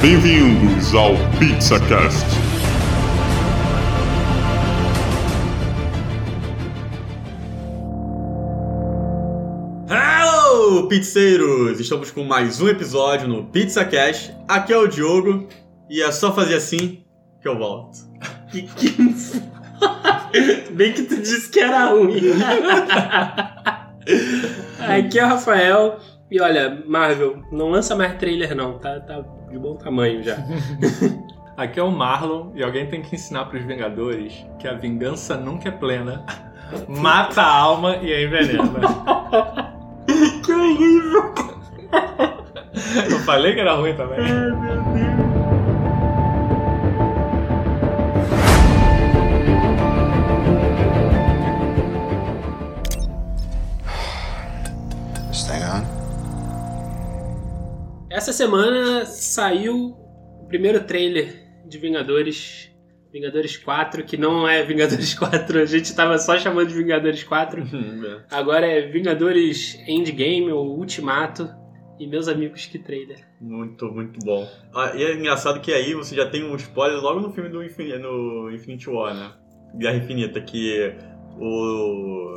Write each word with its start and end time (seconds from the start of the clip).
Bem-vindos 0.00 0.94
ao 0.94 1.14
PizzaCast. 1.40 2.24
Hello, 9.90 10.86
pizzeiros! 10.86 11.80
Estamos 11.80 12.12
com 12.12 12.22
mais 12.22 12.60
um 12.60 12.68
episódio 12.68 13.26
no 13.26 13.46
PizzaCast. 13.46 14.32
Aqui 14.46 14.72
é 14.72 14.78
o 14.78 14.86
Diogo 14.86 15.48
e 15.90 16.00
é 16.00 16.12
só 16.12 16.32
fazer 16.32 16.54
assim 16.54 17.02
que 17.42 17.48
eu 17.48 17.58
volto. 17.58 17.98
Que 18.52 18.62
que... 18.62 18.96
Bem 20.72 20.92
que 20.92 21.02
tu 21.02 21.16
disse 21.16 21.50
que 21.50 21.58
era 21.58 21.86
ruim. 21.86 22.20
Aqui 24.78 25.18
é 25.18 25.24
o 25.24 25.28
Rafael. 25.28 25.98
E 26.30 26.40
olha, 26.40 26.82
Marvel, 26.86 27.42
não 27.50 27.70
lança 27.70 27.96
mais 27.96 28.16
trailer 28.16 28.54
não, 28.54 28.78
tá, 28.78 29.00
tá 29.00 29.22
de 29.50 29.58
bom 29.58 29.76
tamanho 29.76 30.22
já. 30.22 30.36
Aqui 31.56 31.80
é 31.80 31.82
o 31.82 31.90
Marlon 31.90 32.52
e 32.54 32.62
alguém 32.62 32.86
tem 32.86 33.02
que 33.02 33.16
ensinar 33.16 33.46
pros 33.46 33.64
Vingadores 33.64 34.46
que 34.60 34.68
a 34.68 34.74
vingança 34.74 35.36
nunca 35.36 35.68
é 35.68 35.72
plena, 35.72 36.24
mata 36.86 37.42
a 37.42 37.52
alma 37.52 37.96
e 37.96 38.12
a 38.12 38.22
envenena. 38.22 38.80
que 40.44 40.52
horrível! 40.52 41.34
Eu 43.10 43.18
falei 43.20 43.54
que 43.54 43.60
era 43.60 43.74
ruim 43.74 43.94
também. 43.94 44.18
This 44.18 45.27
Essa 58.18 58.32
semana 58.32 59.06
saiu 59.06 59.96
o 60.42 60.46
primeiro 60.48 60.82
trailer 60.82 61.40
de 61.64 61.78
Vingadores. 61.78 62.68
Vingadores 63.12 63.56
4, 63.56 64.04
que 64.04 64.16
não 64.16 64.46
é 64.46 64.60
Vingadores 64.64 65.14
4, 65.16 65.60
a 65.60 65.64
gente 65.64 65.94
tava 65.94 66.18
só 66.18 66.36
chamando 66.36 66.66
de 66.66 66.74
Vingadores 66.74 67.22
4. 67.22 67.62
Agora 68.28 68.66
é 68.66 68.88
Vingadores 68.88 69.78
Endgame 69.86 70.50
ou 70.50 70.76
Ultimato. 70.76 71.48
E 71.96 72.08
meus 72.08 72.26
amigos, 72.26 72.66
que 72.66 72.80
trailer. 72.80 73.24
Muito, 73.40 73.84
muito 73.86 74.18
bom. 74.26 74.48
Ah, 74.74 74.92
e 74.96 75.04
é 75.04 75.14
engraçado 75.14 75.60
que 75.60 75.72
aí 75.72 75.94
você 75.94 76.16
já 76.16 76.28
tem 76.28 76.42
um 76.42 76.56
spoiler 76.56 77.00
logo 77.00 77.20
no 77.20 77.32
filme 77.32 77.48
do 77.48 77.62
Infin 77.62 77.98
no 77.98 78.50
Infinity 78.50 78.90
War, 78.90 79.14
né? 79.14 79.32
Guerra 79.76 79.96
Infinita, 79.98 80.40
que 80.40 80.92
o, 81.38 82.34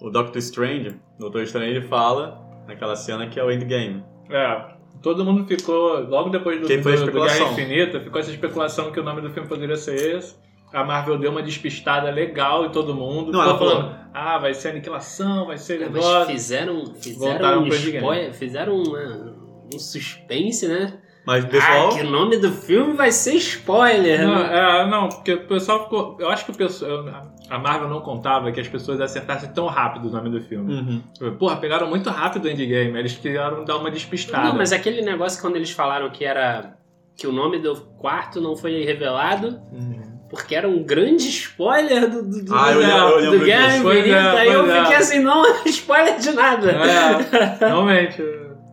o 0.00 0.10
Doctor 0.10 0.38
Strange, 0.38 0.96
o 1.16 1.20
Doutor 1.20 1.44
Strange, 1.44 1.76
ele 1.76 1.86
fala 1.86 2.44
naquela 2.66 2.96
cena 2.96 3.28
que 3.28 3.38
é 3.38 3.44
o 3.44 3.52
Endgame. 3.52 4.02
É, 4.30 4.64
todo 5.02 5.24
mundo 5.24 5.46
ficou, 5.46 6.00
logo 6.00 6.30
depois 6.30 6.60
do, 6.60 6.66
a 6.66 6.68
do, 6.68 6.76
do 6.76 6.82
Guerra 6.82 6.94
especulação. 6.96 7.52
Infinita, 7.52 8.00
ficou 8.00 8.20
essa 8.20 8.30
especulação 8.30 8.90
que 8.92 9.00
o 9.00 9.04
nome 9.04 9.20
do 9.20 9.30
filme 9.30 9.48
poderia 9.48 9.76
ser 9.76 10.16
esse. 10.16 10.34
A 10.72 10.82
Marvel 10.82 11.16
deu 11.18 11.30
uma 11.30 11.42
despistada 11.42 12.10
legal 12.10 12.66
em 12.66 12.70
todo 12.70 12.94
mundo. 12.94 13.30
Não, 13.30 13.40
ficou 13.40 13.42
ela 13.42 13.58
falou- 13.58 13.76
falando, 13.76 13.96
ah, 14.12 14.38
vai 14.38 14.54
ser 14.54 14.68
aniquilação, 14.70 15.46
vai 15.46 15.56
ser 15.56 15.74
É, 15.80 15.88
mas 15.88 15.92
negócio. 15.94 16.26
fizeram, 16.32 16.86
fizeram 16.96 17.30
Voltaram 17.32 17.62
um 17.62 17.66
spoiler, 17.68 18.34
fizeram 18.34 18.82
uma- 18.82 19.34
um 19.72 19.78
suspense, 19.78 20.66
né? 20.66 20.98
Mas 21.26 21.44
o 21.44 21.48
pessoal. 21.48 21.88
Ah, 21.88 21.94
que 21.94 22.02
o 22.02 22.10
nome 22.10 22.36
do 22.36 22.52
filme 22.52 22.92
vai 22.92 23.10
ser 23.10 23.34
spoiler, 23.36 24.26
Não, 24.26 24.34
né? 24.42 24.82
é, 24.82 24.86
não, 24.86 25.08
porque 25.08 25.32
o 25.34 25.46
pessoal 25.46 25.84
ficou. 25.84 26.16
Eu 26.20 26.28
acho 26.28 26.44
que 26.44 26.50
o 26.50 26.54
pessoal. 26.54 27.04
A 27.48 27.58
Marvel 27.58 27.88
não 27.88 28.00
contava 28.00 28.50
que 28.52 28.60
as 28.60 28.68
pessoas 28.68 29.00
acertassem 29.00 29.50
tão 29.52 29.66
rápido 29.66 30.08
o 30.08 30.10
nome 30.10 30.30
do 30.30 30.40
filme. 30.40 31.02
Uhum. 31.20 31.32
Porra, 31.38 31.56
pegaram 31.56 31.86
muito 31.88 32.08
rápido 32.10 32.44
o 32.46 32.50
endgame. 32.50 32.98
Eles 32.98 33.16
queriam 33.16 33.64
dar 33.64 33.76
uma 33.76 33.90
despistada. 33.90 34.48
Não, 34.48 34.56
mas 34.56 34.72
aquele 34.72 35.02
negócio 35.02 35.40
quando 35.40 35.56
eles 35.56 35.70
falaram 35.70 36.10
que 36.10 36.24
era. 36.24 36.76
que 37.16 37.26
o 37.26 37.32
nome 37.32 37.58
do 37.58 37.74
quarto 37.98 38.40
não 38.40 38.56
foi 38.56 38.82
revelado, 38.84 39.60
Uhum. 39.72 40.18
porque 40.28 40.54
era 40.54 40.68
um 40.68 40.82
grande 40.82 41.28
spoiler 41.28 42.10
do, 42.10 42.22
do, 42.22 42.44
do, 42.44 42.54
Ah, 42.54 42.72
eu 42.72 43.30
do- 43.30 43.34
eu 43.36 43.44
Guerra. 43.44 43.78
Pois 43.82 43.98
Infinita. 44.00 44.18
é, 44.20 44.38
Aí 44.40 44.48
eu 44.52 44.70
é. 44.70 44.80
fiquei 44.82 44.96
assim, 44.96 45.18
não 45.20 45.46
é 45.46 45.62
spoiler 45.68 46.18
de 46.18 46.32
nada. 46.32 46.70
É, 46.72 47.56
realmente. 47.66 48.22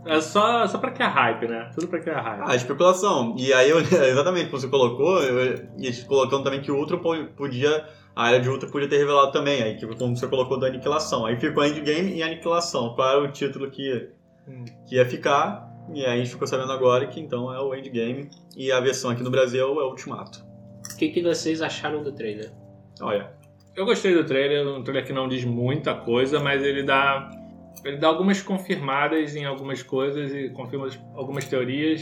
É 0.06 0.20
só, 0.20 0.66
só 0.68 0.78
pra 0.80 0.92
criar 0.92 1.10
hype, 1.10 1.48
né? 1.48 1.70
Tudo 1.76 1.88
pra 1.88 2.00
criar 2.00 2.22
hype. 2.22 2.44
Ah, 2.50 2.56
especulação. 2.56 3.36
E 3.38 3.54
aí, 3.54 3.70
eu, 3.70 3.80
exatamente 3.82 4.50
como 4.50 4.60
você 4.60 4.68
colocou, 4.68 5.22
eu, 5.22 5.56
e 5.78 5.86
eles 5.86 6.04
colocando 6.04 6.44
também 6.44 6.62
que 6.62 6.72
o 6.72 6.76
Ultron 6.78 7.00
po- 7.00 7.26
podia. 7.36 7.86
A 8.16 8.26
área 8.26 8.42
de 8.42 8.50
Ultron 8.50 8.70
podia 8.70 8.90
ter 8.90 8.98
revelado 8.98 9.32
também, 9.32 9.62
aí 9.64 9.78
que 9.78 9.86
como 9.96 10.18
você 10.18 10.28
colocou 10.28 10.60
da 10.60 10.68
aniquilação. 10.68 11.26
Aí 11.26 11.40
ficou 11.40 11.64
Endgame 11.64 12.14
e 12.16 12.22
Aniquilação. 12.24 12.94
Qual 12.96 13.08
era 13.08 13.20
o 13.22 13.32
título 13.32 13.70
que, 13.72 14.10
Hum. 14.48 14.66
que 14.88 14.96
ia 14.96 15.06
ficar? 15.06 15.70
E 15.94 16.06
aí 16.06 16.14
a 16.14 16.18
gente 16.18 16.32
ficou 16.32 16.46
sabendo 16.48 16.72
agora 16.72 17.06
que 17.08 17.20
então 17.20 17.54
é 17.54 17.60
o 17.62 17.74
Endgame. 17.74 18.30
E 18.58 18.72
a 18.72 18.80
versão 18.80 19.12
aqui 19.12 19.24
no 19.24 19.32
Brasil 19.32 19.62
é 19.80 19.84
o 19.84 19.90
Ultimato. 19.90 20.44
O 20.94 20.98
que, 20.98 21.10
que 21.10 21.22
vocês 21.22 21.62
acharam 21.62 22.04
do 22.04 22.12
trailer? 22.12 22.52
Olha. 23.02 23.32
Eu 23.76 23.86
gostei 23.86 24.14
do 24.14 24.26
trailer, 24.26 24.68
um 24.68 24.84
trailer 24.84 25.06
que 25.06 25.14
não 25.14 25.30
diz 25.30 25.46
muita 25.46 25.94
coisa, 25.94 26.40
mas 26.40 26.62
ele 26.64 26.84
dá. 26.84 27.30
Ele 27.86 27.98
dá 27.98 28.08
algumas 28.08 28.42
confirmadas 28.42 29.36
em 29.36 29.46
algumas 29.46 29.82
coisas 29.84 30.34
e 30.34 30.50
confirma 30.50 30.88
algumas 31.16 31.46
teorias 31.46 32.02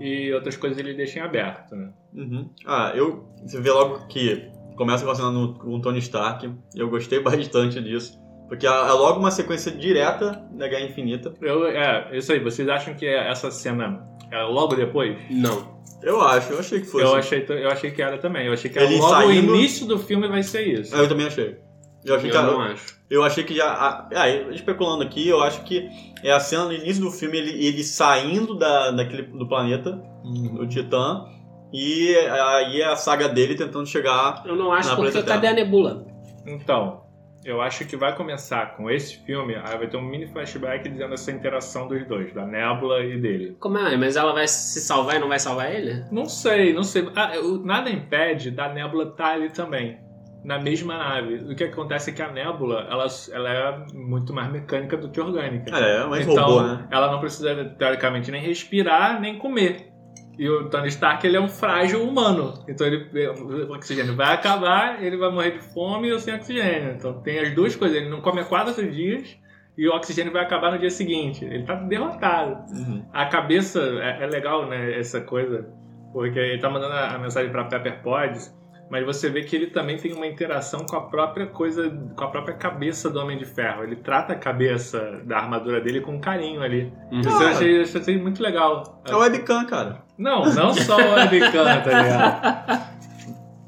e 0.00 0.32
outras 0.32 0.56
coisas 0.56 0.78
ele 0.78 0.92
deixa 0.94 1.18
em 1.18 1.22
aberto, 1.22 1.74
né? 1.76 1.90
Uhum. 2.14 2.50
Ah, 2.66 2.92
eu. 2.94 3.28
Você 3.44 3.60
vê 3.60 3.70
logo 3.70 4.06
que 4.08 4.50
começa 4.76 5.04
relacionando 5.04 5.54
com 5.54 5.74
o 5.74 5.80
Tony 5.80 5.98
Stark. 6.00 6.46
e 6.74 6.78
Eu 6.78 6.88
gostei 6.90 7.20
bastante 7.22 7.80
disso. 7.82 8.22
Porque 8.48 8.66
é 8.66 8.70
é 8.70 8.92
logo 8.92 9.18
uma 9.20 9.30
sequência 9.30 9.72
direta 9.72 10.32
da 10.52 10.68
Guerra 10.68 10.84
Infinita. 10.86 11.32
Eu, 11.40 11.66
é, 11.66 12.16
isso 12.16 12.30
aí, 12.32 12.40
vocês 12.40 12.68
acham 12.68 12.92
que 12.94 13.06
essa 13.06 13.50
cena 13.50 14.04
é 14.30 14.42
logo 14.42 14.74
depois? 14.76 15.16
Não. 15.30 15.72
Eu 16.02 16.20
acho, 16.20 16.52
eu 16.52 16.58
achei 16.58 16.80
que 16.80 16.86
fosse. 16.86 17.02
Eu 17.04 17.14
achei, 17.14 17.46
eu 17.48 17.70
achei 17.70 17.90
que 17.90 18.02
era 18.02 18.18
também. 18.18 18.46
Eu 18.46 18.52
achei 18.52 18.70
que 18.70 18.78
Ele 18.78 18.96
logo 18.98 19.08
saindo- 19.08 19.52
o 19.52 19.56
início 19.56 19.86
do 19.86 19.98
filme 19.98 20.28
vai 20.28 20.42
ser 20.42 20.66
isso. 20.66 20.94
Ah, 20.94 20.98
Eu 20.98 21.08
também 21.08 21.26
achei. 21.26 21.56
Eu 22.04 22.16
achei 22.16 22.30
Eu 22.30 22.34
que 22.34 22.42
não 22.42 22.60
acho. 22.60 22.98
Eu 23.10 23.22
achei 23.24 23.44
que 23.44 23.54
já. 23.54 24.08
Ah, 24.14 24.28
especulando 24.52 25.02
aqui, 25.04 25.28
eu 25.28 25.42
acho 25.42 25.62
que 25.64 25.88
é 26.22 26.32
a 26.32 26.40
cena 26.40 26.64
no 26.66 26.72
início 26.72 27.02
do 27.02 27.10
filme, 27.10 27.38
ele, 27.38 27.66
ele 27.66 27.82
saindo 27.84 28.54
da, 28.56 28.90
daquele, 28.90 29.22
do 29.22 29.46
planeta, 29.48 29.90
Uhum. 30.24 30.54
do 30.54 30.66
Titã, 30.66 31.24
e 31.72 32.14
aí 32.16 32.80
é 32.80 32.86
a 32.86 32.96
saga 32.96 33.28
dele 33.28 33.54
tentando 33.54 33.86
chegar. 33.86 34.42
Eu 34.46 34.56
não 34.56 34.72
acho 34.72 34.88
Na 34.90 34.96
porque 34.96 35.22
cadê 35.22 35.48
a 35.48 35.52
nebula? 35.52 36.06
Então, 36.46 37.02
eu 37.44 37.60
acho 37.60 37.84
que 37.86 37.94
vai 37.96 38.14
começar 38.16 38.74
com 38.76 38.90
esse 38.90 39.18
filme, 39.24 39.54
aí 39.54 39.76
vai 39.76 39.86
ter 39.86 39.96
um 39.98 40.02
mini 40.02 40.26
flashback 40.26 40.88
dizendo 40.88 41.12
essa 41.14 41.30
interação 41.30 41.86
dos 41.88 42.06
dois, 42.06 42.32
da 42.32 42.46
Nebula 42.46 43.02
e 43.04 43.20
dele. 43.20 43.56
Como 43.60 43.76
é? 43.78 43.96
Mas 43.98 44.16
ela 44.16 44.32
vai 44.32 44.48
se 44.48 44.80
salvar 44.80 45.16
e 45.16 45.18
não 45.18 45.28
vai 45.28 45.38
salvar 45.38 45.70
ele? 45.74 46.04
Não 46.10 46.24
sei, 46.26 46.72
não 46.72 46.82
sei. 46.82 47.06
Ah, 47.14 47.34
eu- 47.36 47.58
nada 47.62 47.90
impede 47.90 48.50
da 48.50 48.72
Nebula 48.72 49.04
estar 49.10 49.32
ali 49.34 49.50
também. 49.50 49.98
Na 50.44 50.58
mesma 50.58 50.98
nave. 50.98 51.36
O 51.50 51.56
que 51.56 51.64
acontece 51.64 52.10
é 52.10 52.12
que 52.12 52.20
a 52.20 52.30
Nebula, 52.30 52.86
ela, 52.90 53.06
ela 53.32 53.50
é 53.50 53.86
muito 53.94 54.32
mais 54.32 54.52
mecânica 54.52 54.96
do 54.96 55.10
que 55.10 55.20
orgânica. 55.20 55.74
É, 55.76 56.02
é 56.02 56.06
mais 56.06 56.26
então, 56.26 56.44
robô, 56.44 56.62
né? 56.62 56.86
ela 56.90 57.10
não 57.10 57.18
precisa, 57.18 57.64
teoricamente, 57.78 58.30
nem 58.30 58.42
respirar, 58.42 59.20
nem 59.20 59.38
comer. 59.38 59.94
E 60.38 60.48
o 60.48 60.68
Tony 60.68 60.88
Stark, 60.88 61.24
ele 61.26 61.36
é 61.36 61.40
um 61.40 61.48
frágil 61.48 62.02
humano. 62.02 62.54
Então, 62.68 62.86
ele, 62.86 63.28
o 63.28 63.72
oxigênio 63.72 64.16
vai 64.16 64.34
acabar, 64.34 65.02
ele 65.02 65.16
vai 65.16 65.30
morrer 65.30 65.52
de 65.52 65.60
fome 65.60 66.12
ou 66.12 66.18
sem 66.18 66.34
oxigênio. 66.34 66.92
Então, 66.92 67.20
tem 67.22 67.38
as 67.38 67.54
duas 67.54 67.76
coisas. 67.76 67.96
Ele 67.96 68.10
não 68.10 68.20
come 68.20 68.40
há 68.40 68.44
quatro 68.44 68.90
dias 68.90 69.38
e 69.76 69.88
o 69.88 69.94
oxigênio 69.94 70.32
vai 70.32 70.42
acabar 70.42 70.72
no 70.72 70.78
dia 70.78 70.90
seguinte. 70.90 71.44
Ele 71.44 71.64
tá 71.64 71.74
derrotado. 71.74 72.64
Uhum. 72.72 73.04
A 73.12 73.26
cabeça, 73.26 73.80
é, 73.80 74.24
é 74.24 74.26
legal, 74.26 74.68
né, 74.68 74.98
essa 74.98 75.20
coisa. 75.20 75.68
Porque 76.12 76.38
ele 76.38 76.60
tá 76.60 76.70
mandando 76.70 76.94
a, 76.94 77.14
a 77.14 77.18
mensagem 77.18 77.50
pra 77.50 77.64
Pepper 77.64 78.02
Pods, 78.02 78.54
mas 78.90 79.04
você 79.04 79.30
vê 79.30 79.42
que 79.42 79.56
ele 79.56 79.68
também 79.68 79.96
tem 79.96 80.12
uma 80.12 80.26
interação 80.26 80.84
com 80.86 80.96
a 80.96 81.00
própria 81.00 81.46
coisa, 81.46 81.90
com 82.16 82.24
a 82.24 82.28
própria 82.28 82.54
cabeça 82.54 83.10
do 83.10 83.18
Homem 83.18 83.38
de 83.38 83.44
Ferro. 83.44 83.82
Ele 83.82 83.96
trata 83.96 84.34
a 84.34 84.36
cabeça 84.36 85.22
da 85.24 85.38
armadura 85.38 85.80
dele 85.80 86.00
com 86.00 86.20
carinho 86.20 86.62
ali. 86.62 86.92
Isso 87.10 87.28
eu 87.28 87.48
achei, 87.48 87.78
eu 87.78 87.82
achei 87.82 88.18
muito 88.18 88.42
legal. 88.42 89.02
É 89.08 89.14
o 89.14 89.18
webcam, 89.18 89.66
cara. 89.66 90.02
Não, 90.18 90.44
não 90.44 90.72
só 90.74 90.96
o 90.96 91.14
webcam, 91.14 91.64
tá 91.64 92.02
ligado? 92.02 92.94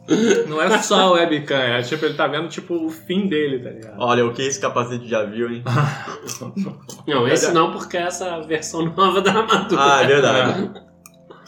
Não 0.48 0.62
é 0.62 0.78
só 0.78 1.10
o 1.10 1.14
webcam, 1.14 1.56
é 1.56 1.82
tipo, 1.82 2.04
ele 2.04 2.14
tá 2.14 2.28
vendo 2.28 2.48
tipo 2.48 2.74
o 2.74 2.88
fim 2.88 3.26
dele, 3.26 3.58
tá 3.58 3.70
ligado? 3.70 3.96
Olha, 3.98 4.24
o 4.24 4.32
que 4.32 4.42
esse 4.42 4.60
capacete 4.60 5.08
já 5.08 5.24
viu, 5.24 5.50
hein? 5.50 5.64
Não, 7.06 7.26
esse 7.26 7.52
não, 7.52 7.72
porque 7.72 7.96
é 7.96 8.02
essa 8.02 8.40
versão 8.42 8.84
nova 8.94 9.20
da 9.20 9.32
armadura. 9.32 9.80
Ah, 9.82 10.02
é 10.02 10.06
verdade. 10.06 10.70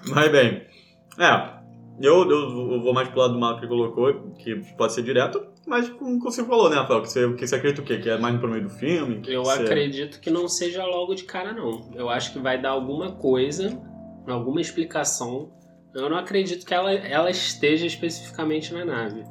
Mas 0.09 0.33
bem, 0.33 0.67
é, 1.19 1.58
eu, 2.01 2.29
eu, 2.31 2.73
eu 2.73 2.81
vou 2.83 2.93
mais 2.95 3.09
pro 3.09 3.21
lado 3.21 3.33
do 3.35 3.39
Marco 3.41 3.61
que 3.61 3.67
colocou, 3.67 4.33
que 4.39 4.57
pode 4.77 4.93
ser 4.93 5.03
direto, 5.03 5.45
mas 5.67 5.89
como 5.91 6.19
você 6.21 6.45
falou, 6.45 6.71
né, 6.71 6.77
Rafael? 6.77 7.03
Que 7.03 7.09
você, 7.11 7.33
que 7.35 7.47
você 7.47 7.55
acredita 7.57 7.83
o 7.83 7.85
quê? 7.85 7.99
Que 7.99 8.09
é 8.11 8.19
mais 8.19 8.39
pro 8.39 8.49
meio 8.49 8.65
do 8.65 8.71
filme? 8.71 9.21
Que 9.21 9.33
Eu 9.33 9.43
que 9.43 9.49
você- 9.49 9.63
acredito 9.63 10.21
que 10.21 10.31
não 10.31 10.49
seja 10.49 10.85
logo 10.85 11.15
de 11.15 11.25
cara, 11.25 11.53
não. 11.53 11.91
Eu 11.95 12.09
acho 12.09 12.33
que 12.33 12.39
vai 12.39 12.61
dar 12.61 12.71
alguma 12.71 13.13
coisa, 13.13 13.81
alguma 14.27 14.61
explicação. 14.61 15.51
Eu 15.95 16.09
não 16.09 16.17
acredito 16.19 16.65
que 16.67 16.73
ela, 16.75 16.93
ela 16.93 17.31
esteja 17.31 17.87
especificamente 17.87 18.73
na 18.73 18.85
nave. 18.85 19.25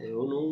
Eu 0.00 0.24
não, 0.26 0.50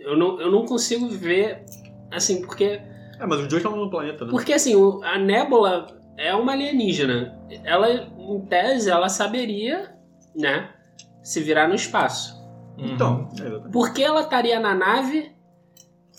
eu 0.00 0.16
não. 0.16 0.40
Eu 0.40 0.50
não 0.50 0.66
consigo 0.66 1.08
ver. 1.08 1.64
Assim, 2.10 2.42
porque. 2.42 2.64
É, 2.64 3.26
mas 3.26 3.40
os 3.40 3.48
dois 3.48 3.62
estão 3.62 3.76
no 3.76 3.88
planeta, 3.90 4.24
né? 4.24 4.30
Porque 4.30 4.52
assim, 4.52 4.74
a 5.02 5.18
Nebula. 5.18 5.86
é 6.16 6.34
uma 6.34 6.52
alienígena. 6.52 7.38
Ela, 7.64 7.88
em 8.18 8.40
tese, 8.46 8.90
ela 8.90 9.08
saberia, 9.08 9.90
né, 10.38 10.70
se 11.22 11.40
virar 11.40 11.68
no 11.68 11.74
espaço. 11.74 12.38
Então, 12.78 13.28
é 13.38 13.42
exatamente. 13.42 13.72
Por 13.72 13.92
que 13.92 14.02
ela 14.02 14.20
estaria 14.20 14.60
na 14.60 14.74
nave 14.74 15.32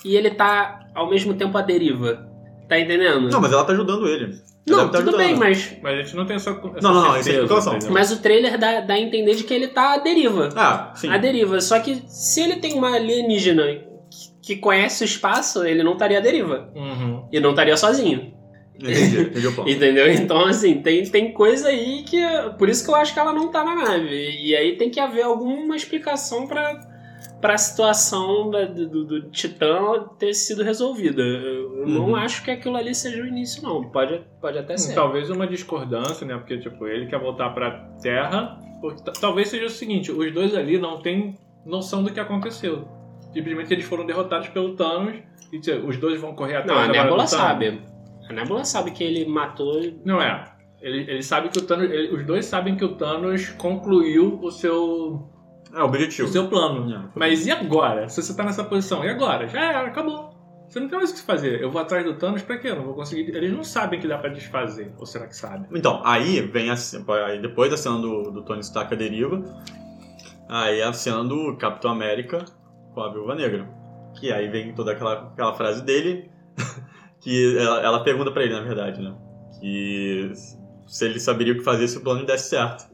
e 0.04 0.16
ele 0.16 0.32
tá 0.32 0.88
ao 0.94 1.10
mesmo 1.10 1.34
tempo 1.34 1.58
à 1.58 1.62
deriva? 1.62 2.28
Tá 2.68 2.78
entendendo? 2.80 3.30
Não, 3.32 3.42
mas 3.42 3.52
ela 3.52 3.64
tá 3.64 3.72
ajudando 3.74 4.08
ele. 4.08 4.38
Não, 4.68 4.92
tá 4.92 5.00
tudo 5.00 5.18
bem, 5.18 5.32
ajudando. 5.32 5.40
mas, 5.40 5.78
Mas 5.82 5.94
a 5.94 6.02
gente 6.04 6.16
não 6.16 6.26
tem 6.28 6.36
essa. 6.36 6.52
essa 6.52 6.62
Não, 6.82 6.94
não, 6.94 7.02
não, 7.02 7.20
isso 7.20 7.30
é 7.30 7.34
especulação. 7.34 7.74
entendeu? 7.78 7.94
mas 7.94 8.12
o 8.12 8.22
trailer 8.22 8.58
dá, 8.60 8.82
dá 8.82 8.94
a 8.94 9.00
entender 9.00 9.34
de 9.36 9.44
que 9.44 9.54
ele 9.54 9.70
tá 9.70 9.94
à 9.94 9.98
deriva. 9.98 10.50
Ah, 10.56 10.92
sim. 10.96 11.10
À 11.10 11.18
deriva. 11.18 11.60
Só 11.62 11.80
que 11.80 12.04
se 12.08 12.42
ele 12.42 12.58
tem 12.58 12.74
uma 12.78 12.94
alienígena 12.96 13.64
que- 13.64 13.90
que 14.44 14.56
conhece 14.58 15.04
o 15.04 15.06
espaço, 15.06 15.64
ele 15.66 15.82
não 15.82 15.94
estaria 15.94 16.20
à 16.20 16.22
deriva. 16.22 16.70
Uhum. 16.76 17.28
E 17.32 17.40
não 17.40 17.52
estaria 17.52 17.76
sozinho. 17.78 18.34
Entendi, 18.80 19.22
entendi 19.22 19.48
o 19.48 19.54
ponto. 19.56 19.70
Entendeu? 19.70 20.12
Então, 20.12 20.46
assim, 20.46 20.82
tem, 20.82 21.04
tem 21.10 21.32
coisa 21.34 21.68
aí 21.70 22.04
que. 22.04 22.18
Por 22.58 22.70
isso 22.70 22.84
que 22.86 22.90
eu 22.92 22.96
acho 22.96 23.14
que 23.14 23.20
ela 23.20 23.34
não 23.34 23.50
tá 23.50 23.64
na 23.64 23.76
nave. 23.76 24.10
E 24.42 24.56
aí 24.56 24.78
tem 24.78 24.90
que 24.90 25.00
haver 25.00 25.24
alguma 25.24 25.76
explicação 25.76 26.48
pra, 26.48 26.80
pra 27.42 27.58
situação 27.58 28.50
da- 28.50 28.66
do, 28.66 29.04
do, 29.06 29.30
Titã 29.32 30.06
ter 30.18 30.34
sido 30.34 30.64
resolvida. 30.64 31.22
Eu 31.22 31.80
eu 31.80 31.88
não 31.88 32.08
Uhum. 32.10 32.16
acho 32.16 32.44
que 32.44 32.52
aquilo 32.52 32.76
ali 32.76 32.94
seja 32.94 33.22
o 33.24 33.26
início, 33.26 33.64
não. 33.64 33.84
Pode, 33.90 34.22
pode 34.42 34.58
até 34.58 34.76
ser. 34.78 34.94
Talvez 34.96 35.30
uma 35.30 35.48
discordância, 35.48 36.26
né? 36.28 36.36
Porque, 36.38 36.58
tipo, 36.58 36.86
ele 36.88 37.06
quer 37.08 37.20
voltar 37.20 37.50
pra 37.52 37.72
Terra. 38.02 38.60
Talvez 39.22 39.48
seja 39.50 39.66
o 39.66 39.70
seguinte: 39.70 40.12
os 40.12 40.34
dois 40.34 40.54
ali 40.56 40.78
não 40.78 41.02
têm 41.02 41.36
noção 41.66 42.04
do 42.04 42.12
que 42.12 42.20
aconteceu. 42.20 42.88
Simplesmente 43.34 43.74
eles 43.74 43.86
foram 43.86 44.06
derrotados 44.06 44.48
pelo 44.50 44.76
Thanos. 44.76 45.16
E 45.52 45.60
tipo, 45.60 45.88
os 45.88 45.98
dois 45.98 46.20
vão 46.22 46.34
correr 46.36 46.58
atrás 46.58 46.88
não, 46.88 47.00
a 47.00 47.04
Nebula 47.04 47.26
sabe. 47.28 47.82
A 48.30 48.34
Nebula 48.34 48.64
sabe 48.64 48.92
que 48.92 49.04
ele 49.04 49.26
matou. 49.26 49.82
Não 50.06 50.22
é. 50.22 50.46
Ele, 50.82 51.00
ele 51.12 51.24
sabe 51.24 51.50
que 51.50 51.58
o 51.58 51.62
Thanos. 51.62 51.90
ele- 51.92 52.14
os 52.16 52.26
dois 52.26 52.46
sabem 52.46 52.76
que 52.76 52.86
o 52.86 52.96
Thanos 52.96 53.50
concluiu 53.58 54.40
o 54.42 54.50
seu, 54.52 55.28
É, 55.74 55.82
o 55.82 55.86
objetivo. 55.86 56.28
o 56.28 56.32
seu 56.32 56.48
plano. 56.48 56.94
É. 56.94 57.10
Mas 57.16 57.46
e 57.46 57.52
agora? 57.52 58.08
Se 58.08 58.22
você 58.22 58.34
tá 58.36 58.44
nessa 58.44 58.64
posição, 58.64 59.04
e 59.04 59.10
agora? 59.10 59.48
Já 59.48 59.60
era, 59.62 59.88
acabou. 59.88 60.30
Você 60.70 60.80
não 60.80 60.88
tem 60.88 61.00
mais 61.00 61.10
o 61.12 61.16
que 61.16 61.22
fazer. 61.22 61.60
Eu 61.62 61.72
vou 61.72 61.82
atrás 61.82 62.06
do 62.06 62.14
Thanos 62.14 62.44
pra 62.44 62.58
quê? 62.60 62.68
Eu 62.70 62.76
não 62.76 62.86
vou 62.86 62.94
conseguir. 62.94 63.36
Eles 63.36 63.52
não 63.52 63.64
sabem 63.64 64.00
que 64.00 64.08
dá 64.08 64.20
pra 64.20 64.30
desfazer. 64.30 64.94
Ou 65.00 65.06
será 65.06 65.26
que 65.28 65.36
sabem? 65.36 65.66
Então, 65.74 66.02
aí 66.06 66.40
vem 66.42 66.70
a 66.70 66.76
ce- 66.78 67.04
aí 67.26 67.42
depois 67.42 67.72
da 67.72 67.76
cena 67.78 67.98
do, 67.98 68.32
do 68.32 68.44
Tony 68.46 68.60
Stark 68.62 68.94
à 68.94 68.96
deriva, 68.98 69.44
aí 70.48 70.82
a 70.82 70.94
cena 70.94 71.24
do 71.24 71.58
Capitão 71.58 71.92
América 71.92 72.46
com 72.94 73.02
a 73.02 73.12
Viúva 73.12 73.34
Negra. 73.36 73.68
Que 74.20 74.32
aí 74.32 74.48
vem 74.48 74.74
toda 74.74 74.92
aquela, 74.92 75.30
aquela 75.34 75.54
frase 75.56 75.84
dele, 75.84 76.30
que 77.22 77.58
ela, 77.58 77.82
ela 77.82 78.04
pergunta 78.04 78.32
pra 78.32 78.44
ele, 78.44 78.54
na 78.54 78.62
verdade, 78.62 79.02
né? 79.02 79.14
Que 79.60 80.32
se 80.88 81.06
ele 81.06 81.20
saberia 81.20 81.54
o 81.54 81.58
que 81.58 81.64
fazer 81.64 81.88
se 81.88 81.98
o 81.98 82.02
plano 82.02 82.26
desse 82.26 82.50
certo. 82.50 82.88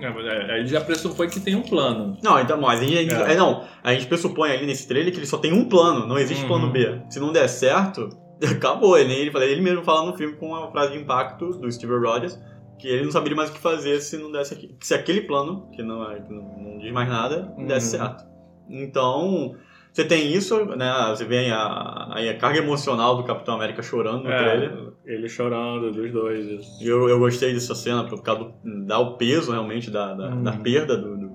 É, 0.00 0.08
mas 0.10 0.24
é, 0.26 0.52
aí 0.52 0.60
ele 0.60 0.68
já 0.68 0.80
pressupõe 0.80 1.28
que 1.28 1.40
tem 1.40 1.56
um 1.56 1.62
plano. 1.62 2.16
Não, 2.22 2.38
então, 2.38 2.60
mas 2.60 2.80
a 2.80 2.84
gente, 2.84 3.12
É. 3.12 3.32
é, 3.32 3.36
não, 3.36 3.64
a 3.82 3.92
gente 3.92 4.06
pressupõe 4.06 4.50
ali 4.52 4.64
nesse 4.66 4.86
trailer 4.86 5.12
que 5.12 5.18
ele 5.18 5.26
só 5.26 5.38
tem 5.38 5.52
um 5.52 5.68
plano, 5.68 6.06
não 6.06 6.16
existe 6.18 6.42
Uhum. 6.42 6.48
plano 6.48 6.70
B. 6.70 7.00
Se 7.10 7.18
não 7.18 7.32
der 7.32 7.48
certo, 7.48 8.08
acabou. 8.42 8.96
Ele, 8.96 9.12
ele, 9.12 9.30
ele 9.44 9.60
mesmo 9.60 9.82
fala 9.82 10.08
no 10.08 10.16
filme 10.16 10.36
com 10.36 10.54
a 10.54 10.70
frase 10.70 10.92
de 10.92 10.98
impacto 10.98 11.50
do 11.50 11.70
Steve 11.72 11.94
Rogers, 11.96 12.38
que 12.78 12.86
ele 12.86 13.04
não 13.04 13.10
saberia 13.10 13.36
mais 13.36 13.50
o 13.50 13.54
que 13.54 13.58
fazer 13.58 14.00
se 14.00 14.16
não 14.18 14.30
desse 14.30 14.54
aqui. 14.54 14.76
Se 14.80 14.94
aquele 14.94 15.22
plano, 15.22 15.68
que 15.72 15.82
não, 15.82 16.08
é- 16.08 16.20
que 16.20 16.32
não, 16.32 16.42
não 16.58 16.78
diz 16.78 16.92
mais 16.92 17.08
nada, 17.08 17.52
desse 17.66 17.96
Uhum. 17.96 18.02
certo. 18.02 18.24
Então, 18.70 19.56
você 20.02 20.04
tem 20.04 20.32
isso, 20.32 20.64
né? 20.76 20.92
Você 21.10 21.24
vê 21.24 21.50
a, 21.50 22.12
a 22.14 22.34
carga 22.38 22.58
emocional 22.58 23.16
do 23.16 23.24
Capitão 23.24 23.54
América 23.56 23.82
chorando 23.82 24.18
no 24.24 24.30
trailer. 24.30 24.72
É, 25.06 25.12
ele 25.14 25.28
chorando 25.28 25.90
dos 25.92 26.12
dois. 26.12 26.46
Isso. 26.46 26.84
Eu, 26.84 27.08
eu 27.08 27.18
gostei 27.18 27.52
dessa 27.52 27.74
cena 27.74 28.04
por 28.04 28.22
causa 28.22 28.44
do 28.44 28.86
dar 28.86 29.00
o 29.00 29.16
peso 29.16 29.50
realmente 29.52 29.90
da, 29.90 30.14
da, 30.14 30.28
Uhum. 30.28 30.42
da 30.42 30.52
perda 30.52 30.96
do- 30.96 31.16
dos, 31.16 31.30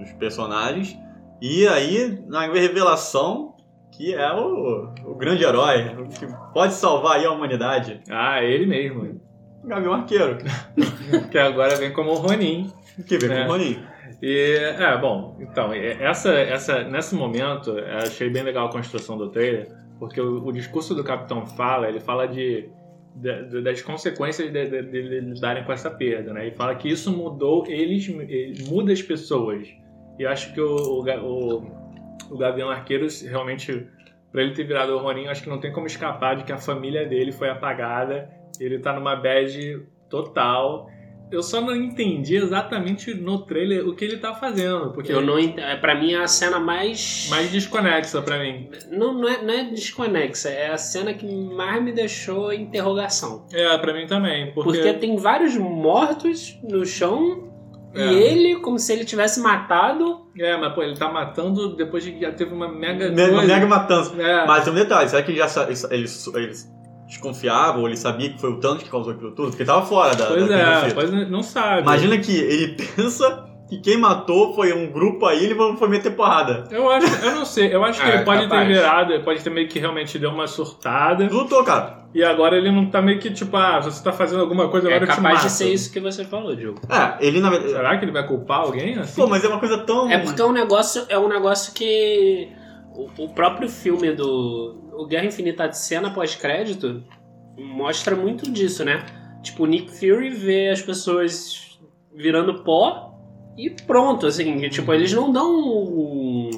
dos 0.00 0.12
personagens. 0.18 0.96
E 1.40 1.66
aí, 1.68 2.22
na 2.28 2.46
revelação, 2.50 3.54
que 3.94 4.14
é 4.14 4.32
o, 4.32 4.88
o 5.04 5.14
grande 5.16 5.44
herói, 5.44 5.94
que 6.18 6.26
pode 6.54 6.72
salvar 6.74 7.16
aí 7.18 7.26
a 7.26 7.30
humanidade, 7.30 8.00
Ah, 8.10 8.42
ele 8.42 8.64
mesmo. 8.66 9.20
Gavião 9.64 9.92
Arqueiro, 9.92 10.38
que 11.30 11.38
agora 11.38 11.76
vem 11.76 11.92
como 11.92 12.10
o 12.12 12.14
Ronin. 12.14 12.70
que 13.06 13.18
vem 13.18 13.30
É. 13.30 13.42
com 13.42 13.48
o 13.48 13.52
Ronin. 13.52 13.78
E, 14.22 14.54
é, 14.78 14.96
bom, 14.98 15.36
então, 15.40 15.72
essa, 15.72 16.32
essa, 16.32 16.84
nesse 16.84 17.12
momento, 17.12 17.76
achei 18.04 18.30
bem 18.30 18.44
legal 18.44 18.68
a 18.68 18.70
construção 18.70 19.18
do 19.18 19.28
trailer, 19.28 19.68
porque 19.98 20.20
o, 20.20 20.46
o 20.46 20.52
discurso 20.52 20.94
do 20.94 21.02
Capitão 21.02 21.44
fala, 21.44 21.88
ele 21.88 21.98
fala 21.98 22.26
de, 22.26 22.70
de- 23.16 23.60
das 23.62 23.82
consequências 23.82 24.52
de, 24.52 24.70
de, 24.70 24.82
de 24.82 25.20
lidarem 25.20 25.64
com 25.64 25.72
essa 25.72 25.90
perda, 25.90 26.32
né? 26.32 26.46
E 26.46 26.50
fala 26.52 26.74
que 26.76 26.88
isso 26.88 27.10
mudou 27.10 27.64
eles, 27.66 28.08
ele 28.08 28.64
muda 28.68 28.92
as 28.92 29.02
pessoas. 29.02 29.68
E 30.18 30.24
acho 30.24 30.54
que 30.54 30.60
o, 30.60 31.02
o, 31.02 31.66
o, 32.30 32.38
Gavião 32.38 32.70
Arqueiro, 32.70 33.08
realmente, 33.28 33.88
pra 34.30 34.42
ele 34.42 34.54
ter 34.54 34.62
virado 34.64 34.92
o 34.94 34.98
Ronin, 34.98 35.26
acho 35.26 35.42
que 35.42 35.48
não 35.48 35.58
tem 35.58 35.72
como 35.72 35.86
escapar 35.88 36.36
de 36.36 36.44
que 36.44 36.52
a 36.52 36.58
família 36.58 37.04
dele 37.06 37.32
foi 37.32 37.50
apagada, 37.50 38.30
ele 38.60 38.78
tá 38.78 38.92
numa 38.92 39.16
bad 39.16 39.82
total. 40.08 40.88
Eu 41.32 41.42
só 41.42 41.60
não 41.62 41.74
entendi 41.74 42.36
exatamente 42.36 43.14
no 43.14 43.38
trailer 43.46 43.88
o 43.88 43.94
que 43.96 44.04
ele 44.04 44.18
tá 44.18 44.34
fazendo, 44.34 44.92
porque 44.92 45.10
Eu 45.12 45.22
não 45.22 45.38
ent... 45.38 45.56
é, 45.58 45.74
Pra 45.76 45.94
mim 45.98 46.12
é 46.12 46.18
a 46.22 46.28
cena 46.28 46.60
mais. 46.60 47.26
mais 47.30 47.50
desconexa 47.50 48.20
pra 48.20 48.38
mim. 48.38 48.68
Não, 48.90 49.14
não, 49.14 49.28
é, 49.28 49.42
não 49.42 49.54
é 49.54 49.64
desconexa, 49.64 50.50
é 50.50 50.70
a 50.70 50.76
cena 50.76 51.14
que 51.14 51.26
mais 51.26 51.82
me 51.82 51.90
deixou 51.92 52.52
em 52.52 52.62
interrogação. 52.62 53.46
É, 53.52 53.78
pra 53.78 53.94
mim 53.94 54.06
também, 54.06 54.52
porque, 54.52 54.72
Porque, 54.78 54.92
tem 54.94 55.16
vários 55.16 55.56
mortos 55.56 56.58
no 56.62 56.84
chão 56.84 57.48
É. 57.94 58.06
e 58.12 58.14
ele, 58.22 58.56
como 58.60 58.78
se 58.78 58.92
ele 58.92 59.04
tivesse 59.04 59.40
matado. 59.40 60.26
é, 60.38 60.56
mas 60.56 60.74
pô, 60.74 60.82
ele 60.82 60.96
tá 60.96 61.10
matando 61.10 61.74
depois 61.76 62.04
de 62.04 62.12
que 62.12 62.20
já 62.20 62.32
teve 62.32 62.52
uma 62.52 62.68
mega 62.68 63.10
Mega, 63.10 63.42
mega 63.42 63.66
matança. 63.66 64.14
É. 64.20 64.46
Mas 64.46 64.68
um 64.68 64.74
detalhe, 64.74 65.08
será 65.08 65.22
que 65.22 65.30
ele 65.30 65.38
já 65.38 65.48
sa- 65.48 65.66
eles, 65.90 66.26
desconfiavam 67.12 67.82
ou 67.82 67.86
ele 67.88 67.96
sabia 67.96 68.30
que 68.30 68.40
foi 68.40 68.50
o 68.50 68.56
Thanos 68.58 68.82
que 68.82 68.90
causou 68.90 69.12
aquilo 69.12 69.32
tudo? 69.32 69.50
Porque 69.50 69.64
tava 69.64 69.84
fora 69.86 70.14
da. 70.14 70.26
Pois 70.26 70.48
da 70.48 70.56
é, 70.56 70.90
pois 70.92 71.30
não 71.30 71.42
sabe. 71.42 71.82
Imagina 71.82 72.18
que 72.18 72.34
ele 72.36 72.76
pensa 72.96 73.44
que 73.68 73.78
quem 73.80 73.96
matou 73.96 74.54
foi 74.54 74.72
um 74.72 74.90
grupo 74.92 75.24
aí, 75.26 75.44
ele 75.44 75.54
foi 75.76 75.88
meter 75.88 76.14
porrada. 76.14 76.64
Eu 76.70 76.90
acho, 76.90 77.06
eu 77.24 77.34
não 77.34 77.44
sei, 77.44 77.74
eu 77.74 77.82
acho 77.84 78.02
que 78.02 78.06
É, 78.10 78.16
ele 78.16 78.24
pode 78.24 78.42
capaz. 78.42 78.68
ter 78.68 78.74
virado, 78.74 79.12
ele 79.14 79.22
pode 79.24 79.42
ter 79.42 79.48
meio 79.50 79.66
que 79.68 79.78
realmente 79.78 80.18
deu 80.18 80.30
uma 80.30 80.46
surtada. 80.46 81.26
Lutou, 81.30 81.64
cara. 81.64 82.02
E 82.14 82.22
agora 82.22 82.54
ele 82.56 82.70
não 82.70 82.90
tá 82.90 83.00
meio 83.00 83.18
que 83.18 83.30
tipo, 83.30 83.56
ah, 83.56 83.80
você 83.80 84.04
tá 84.04 84.12
fazendo 84.12 84.42
alguma 84.42 84.68
coisa, 84.68 84.90
É 84.90 84.96
agora 84.96 85.04
eu 85.10 85.14
te 85.14 85.16
capaz 85.16 85.34
mato. 85.36 85.46
de 85.46 85.52
ser 85.52 85.72
isso 85.72 85.90
que 85.90 86.00
você 86.00 86.22
falou, 86.24 86.54
Diogo. 86.54 86.80
É, 86.90 87.26
ele 87.26 87.40
na 87.40 87.48
verdade. 87.48 87.72
Será 87.72 87.96
que 87.96 88.04
ele 88.04 88.12
vai 88.12 88.26
culpar 88.26 88.60
alguém 88.60 88.98
assim? 88.98 89.18
Pô, 89.18 89.26
mas 89.26 89.42
é 89.42 89.48
uma 89.48 89.58
coisa 89.58 89.78
tão. 89.78 90.10
É 90.10 90.18
porque 90.18 90.42
é 90.42 90.44
um 90.44 90.52
negócio, 90.52 91.06
é 91.08 91.18
um 91.18 91.28
negócio 91.28 91.72
que 91.72 92.50
o, 92.94 93.24
o 93.24 93.28
próprio 93.28 93.68
filme 93.68 94.12
do 94.12 94.90
o 94.92 95.06
Guerra 95.06 95.26
Infinita 95.26 95.68
de 95.68 95.78
cena 95.78 96.10
pós-crédito 96.10 97.02
mostra 97.56 98.14
muito 98.14 98.50
disso, 98.50 98.84
né? 98.84 99.04
Tipo, 99.42 99.64
o 99.64 99.66
Nick 99.66 99.90
Fury 99.90 100.30
vê 100.30 100.68
as 100.68 100.80
pessoas 100.80 101.78
virando 102.14 102.62
pó 102.62 103.14
e 103.56 103.70
pronto, 103.70 104.26
assim, 104.26 104.58
que, 104.58 104.70
tipo, 104.70 104.92
eles 104.92 105.12
não 105.12 105.32
dão 105.32 106.50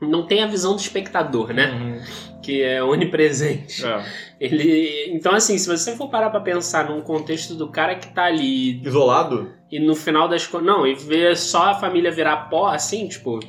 não 0.00 0.26
tem 0.26 0.42
a 0.42 0.46
visão 0.46 0.74
do 0.74 0.80
espectador, 0.80 1.52
né? 1.52 1.70
Uhum. 1.72 2.40
Que 2.42 2.62
é 2.62 2.82
onipresente. 2.82 3.84
É. 3.86 4.04
Ele, 4.38 5.10
então 5.14 5.32
assim, 5.34 5.56
se 5.56 5.66
você 5.66 5.96
for 5.96 6.08
parar 6.08 6.30
pra 6.30 6.40
pensar 6.40 6.90
num 6.90 7.00
contexto 7.00 7.54
do 7.54 7.68
cara 7.68 7.94
que 7.94 8.12
tá 8.12 8.24
ali 8.24 8.82
Isolado? 8.84 9.52
e 9.70 9.78
no 9.78 9.94
final 9.94 10.28
das 10.28 10.46
contas. 10.46 10.66
Não, 10.66 10.86
e 10.86 10.94
ver 10.94 11.36
só 11.36 11.70
a 11.70 11.74
família 11.74 12.10
virar 12.10 12.48
pó, 12.48 12.66
assim, 12.66 13.08
tipo. 13.08 13.40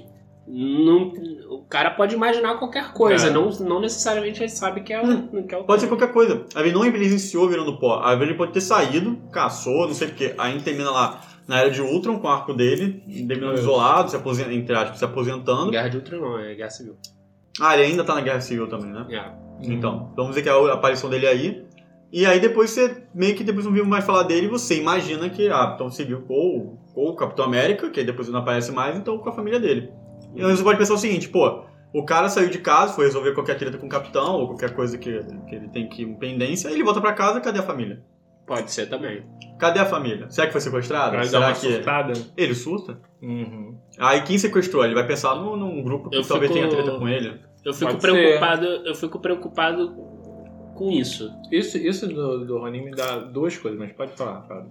Não, 0.48 1.12
cara 1.69 1.91
pode 1.91 2.13
imaginar 2.15 2.55
qualquer 2.60 2.93
coisa, 2.93 3.27
É. 3.27 3.29
não, 3.29 3.50
não 3.50 3.79
necessariamente 3.81 4.41
ele 4.41 4.50
sabe 4.50 4.81
que 4.81 4.93
é 4.93 5.01
o. 5.01 5.43
Que 5.43 5.55
é 5.55 5.57
o 5.57 5.63
Pode 5.63 5.81
ser 5.81 5.88
qualquer 5.88 6.12
coisa. 6.12 6.45
Aí 6.55 6.63
ele 6.67 6.74
não 6.74 6.89
presenciou 6.91 7.48
virando 7.50 7.77
pó. 7.77 8.01
Aí 8.03 8.19
ele 8.22 8.34
pode 8.36 8.51
ter 8.53 8.62
saído, 8.62 9.17
caçou, 9.31 9.88
não 9.88 9.93
sei 9.93 10.07
porquê. 10.10 10.34
Aí 10.38 10.60
termina 10.62 10.91
lá 10.91 11.22
na 11.48 11.60
era 11.60 11.69
de 11.69 11.81
Ultron 11.81 12.19
com 12.19 12.27
o 12.27 12.31
arco 12.31 12.53
dele, 12.53 13.03
terminando 13.27 13.57
É. 13.57 13.60
isolado, 13.60 14.10
se 14.10 14.15
aposentando, 14.15 14.55
entre 14.55 14.75
aspas, 14.75 14.98
se 15.00 15.05
aposentando. 15.05 15.72
Guerra 15.72 15.88
de 15.89 15.98
Ultron 15.98 16.19
não, 16.19 16.39
é 16.39 16.53
Guerra 16.55 16.69
Civil. 16.69 16.95
Ah, 17.62 17.74
ele 17.77 17.91
ainda 17.91 18.03
tá 18.03 18.13
na 18.15 18.22
Guerra 18.22 18.41
Civil 18.41 18.67
também, 18.67 18.91
né? 18.91 19.05
É. 19.10 19.45
Então, 19.62 20.12
vamos 20.15 20.31
dizer 20.31 20.41
que 20.43 20.50
é 20.50 20.51
a 20.51 20.74
aparição 20.74 21.10
dele 21.10 21.25
aí. 21.27 21.65
E 22.12 22.25
aí 22.25 22.39
depois 22.39 22.69
você 22.69 23.03
meio 23.13 23.36
que 23.36 23.43
depois 23.43 23.65
não 23.65 23.74
viu 23.74 23.86
mais 23.86 24.05
falar 24.05 24.24
dele, 24.24 24.48
você 24.48 24.77
imagina 24.79 25.29
que, 25.29 25.50
ah, 25.50 25.72
então 25.75 25.89
seguiu 25.89 26.22
com, 26.22 26.77
com 26.93 27.10
o 27.10 27.15
Capitão 27.15 27.43
América, 27.45 27.89
que 27.89 28.00
aí 28.00 28.05
depois 28.05 28.29
não 28.29 28.39
aparece 28.39 28.72
mais, 28.72 28.95
então 28.95 29.17
com 29.17 29.27
a 29.29 29.31
família 29.34 29.60
dele. 29.60 29.89
Você 30.36 30.63
pode 30.63 30.77
pensar 30.77 30.94
o 30.94 30.98
seguinte, 30.98 31.30
pô, 31.30 31.63
o 31.94 32.04
cara 32.04 32.27
saiu 32.30 32.50
de 32.50 32.60
casa, 32.60 32.94
foi 32.94 33.06
resolver 33.06 33.34
qualquer 33.34 33.58
treta 33.58 33.77
com 33.77 33.86
o 33.86 33.89
capitão, 33.89 34.36
ou 34.42 34.48
qualquer 34.50 34.74
coisa 34.75 34.98
que, 34.98 35.20
que 35.48 35.56
ele 35.56 35.70
tem 35.70 35.88
que 35.88 36.06
pendência, 36.18 36.70
ele 36.70 36.84
volta 36.84 37.00
pra 37.01 37.13
casa, 37.13 37.39
cadê 37.42 37.60
a 37.60 37.63
família? 37.63 38.04
Pode 38.46 38.70
ser 38.72 38.88
também. 38.88 39.24
Cadê 39.58 39.80
a 39.80 39.86
família? 39.86 40.30
Será 40.30 40.46
que 40.46 40.51
foi 40.51 40.62
sequestrado? 40.62 41.12
Vai 41.15 41.22
dar 41.22 41.27
Será 41.30 41.54
que 41.54 41.74
surtada. 41.74 42.13
ele 42.38 42.54
surta? 42.54 43.00
Uhum. 43.22 43.75
Aí 43.98 44.22
quem 44.22 44.38
sequestrou? 44.38 44.86
Ele 44.86 44.94
vai 44.94 45.08
pensar 45.08 45.34
num, 45.36 45.56
num 45.56 45.82
grupo 45.82 46.10
que 46.12 46.18
Eu 46.18 46.22
talvez 46.27 46.51
fico- 46.51 46.68
tenha 46.68 46.70
treta 46.84 47.00
com 47.00 47.08
ele. 47.08 47.39
Eu 47.63 47.74
fico 47.74 47.92
Pode 47.92 48.01
ser. 48.04 48.12
preocupado. 48.12 48.65
Eu 48.65 48.94
fico 48.94 49.20
preocupado 49.20 49.96
com 50.75 50.92
isso. 50.92 51.32
Isso, 51.51 51.77
isso 51.77 52.08
do, 52.08 52.46
do 52.46 52.60
Ronin 52.60 52.84
me 52.84 52.92
dá 52.92 53.18
duas 53.18 53.58
coisas, 53.58 53.80
mas 53.80 53.92
pode 53.94 54.12
falar, 54.12 54.44
fala. 54.44 54.68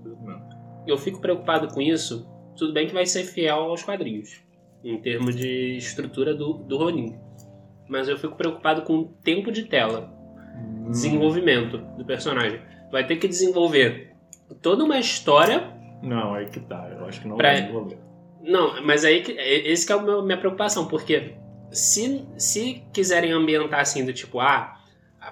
Eu 0.87 0.97
fico 0.97 1.21
preocupado 1.21 1.66
com 1.75 1.80
isso. 1.80 2.28
Tudo 2.56 2.73
bem 2.73 2.87
que 2.87 2.94
vai 2.94 3.06
ser 3.06 3.25
fiel 3.25 3.56
aos 3.56 3.83
quadrinhos, 3.83 4.40
em 4.85 5.00
termos 5.00 5.35
de 5.35 5.76
estrutura 5.76 6.35
do, 6.35 6.53
do 6.55 6.76
Ronin. 6.76 7.17
Mas 7.88 8.09
eu 8.09 8.17
fico 8.19 8.37
preocupado 8.37 8.83
com 8.83 8.99
o 8.99 9.05
tempo 9.23 9.50
de 9.50 9.64
tela, 9.64 10.12
desenvolvimento 10.88 11.79
do 11.79 12.05
personagem. 12.05 12.61
Vai 12.93 13.07
ter 13.07 13.17
que 13.17 13.26
desenvolver 13.26 14.12
toda 14.62 14.85
uma 14.85 14.99
história. 14.99 15.73
Não, 16.03 16.35
aí 16.35 16.47
que 16.47 16.61
tá. 16.61 16.88
Eu 16.99 17.07
acho 17.07 17.21
que 17.21 17.29
não 17.29 17.37
Pra- 17.37 17.53
vai 17.53 17.61
desenvolver. 17.62 17.99
Não, 18.43 18.83
mas 18.85 19.05
aí 19.05 19.23
que, 19.23 19.33
é- 19.33 19.69
esse 19.71 19.87
que 19.87 19.93
é 19.93 19.97
a 19.97 20.23
minha 20.23 20.37
preocupação, 20.37 20.87
porque 20.87 21.35
se, 21.71 22.25
se 22.37 22.83
quiserem 22.93 23.33
ambientar 23.33 23.81
assim, 23.81 24.05
do 24.05 24.12
tipo, 24.12 24.38
ah, 24.38 24.76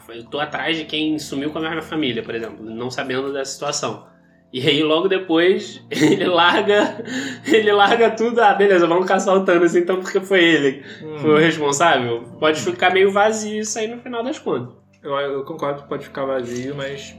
eu 0.09 0.25
tô 0.25 0.41
atrás 0.41 0.77
de 0.79 0.85
quem 0.87 1.19
sumiu 1.19 1.51
com 1.51 1.59
a 1.59 1.69
minha 1.69 1.83
família, 1.83 2.23
por 2.23 2.35
exemplo, 2.35 2.65
não 2.65 2.91
sabendo 2.91 3.33
da 3.33 3.45
situação. 3.45 4.07
E 4.53 4.61
aí 4.69 4.83
logo 4.83 5.09
depois 5.09 5.83
ele 5.91 6.27
larga, 6.27 7.03
ele 7.47 7.73
larga 7.73 8.11
tudo, 8.11 8.39
ah, 8.41 8.53
beleza, 8.53 8.87
vamos 8.87 9.07
caçar 9.07 9.35
o 9.35 9.45
Thanos 9.45 9.75
então 9.75 10.01
porque 10.01 10.21
foi 10.21 10.45
ele 10.45 10.85
Hum. 11.03 11.19
foi 11.19 11.31
o 11.31 11.39
responsável. 11.39 12.23
Pode 12.39 12.61
ficar 12.61 12.91
meio 12.93 13.11
vazio 13.11 13.61
isso 13.61 13.79
aí 13.79 13.89
no 13.89 13.99
final 14.03 14.23
das 14.23 14.39
contas. 14.39 14.75
Eu, 15.03 15.13
eu 15.15 15.45
concordo 15.45 15.83
que 15.83 15.89
pode 15.89 16.05
ficar 16.05 16.25
vazio, 16.27 16.75
mas 16.77 17.17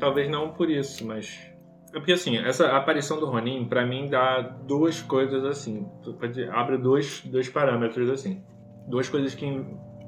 talvez 0.00 0.28
não 0.30 0.48
por 0.48 0.70
isso, 0.70 1.06
mas 1.06 1.38
é 1.94 1.98
porque 1.98 2.12
assim, 2.12 2.38
essa 2.38 2.68
aparição 2.74 3.20
do 3.20 3.26
Ronin 3.26 3.66
pra 3.66 3.84
mim 3.84 4.08
dá 4.08 4.40
duas 4.40 5.02
coisas 5.02 5.44
assim, 5.44 5.86
abre 6.50 6.78
dois, 6.78 7.20
dois 7.26 7.48
parâmetros 7.50 8.08
assim, 8.08 8.42
duas 8.88 9.08
coisas 9.08 9.34
que 9.34 9.62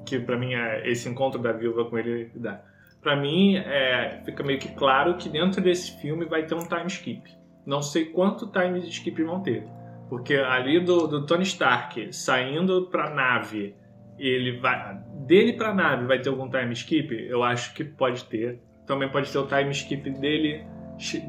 que 0.07 0.19
para 0.19 0.37
mim 0.39 0.55
é 0.55 0.91
esse 0.91 1.09
encontro 1.09 1.41
da 1.41 1.53
viúva 1.53 1.85
com 1.85 1.99
ele 1.99 2.31
dá. 2.35 2.61
Pra 3.05 3.15
mim 3.15 3.57
é, 3.57 4.23
fica 4.25 4.43
meio 4.43 4.59
que 4.59 4.75
claro 4.75 5.19
que 5.19 5.29
dentro 5.29 5.61
desse 5.61 6.01
filme 6.01 6.25
vai 6.25 6.47
ter 6.47 6.55
um 6.55 6.67
time 6.67 6.87
skip. 6.87 7.23
Não 7.67 7.83
sei 7.83 8.07
quanto 8.07 8.51
time 8.51 8.79
skip 8.89 9.23
vão 9.23 9.43
ter, 9.43 9.69
porque 10.09 10.37
ali 10.37 10.81
do, 10.81 11.07
do 11.07 11.27
Tony 11.27 11.43
Stark 11.43 12.11
saindo 12.15 12.89
pra 12.91 13.11
nave 13.11 13.77
ele 14.19 14.59
vai 14.59 14.99
dele 15.27 15.53
pra 15.53 15.75
nave 15.75 16.07
vai 16.07 16.19
ter 16.19 16.31
algum 16.31 16.49
time 16.49 16.73
skip? 16.73 17.13
Eu 17.29 17.43
acho 17.43 17.75
que 17.75 17.85
pode 17.85 18.25
ter. 18.25 18.59
Também 18.87 19.11
pode 19.11 19.31
ter 19.31 19.39
o 19.39 19.47
time 19.47 19.71
skip 19.71 20.09
dele 20.11 20.65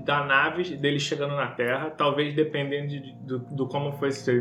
da 0.05 0.23
nave 0.23 0.77
dele 0.77 0.99
chegando 0.99 1.35
na 1.35 1.47
Terra, 1.47 1.89
talvez 1.89 2.33
dependendo 2.33 2.87
de, 2.87 3.13
do, 3.25 3.39
do 3.39 3.67
como 3.67 3.91
foi 3.93 4.09
esse, 4.09 4.31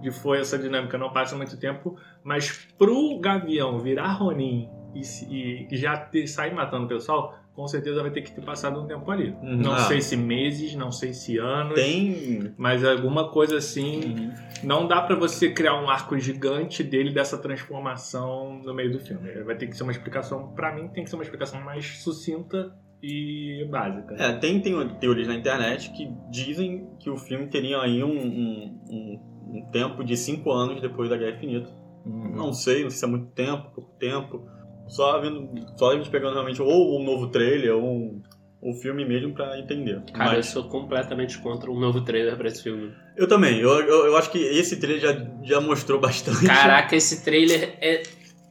de 0.00 0.10
foi 0.12 0.38
essa 0.38 0.56
dinâmica, 0.56 0.96
não 0.96 1.12
passa 1.12 1.34
muito 1.34 1.58
tempo, 1.58 1.96
mas 2.22 2.68
pro 2.78 3.18
Gavião 3.18 3.78
virar 3.80 4.12
Ronin 4.12 4.68
e, 4.94 5.66
e- 5.70 5.76
já 5.76 5.96
ter, 5.96 6.26
sair 6.26 6.54
matando 6.54 6.84
o 6.86 6.88
pessoal, 6.88 7.34
com 7.54 7.66
certeza 7.66 8.00
vai 8.00 8.10
ter 8.10 8.22
que 8.22 8.32
ter 8.32 8.40
passado 8.42 8.80
um 8.80 8.86
tempo 8.86 9.10
ali. 9.10 9.30
Uhum. 9.42 9.56
Não 9.56 9.72
Ah. 9.72 9.80
sei 9.80 10.00
se 10.00 10.16
meses, 10.16 10.74
não 10.74 10.90
sei 10.90 11.12
se 11.12 11.36
anos, 11.38 11.74
Tem. 11.74 12.52
mas 12.56 12.84
alguma 12.84 13.28
coisa 13.30 13.56
assim 13.58 14.00
Uhum. 14.04 14.32
não 14.62 14.86
dá 14.88 15.02
pra 15.02 15.14
você 15.16 15.50
criar 15.50 15.74
um 15.82 15.90
arco 15.90 16.18
gigante 16.18 16.82
dele 16.82 17.12
dessa 17.12 17.36
transformação 17.38 18.60
no 18.64 18.74
meio 18.74 18.92
do 18.92 18.98
filme. 19.00 19.30
Vai 19.42 19.56
ter 19.56 19.66
que 19.66 19.76
ser 19.76 19.82
uma 19.82 19.92
explicação, 19.92 20.48
pra 20.54 20.74
mim, 20.74 20.88
tem 20.88 21.04
que 21.04 21.10
ser 21.10 21.16
uma 21.16 21.22
explicação 21.24 21.60
mais 21.60 21.98
sucinta 22.02 22.72
e 23.02 23.66
básica. 23.70 24.14
É, 24.18 24.32
tem, 24.34 24.60
tem 24.60 24.88
teorias 25.00 25.26
na 25.26 25.34
internet 25.34 25.90
que 25.92 26.10
dizem 26.30 26.86
que 26.98 27.08
o 27.10 27.16
filme 27.16 27.46
teria 27.48 27.80
aí 27.80 28.02
um, 28.04 28.10
um, 28.10 28.80
um- 28.90 29.30
um 29.58 29.70
tempo 29.72 30.04
de 30.04 30.16
5 30.16 30.50
anos 30.52 30.80
depois 30.80 31.08
da 31.10 31.16
Guerra 31.16 31.36
Infinita. 31.36 31.70
Uhum. 32.06 32.34
Não 32.36 32.52
sei, 32.52 32.82
não 32.82 32.90
sei 32.90 32.98
se 32.98 33.04
é 33.04 33.08
muito 33.08 33.26
tempo, 33.32 33.70
pouco 33.74 33.90
tempo. 33.98 34.46
Só 34.90 35.20
vendo, 35.20 35.48
só 35.76 35.92
a 35.92 35.96
gente 35.96 36.10
pegando 36.10 36.34
realmente 36.34 36.60
ou 36.60 37.00
um 37.00 37.04
novo 37.04 37.28
trailer 37.28 37.74
ou 37.76 37.82
um, 37.82 38.22
o 38.60 38.74
filme 38.74 39.04
mesmo 39.04 39.32
pra 39.32 39.58
entender. 39.58 40.02
Cara, 40.12 40.32
eu 40.32 40.36
Mas 40.36 40.46
sou 40.46 40.64
completamente 40.64 41.38
contra 41.38 41.70
um 41.70 41.78
novo 41.78 42.02
trailer 42.02 42.36
pra 42.36 42.48
esse 42.48 42.62
filme. 42.62 42.92
eu 43.16 43.28
também, 43.28 43.60
eu, 43.60 43.70
eu, 43.70 44.06
eu 44.06 44.16
acho 44.16 44.30
que 44.30 44.38
esse 44.38 44.78
trailer 44.78 45.00
já, 45.00 45.26
já 45.44 45.60
mostrou 45.60 45.98
bastante. 46.02 46.44
Caraca, 46.44 46.96
esse 46.96 47.24
trailer 47.24 47.78
é 47.80 48.02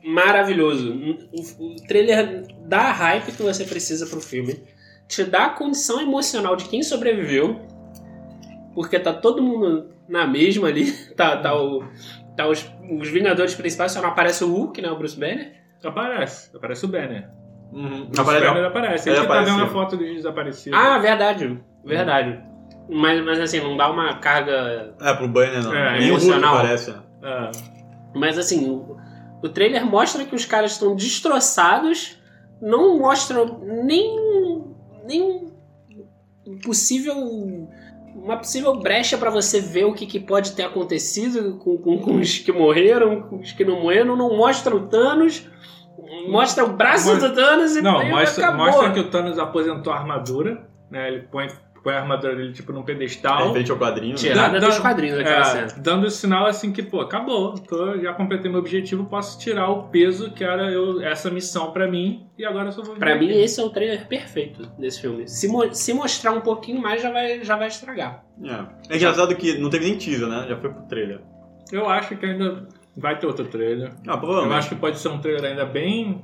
maravilhoso. 0.04 0.94
O, 1.34 1.74
o 1.74 1.76
trailer 1.88 2.48
dá 2.66 2.84
a 2.84 2.92
hype 2.92 3.34
que 3.34 3.44
você 3.44 3.66
precisa 3.66 4.08
pro 4.08 4.22
filme, 4.22 4.64
te 5.10 5.26
dá 5.26 5.48
a 5.48 5.50
condição 5.50 6.00
emocional 6.00 6.56
de 6.56 6.66
quem 6.66 6.82
sobreviveu, 6.82 7.60
porque 8.74 8.98
tá 8.98 9.12
todo 9.12 9.44
mundo 9.44 9.90
na 10.08 10.26
mesma 10.26 10.70
ali. 10.70 10.92
Tá, 11.20 11.36
tá, 11.36 11.54
o, 11.54 11.84
tá 12.38 12.48
os, 12.48 12.66
os 12.98 13.10
Vingadores 13.10 13.54
principais, 13.54 13.92
só 13.92 14.02
não 14.02 14.08
aparece 14.08 14.42
o 14.42 14.48
Hulk, 14.48 14.82
né? 14.82 14.90
O 14.90 14.98
Bruce 14.98 15.20
Banner. 15.20 15.59
Aparece, 15.84 16.56
aparece 16.56 16.86
o 16.86 16.88
Banner. 16.88 17.30
Uhum. 17.72 18.10
O 18.16 18.22
Aparece- 18.22 18.46
Banner 18.48 18.66
aparece. 18.66 19.10
Ele 19.10 19.18
Ele 19.20 19.28
tá 19.28 19.42
vendo 19.44 19.64
a 19.64 19.68
foto 19.68 19.96
dos 19.98 20.08
desaparecidos. 20.08 20.78
Ah, 20.78 20.98
verdade. 20.98 21.60
Verdade. 21.86 22.44
Mas, 22.90 23.24
mas 23.24 23.40
assim, 23.40 23.60
não 23.62 23.78
dá 23.78 23.90
uma 23.92 24.16
carga. 24.18 24.96
É, 25.00 25.14
pro 25.14 25.28
Banner 25.28 25.64
não. 25.64 25.74
É, 25.74 26.00
Nem 26.00 26.10
emocional. 26.10 26.58
aparece. 26.58 26.92
né? 26.92 27.00
Ah, 27.24 27.52
Mas 28.16 28.38
assim, 28.38 28.68
o, 28.70 28.98
o 29.44 29.50
trailer 29.50 29.86
mostra 29.86 30.26
que 30.26 30.36
os 30.36 30.46
caras 30.46 30.72
estão 30.72 30.96
destroçados, 30.96 32.18
não 32.62 32.98
mostra 32.98 33.46
nem, 33.86 34.16
nem 35.06 35.54
possível. 36.64 37.16
Uma 38.16 38.38
possível 38.38 38.76
brecha 38.80 39.18
pra 39.18 39.30
você 39.30 39.60
ver 39.62 39.86
o 39.86 39.94
que, 39.94 40.06
que 40.06 40.20
pode 40.20 40.52
ter 40.54 40.64
acontecido 40.64 41.58
com, 41.58 41.78
com, 41.78 41.98
com 42.00 42.16
os 42.20 42.38
que 42.38 42.52
morreram, 42.52 43.22
com 43.24 43.40
os 43.40 43.52
que 43.52 43.64
não 43.66 43.82
morreram. 43.82 44.16
Não 44.16 44.36
mostra 44.38 44.76
o 44.76 44.88
Thanos, 44.88 45.48
mostra 46.30 46.64
o 46.66 46.74
braço 46.74 47.10
Mostra- 47.10 47.30
do 47.30 47.36
Thanos 47.36 47.76
e 47.76 47.82
Não, 47.82 48.06
mostra, 48.10 48.48
acabou. 48.48 48.66
mostra 48.66 48.92
que 48.92 49.00
o 49.00 49.10
Thanos 49.10 49.40
aposentou 49.40 49.92
a 49.94 49.98
armadura, 49.98 50.68
né? 50.92 51.08
Ele 51.08 51.22
põe, 51.32 51.48
põe 51.84 51.94
a 51.94 52.02
armadura 52.02 52.36
dele 52.36 52.52
tipo 52.54 52.72
num 52.74 52.82
É, 52.82 52.84
pedestal. 52.84 53.52
frente 53.54 53.72
ao 53.72 53.78
quadrinho. 53.78 54.12
né? 54.14 54.18
Tirada 54.18 54.60
dos 54.60 54.80
quadrinhos 54.80 55.18
daquela 55.18 55.40
É, 55.42 55.44
cena. 55.68 55.68
dando 55.84 56.10
sinal 56.10 56.46
assim 56.46 56.72
que, 56.72 56.84
pô, 56.84 57.02
acabou. 57.02 57.56
Tô, 57.60 57.98
já 58.00 58.14
completei 58.14 58.50
meu 58.52 58.60
objetivo, 58.60 59.06
posso 59.06 59.40
tirar 59.40 59.70
o 59.70 59.84
peso 59.90 60.32
que 60.32 60.44
era 60.44 60.72
eu, 60.72 61.02
essa 61.02 61.30
missão 61.30 61.72
pra 61.72 61.88
mim 61.88 62.28
e 62.38 62.46
agora 62.46 62.68
eu 62.70 62.72
só 62.72 62.82
vou 62.82 62.96
Pra 62.96 63.16
mim, 63.16 63.26
aqui. 63.30 63.40
esse 63.40 63.60
é 63.60 63.64
o 63.64 63.70
trailer 63.70 64.08
perfeito 64.08 64.64
desse 64.78 65.02
filme. 65.02 65.28
Se, 65.28 65.48
mo- 65.48 65.74
se 65.74 65.94
mostrar 65.94 66.32
um 66.32 66.42
pouquinho 66.42 66.82
mais, 66.82 67.02
já 67.02 67.12
vai, 67.12 67.44
já 67.44 67.56
vai 67.56 67.68
estragar. 67.68 68.24
É. 68.44 68.94
É 68.94 68.98
engraçado 68.98 69.36
que 69.36 69.58
não 69.58 69.70
teve 69.70 69.86
nem 69.86 69.98
teaser, 69.98 70.28
né? 70.28 70.46
Já 70.50 70.56
foi 70.58 70.70
pro 70.72 70.84
trailer. 70.88 71.22
Eu 71.72 71.88
acho 71.90 72.16
que 72.18 72.26
ainda 72.26 72.68
vai 72.98 73.18
ter 73.20 73.28
outro 73.28 73.46
trailer. 73.46 73.92
Ah, 74.08 74.14
Eu 74.14 74.18
provavelmente. 74.18 74.58
acho 74.60 74.70
que 74.70 74.76
pode 74.76 74.98
ser 74.98 75.10
um 75.10 75.20
trailer 75.20 75.52
ainda 75.52 75.66
bem. 75.66 76.22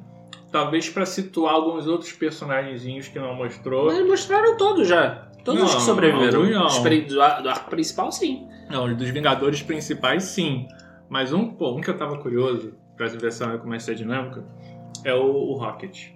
Talvez 0.52 0.90
pra 0.90 1.06
situar 1.06 1.54
alguns 1.54 1.86
outros 1.86 2.14
personagenzinhos 2.14 3.08
que 3.10 3.20
não 3.20 3.36
mostrou. 3.36 3.88
Mas 3.88 4.06
mostraram 4.08 4.56
todos 4.58 4.88
já. 4.88 5.28
Todos 5.46 5.62
os 5.62 5.70
Não, 5.70 5.78
que 5.78 5.84
sobreviveram. 5.86 6.44
não. 6.50 6.66
Os 6.66 6.80
Do, 7.08 7.22
ar- 7.22 7.42
do 7.42 7.50
arco 7.50 7.70
principal, 7.70 8.12
sim. 8.12 8.50
Não, 8.70 8.86
os 8.86 8.98
dos 8.98 9.10
Vingadores 9.10 9.62
principais, 9.62 10.24
sim. 10.24 10.68
Mas 11.08 11.32
um, 11.32 11.52
pô, 11.52 11.76
um 11.78 11.82
que 11.82 11.90
eu 11.90 11.98
tava 11.98 12.18
curioso 12.18 12.74
pra 12.98 13.08
ver 13.08 13.32
se 13.32 13.44
como 13.60 13.74
é 13.74 13.78
essa 13.78 13.94
dinâmica 13.94 14.44
é 15.04 15.14
o, 15.14 15.24
o 15.24 15.54
Rocket. 15.54 16.08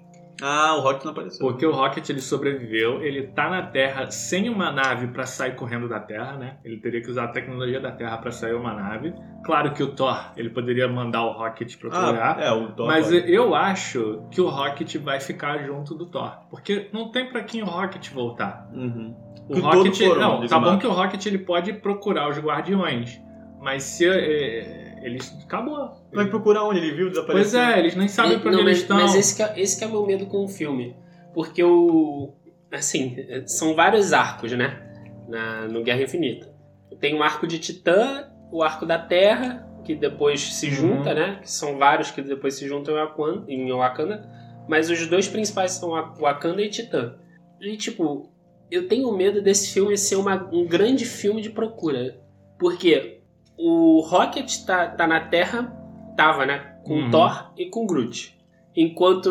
Ah, 0.41 0.75
o 0.75 0.81
Rock 0.81 1.03
não 1.05 1.12
apareceu. 1.12 1.46
Porque 1.46 1.65
o 1.65 1.72
Rocket 1.72 2.10
ele 2.10 2.22
sobreviveu, 2.22 3.01
ele 3.01 3.27
tá 3.27 3.50
na 3.50 3.62
Terra 3.63 4.10
sem 4.10 4.50
uma 4.50 4.72
nave 4.72 5.08
pra 5.08 5.25
sair 5.25 5.55
correndo 5.55 5.88
da 5.89 6.00
Terra, 6.00 6.38
né? 6.38 6.58
Ele 6.63 6.77
teria 6.77 7.01
que 7.01 7.10
usar 7.10 7.25
a 7.25 7.27
tecnologia 7.29 7.79
da 7.79 7.91
Terra 7.91 8.17
pra 8.17 8.31
sair 8.31 8.53
uma 8.53 8.74
nave. 8.74 9.13
Claro 9.43 9.74
que 9.74 9.84
o 9.84 9.93
Thor, 9.96 10.31
ele 10.38 10.50
poderia 10.50 10.88
mandar 10.88 11.24
o 11.24 11.31
Rocket 11.34 11.77
pra 11.77 11.89
outro 11.89 12.05
lugar. 12.05 12.38
Ah, 12.39 12.41
é, 12.43 12.51
o 12.51 12.72
Thor 12.72 12.88
Mas 12.88 13.05
pode. 13.08 13.31
eu 13.34 13.53
acho 13.55 14.24
que 14.31 14.39
o 14.41 14.48
Rocket 14.50 14.96
vai 14.98 15.19
ficar 15.19 15.58
junto 15.60 15.93
do 15.96 16.05
Thor. 16.05 16.31
Porque 16.50 16.89
não 16.93 17.12
tem 17.12 17.29
pra 17.29 17.43
quem 17.43 17.62
o 17.62 17.65
Rocket 17.65 18.10
voltar. 18.12 18.69
Uhum. 18.74 19.15
O 19.50 19.53
Que 19.53 19.60
Rocket. 19.62 19.98
foram 19.98 20.22
não, 20.41 20.48
tá 20.48 20.60
bom 20.60 20.77
que 20.77 20.86
o 20.88 20.91
Rocket 20.91 21.25
ele 21.25 21.39
pode 21.39 21.74
procurar 21.74 22.29
os 22.29 22.38
guardiões. 22.38 23.19
Mas 23.62 23.84
se. 23.84 24.08
É, 24.08 25.01
eles. 25.03 25.38
Acabou. 25.43 25.98
Vai 26.11 26.25
procurar 26.27 26.63
onde 26.65 26.79
ele 26.79 26.91
viu 26.91 27.05
Pois 27.05 27.13
desaparecer. 27.13 27.59
é, 27.59 27.79
eles 27.79 27.95
nem 27.95 28.07
sabem 28.07 28.37
E- 28.37 28.39
pra 28.39 28.49
onde 28.51 28.61
eles 28.61 28.65
mas, 28.71 28.77
estão. 28.81 28.97
mas 28.97 29.15
esse, 29.15 29.35
que 29.35 29.43
é, 29.43 29.53
esse 29.59 29.77
que 29.77 29.83
é 29.83 29.87
o 29.87 29.91
meu 29.91 30.05
medo 30.05 30.25
com 30.25 30.43
o 30.43 30.47
filme. 30.47 30.95
Porque 31.33 31.63
o. 31.63 32.33
Assim, 32.71 33.15
são 33.47 33.73
vários 33.75 34.13
arcos, 34.13 34.51
né? 34.51 34.81
Na, 35.27 35.67
no 35.67 35.83
Guerra 35.83 36.03
Infinita. 36.03 36.51
Tem 36.99 37.15
o 37.15 37.23
arco 37.23 37.45
de 37.47 37.59
Titã, 37.59 38.27
o 38.51 38.61
arco 38.63 38.85
da 38.85 38.97
Terra, 38.99 39.67
que 39.83 39.95
depois 39.95 40.41
se 40.41 40.67
Uhum. 40.67 40.71
junta, 40.73 41.13
né? 41.13 41.39
Que 41.41 41.51
são 41.51 41.77
vários 41.77 42.11
que 42.11 42.21
depois 42.21 42.55
se 42.55 42.67
juntam 42.67 42.95
em 42.95 42.97
Wakanda, 42.97 43.45
em 43.51 43.71
Wakanda. 43.71 44.29
Mas 44.67 44.89
os 44.89 45.07
dois 45.07 45.27
principais 45.27 45.71
são 45.73 45.89
Wa- 45.89 46.13
Wakanda 46.19 46.61
e 46.61 46.69
Titã. 46.69 47.15
E, 47.61 47.75
tipo, 47.77 48.29
eu 48.69 48.87
tenho 48.87 49.11
medo 49.15 49.41
desse 49.41 49.71
filme 49.73 49.97
ser 49.97 50.15
uma- 50.15 50.47
um 50.51 50.65
grande 50.67 51.05
filme 51.05 51.41
de 51.41 51.49
procura. 51.49 52.19
Porque 52.59 53.21
o 53.57 54.01
Rocket 54.01 54.63
tá, 54.65 54.87
tá 54.87 55.07
na 55.07 55.19
Terra, 55.21 55.75
tava, 56.15 56.45
né? 56.45 56.75
Com 56.83 56.93
Uhum. 57.03 57.11
Thor 57.11 57.51
e 57.57 57.65
com 57.69 57.85
Groot. 57.85 58.37
Enquanto 58.75 59.27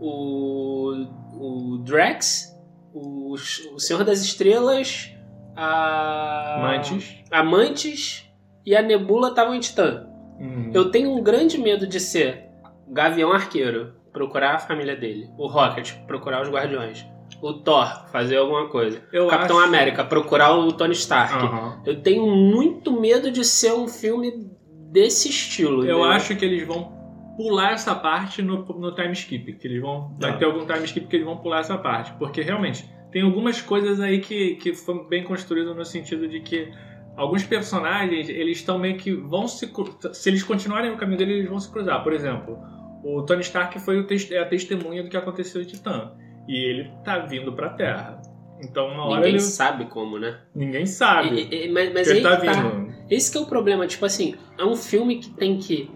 o, 0.00 1.06
o 1.34 1.78
Drax, 1.78 2.54
o, 2.92 3.32
o 3.34 3.78
Senhor 3.80 4.04
das 4.04 4.20
Estrelas, 4.22 5.10
a 5.56 6.58
Mantis. 6.62 7.14
a 7.30 7.42
Mantis 7.42 8.28
e 8.66 8.74
a 8.76 8.82
Nebula 8.82 9.28
estavam 9.28 9.54
em 9.54 9.60
Titã. 9.60 10.06
Uhum. 10.38 10.70
Eu 10.74 10.90
tenho 10.90 11.10
um 11.16 11.22
grande 11.22 11.58
medo 11.58 11.86
de 11.86 12.00
ser 12.00 12.48
Gavião 12.88 13.32
Arqueiro, 13.32 13.94
procurar 14.12 14.54
a 14.54 14.58
família 14.58 14.96
dele. 14.96 15.28
O 15.38 15.46
Rocket 15.46 15.92
procurar 16.06 16.42
os 16.42 16.48
Guardiões. 16.50 17.06
O 17.40 17.54
Thor 17.54 18.06
fazer 18.12 18.36
alguma 18.36 18.68
coisa. 18.68 19.02
Eu 19.12 19.26
Capitão 19.26 19.58
acho- 19.58 19.66
América 19.68 20.04
procurar 20.04 20.52
o 20.54 20.70
Tony 20.72 20.92
Stark. 20.92 21.34
Aham. 21.34 21.80
Eu 21.86 22.00
tenho 22.02 22.26
muito 22.26 22.92
medo 23.00 23.30
de 23.30 23.44
ser 23.44 23.72
um 23.72 23.88
filme 23.88 24.50
desse 24.92 25.28
estilo. 25.28 25.78
Eu 25.78 25.98
entendeu? 25.98 26.04
acho 26.04 26.36
que 26.36 26.44
eles 26.44 26.66
vão 26.66 26.92
pular 27.36 27.72
essa 27.72 27.94
parte 27.94 28.42
no, 28.42 28.64
no 28.64 28.94
time 28.94 29.12
skip. 29.12 29.52
Que 29.54 29.66
eles 29.66 29.80
vão. 29.80 30.14
Vai 30.20 30.32
Tá. 30.32 30.38
ter 30.38 30.44
algum 30.44 30.66
time 30.66 30.84
skip 30.84 31.06
que 31.06 31.16
eles 31.16 31.26
vão 31.26 31.38
pular 31.38 31.60
essa 31.60 31.78
parte. 31.78 32.12
Porque 32.18 32.42
realmente 32.42 32.88
tem 33.10 33.22
algumas 33.22 33.60
coisas 33.60 34.00
aí 34.00 34.20
que, 34.20 34.56
que 34.56 34.74
foram 34.74 35.08
bem 35.08 35.24
construídas 35.24 35.74
no 35.74 35.84
sentido 35.84 36.28
de 36.28 36.40
que 36.40 36.70
alguns 37.16 37.42
personagens 37.44 38.28
eles 38.28 38.58
estão 38.58 38.78
meio 38.78 38.96
que 38.96 39.12
vão 39.12 39.48
se. 39.48 39.70
Se 40.12 40.28
eles 40.28 40.42
continuarem 40.42 40.90
no 40.90 40.96
caminho 40.96 41.18
dele, 41.18 41.32
eles 41.34 41.48
vão 41.48 41.58
se 41.58 41.70
cruzar. 41.70 42.02
Por 42.02 42.12
exemplo, 42.12 42.58
o 43.02 43.22
Tony 43.22 43.40
Stark 43.40 43.78
foi 43.80 44.00
o 44.00 44.06
é 44.30 44.38
a 44.38 44.46
testemunha 44.46 45.02
do 45.02 45.08
que 45.08 45.16
aconteceu 45.16 45.62
em 45.62 45.64
Titã. 45.64 46.12
E 46.48 46.56
ele 46.56 46.90
tá 47.04 47.18
vindo 47.18 47.52
pra 47.52 47.70
Terra. 47.70 48.20
Então, 48.62 48.86
uma 48.88 49.04
hora 49.06 49.16
Ninguém 49.16 49.30
ele. 49.32 49.40
sabe 49.40 49.86
como, 49.86 50.18
né? 50.18 50.38
Ninguém 50.54 50.86
sabe. 50.86 51.48
E- 51.50 51.66
e- 51.66 51.68
mas 51.72 51.92
mas 51.92 52.08
aí 52.08 52.18
ele 52.18 52.28
tá 52.28 52.36
tá. 52.36 52.84
Esse 53.10 53.30
que 53.30 53.36
é 53.36 53.40
o 53.40 53.46
problema. 53.46 53.86
Tipo 53.86 54.06
assim, 54.06 54.36
é 54.58 54.64
um 54.64 54.76
filme 54.76 55.16
que 55.18 55.30
tem 55.30 55.58
que 55.58 55.90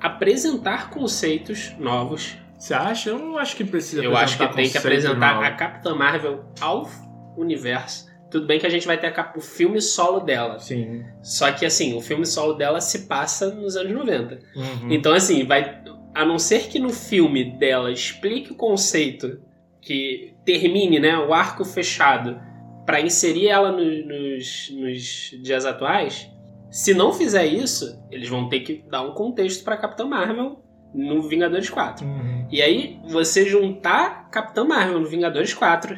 apresentar 0.00 0.90
conceitos 0.90 1.72
novos. 1.78 2.36
Você 2.58 2.74
acha? 2.74 3.10
Eu 3.10 3.18
não 3.18 3.38
acho 3.38 3.56
que 3.56 3.64
precisa 3.64 4.02
Eu 4.04 4.16
acho 4.16 4.36
que 4.36 4.46
tem 4.54 4.68
que 4.68 4.76
apresentar 4.78 5.34
novo. 5.36 5.46
a 5.46 5.50
Capitã 5.52 5.94
Marvel 5.94 6.44
ao 6.60 6.88
universo. 7.36 8.08
Tudo 8.30 8.46
bem 8.46 8.60
que 8.60 8.66
a 8.66 8.70
gente 8.70 8.86
vai 8.86 8.96
ter 8.98 9.12
o 9.36 9.40
filme 9.40 9.80
solo 9.80 10.20
dela. 10.20 10.58
Sim. 10.58 11.02
Só 11.22 11.50
que 11.50 11.66
assim, 11.66 11.96
o 11.96 12.00
filme 12.00 12.24
solo 12.26 12.52
dela 12.54 12.80
se 12.80 13.06
passa 13.08 13.50
nos 13.54 13.76
anos 13.76 13.92
90. 13.92 14.38
Uhum. 14.54 14.92
Então, 14.92 15.12
assim, 15.12 15.44
vai. 15.44 15.80
A 16.14 16.24
não 16.24 16.38
ser 16.38 16.68
que 16.68 16.78
no 16.78 16.90
filme 16.90 17.56
dela 17.58 17.90
explique 17.90 18.52
o 18.52 18.54
conceito, 18.56 19.40
que 19.80 20.34
termine 20.44 20.98
né, 21.00 21.16
o 21.18 21.32
arco 21.32 21.64
fechado, 21.64 22.40
pra 22.86 23.00
inserir 23.00 23.48
ela 23.48 23.70
no- 23.72 23.78
nos, 24.06 24.70
nos 24.70 25.02
dias 25.42 25.64
atuais, 25.64 26.28
se 26.70 26.94
não 26.94 27.12
fizer 27.12 27.46
isso, 27.46 28.00
eles 28.10 28.28
vão 28.28 28.48
ter 28.48 28.60
que 28.60 28.84
dar 28.90 29.02
um 29.02 29.12
contexto 29.12 29.64
pra 29.64 29.76
Capitã 29.76 30.04
Marvel 30.06 30.62
no 30.94 31.22
Vingadores 31.22 31.68
4. 31.70 32.04
Uhum. 32.06 32.46
E 32.50 32.60
aí, 32.60 32.98
você 33.08 33.44
juntar 33.46 34.28
Capitã 34.30 34.64
Marvel 34.64 35.00
no 35.00 35.06
Vingadores 35.06 35.54
4, 35.54 35.96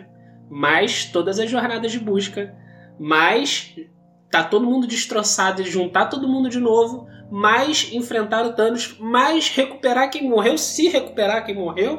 mais 0.50 1.06
todas 1.06 1.38
as 1.38 1.50
jornadas 1.50 1.90
de 1.92 1.98
busca, 1.98 2.54
mais 2.98 3.74
tá 4.30 4.42
todo 4.44 4.66
mundo 4.66 4.86
destroçado 4.86 5.60
e 5.62 5.64
juntar 5.64 6.06
todo 6.06 6.28
mundo 6.28 6.48
de 6.48 6.58
novo, 6.58 7.06
mais 7.30 7.90
enfrentar 7.92 8.44
o 8.46 8.52
Thanos, 8.54 8.96
mais 8.98 9.48
recuperar 9.48 10.10
quem 10.10 10.28
morreu, 10.28 10.56
se 10.58 10.88
recuperar 10.88 11.44
quem 11.44 11.54
morreu. 11.54 11.98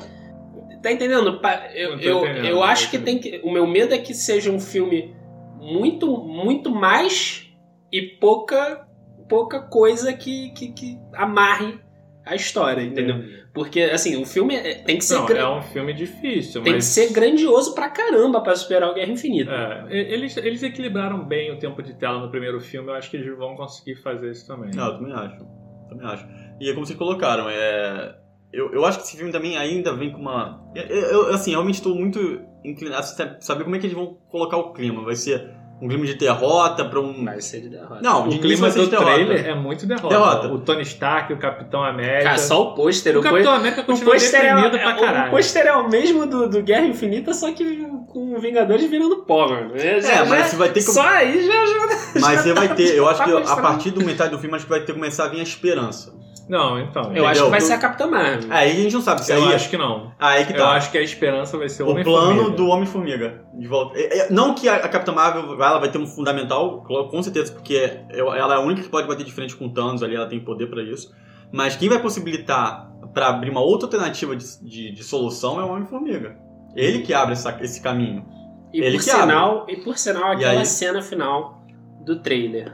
Tá 0.83 0.91
entendendo? 0.91 1.39
Eu, 1.73 1.97
eu, 1.97 2.17
entendendo, 2.25 2.45
eu 2.45 2.61
acho 2.61 2.91
que 2.91 2.99
tem 2.99 3.17
que. 3.17 3.39
O 3.43 3.49
meu 3.51 3.65
medo 3.65 3.93
é 3.93 3.97
que 3.97 4.13
seja 4.13 4.51
um 4.51 4.59
filme 4.59 5.15
muito, 5.59 6.17
muito 6.17 6.69
mais 6.69 7.49
e 7.91 8.01
pouca, 8.01 8.85
pouca 9.29 9.61
coisa 9.61 10.11
que, 10.13 10.49
que, 10.51 10.73
que 10.73 10.97
amarre 11.13 11.79
a 12.25 12.35
história, 12.35 12.81
entendeu? 12.81 13.15
Porque, 13.53 13.81
assim, 13.81 14.21
o 14.21 14.25
filme 14.25 14.55
é- 14.55 14.75
tem 14.75 14.97
que 14.97 15.05
ser, 15.05 15.15
Não, 15.15 15.25
gra- 15.25 15.39
é 15.39 15.47
um 15.47 15.61
filme 15.61 15.93
difícil, 15.93 16.61
tem 16.63 16.73
mas... 16.73 16.85
que 16.87 16.91
ser 16.93 17.13
grandioso 17.13 17.75
pra 17.75 17.89
caramba 17.89 18.41
pra 18.41 18.55
superar 18.55 18.89
o 18.89 18.93
Guerra 18.93 19.11
Infinita. 19.11 19.51
É, 19.89 20.13
eles, 20.13 20.35
eles 20.37 20.63
equilibraram 20.63 21.23
bem 21.23 21.51
o 21.51 21.59
tempo 21.59 21.81
de 21.83 21.93
tela 21.93 22.19
no 22.19 22.29
primeiro 22.31 22.59
filme, 22.59 22.89
eu 22.89 22.95
acho 22.95 23.09
que 23.11 23.17
eles 23.17 23.37
vão 23.37 23.55
conseguir 23.55 23.95
fazer 23.95 24.31
isso 24.31 24.47
também. 24.47 24.71
Não, 24.73 24.87
eu 24.87 24.97
também 24.97 25.13
acho. 25.13 25.45
Também 25.89 26.07
acho. 26.07 26.27
E 26.59 26.69
é 26.69 26.73
como 26.73 26.85
vocês 26.85 26.97
colocaram, 26.97 27.47
é. 27.49 28.15
Eu, 28.53 28.71
eu 28.71 28.85
acho 28.85 28.99
que 28.99 29.05
esse 29.05 29.17
filme 29.17 29.31
também 29.31 29.57
ainda 29.57 29.93
vem 29.95 30.11
com 30.11 30.19
uma. 30.21 30.61
Eu, 30.75 30.83
eu, 30.85 31.33
assim, 31.33 31.51
realmente 31.51 31.75
estou 31.75 31.95
muito 31.95 32.39
inclinado 32.63 32.99
a 33.01 33.03
sa- 33.03 33.37
saber 33.41 33.63
como 33.63 33.75
é 33.75 33.79
que 33.79 33.87
eles 33.87 33.95
vão 33.97 34.15
colocar 34.29 34.57
o 34.57 34.71
clima. 34.73 35.03
Vai 35.03 35.15
ser 35.15 35.49
um 35.81 35.87
clima 35.87 36.05
de 36.05 36.13
derrota 36.13 36.85
pra 36.85 36.99
um. 37.01 37.25
Vai 37.25 37.41
ser 37.41 37.61
de 37.61 37.69
derrota. 37.69 37.99
Não, 38.01 38.25
O 38.25 38.29
de 38.29 38.37
clima 38.37 38.69
do 38.69 38.87
trailer 38.87 39.47
é 39.47 39.55
muito 39.55 39.87
derrota. 39.87 40.07
Derrota. 40.15 40.47
O 40.53 40.59
Tony 40.59 40.83
Stark, 40.83 41.33
o 41.33 41.37
Capitão 41.39 41.83
América... 41.83 42.23
Cara, 42.25 42.37
só 42.37 42.61
o 42.61 42.75
pôster. 42.75 43.17
o 43.17 43.21
O, 43.21 43.23
Capitão 43.23 43.53
América 43.53 43.81
o 43.81 43.85
continua 43.85 44.13
pôster 44.13 44.39
é, 44.45 44.53
pra 44.69 44.79
é- 44.81 44.95
o 44.95 44.99
caralho. 44.99 45.31
pôster 45.31 45.65
é 45.65 45.75
o 45.75 45.89
mesmo 45.89 46.25
do, 46.27 46.47
do 46.47 46.61
Guerra 46.61 46.85
Infinita, 46.85 47.33
só 47.33 47.51
que 47.51 47.85
com 48.07 48.35
o 48.35 48.39
Vingadores 48.39 48.87
virando 48.89 49.25
pó, 49.25 49.49
mano. 49.49 49.71
É, 49.75 49.99
já- 49.99 50.09
É, 50.11 50.19
mas 50.29 50.39
já- 50.39 50.45
você 50.49 50.55
vai 50.57 50.67
ter 50.69 50.83
que. 50.83 50.91
Só 50.91 51.01
aí 51.01 51.43
já 51.47 51.61
ajuda. 51.63 51.93
Mas 52.21 52.41
você 52.41 52.53
vai 52.53 52.75
ter. 52.75 52.95
Eu 52.95 53.09
acho 53.09 53.17
Tá 53.17 53.25
que 53.25 53.31
a 53.51 53.55
partir 53.57 53.89
do 53.89 54.05
metade 54.05 54.29
do 54.29 54.37
filme, 54.37 54.55
acho 54.55 54.65
que 54.65 54.69
vai 54.71 54.79
ter 54.81 54.85
que 54.85 54.93
começar 54.93 55.25
a 55.25 55.27
vir 55.29 55.39
a 55.39 55.43
esperança. 55.43 56.13
Não, 56.49 56.77
então... 56.79 57.15
Eu 57.15 57.25
acho 57.25 57.43
que 57.45 57.49
vai 57.49 57.61
ser 57.61 57.73
a 57.73 57.77
Capitã 57.77 58.05
Marvel. 58.07 58.51
Aí 58.51 58.71
a 58.71 58.75
gente 58.75 58.93
não 58.93 59.01
sabe 59.01 59.23
se 59.23 59.31
eu 59.31 59.43
aí. 59.45 59.53
acho 59.55 59.69
que 59.69 59.77
não. 59.77 60.11
Aí 60.19 60.45
que 60.45 60.51
Eu 60.53 60.57
tá. 60.57 60.71
acho 60.71 60.91
que 60.91 60.97
a 60.97 61.01
esperança 61.01 61.57
vai 61.57 61.69
ser 61.69 61.83
o 61.83 61.89
o 61.91 62.03
plano 62.03 62.27
Homem-Formiga. 62.31 62.55
do 62.57 62.67
Homem-Formiga. 62.67 63.45
De 63.57 63.67
volta. 63.67 63.97
É, 63.97 64.19
é, 64.19 64.29
Não 64.31 64.53
que 64.53 64.67
a, 64.67 64.79
Capitã 64.89 65.13
Marvel 65.13 65.53
ela 65.53 65.79
vai 65.79 65.89
ter 65.89 65.97
um 65.97 66.05
fundamental, 66.05 66.83
com 66.83 67.23
certeza, 67.23 67.53
porque 67.53 67.99
eu- 68.11 68.33
ela 68.33 68.55
é 68.55 68.57
a 68.57 68.59
única 68.59 68.81
que 68.83 68.89
pode 68.89 69.07
bater 69.07 69.25
de 69.25 69.31
frente 69.31 69.55
com 69.55 69.65
o 69.67 69.73
Thanos 69.73 70.03
ali, 70.03 70.15
ela 70.15 70.27
tem 70.27 70.39
poder 70.39 70.67
pra 70.69 70.83
isso. 70.83 71.11
Mas 71.51 71.75
quem 71.75 71.87
vai 71.87 71.99
possibilitar 72.01 72.91
pra 73.13 73.29
abrir 73.29 73.49
uma 73.49 73.61
outra 73.61 73.87
alternativa 73.87 74.35
de, 74.35 74.43
de, 74.63 74.91
de 74.91 75.03
solução 75.03 75.61
é 75.61 75.63
o 75.63 75.69
Homem-Formiga. 75.69 76.35
Ele 76.75 77.03
que 77.03 77.13
abre 77.13 77.33
essa- 77.33 77.57
esse 77.61 77.81
caminho. 77.81 78.25
E 78.73 78.81
Ele 78.81 78.97
por 78.97 79.03
que 79.03 79.11
abre. 79.11 79.21
sinal, 79.21 79.65
e 79.69 79.77
por 79.77 79.97
sinal, 79.97 80.33
E 80.33 80.35
aquela 80.37 80.59
aí? 80.59 80.65
cena 80.65 81.01
final 81.01 81.63
do 82.03 82.19
trailer. 82.21 82.73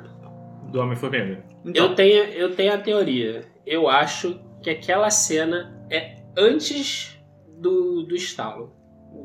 Do 0.71 0.79
Homem-Formiga. 0.81 1.43
Então, 1.65 1.85
Eu 1.87 1.95
tenho, 1.95 2.23
eu 2.25 2.55
tenho 2.55 2.73
a 2.73 2.77
teoria. 2.77 3.43
Eu 3.65 3.87
acho 3.89 4.39
que 4.61 4.69
aquela 4.69 5.09
cena 5.09 5.85
é 5.89 6.15
antes 6.37 7.17
do, 7.59 8.03
do 8.03 8.15
estalo. 8.15 8.73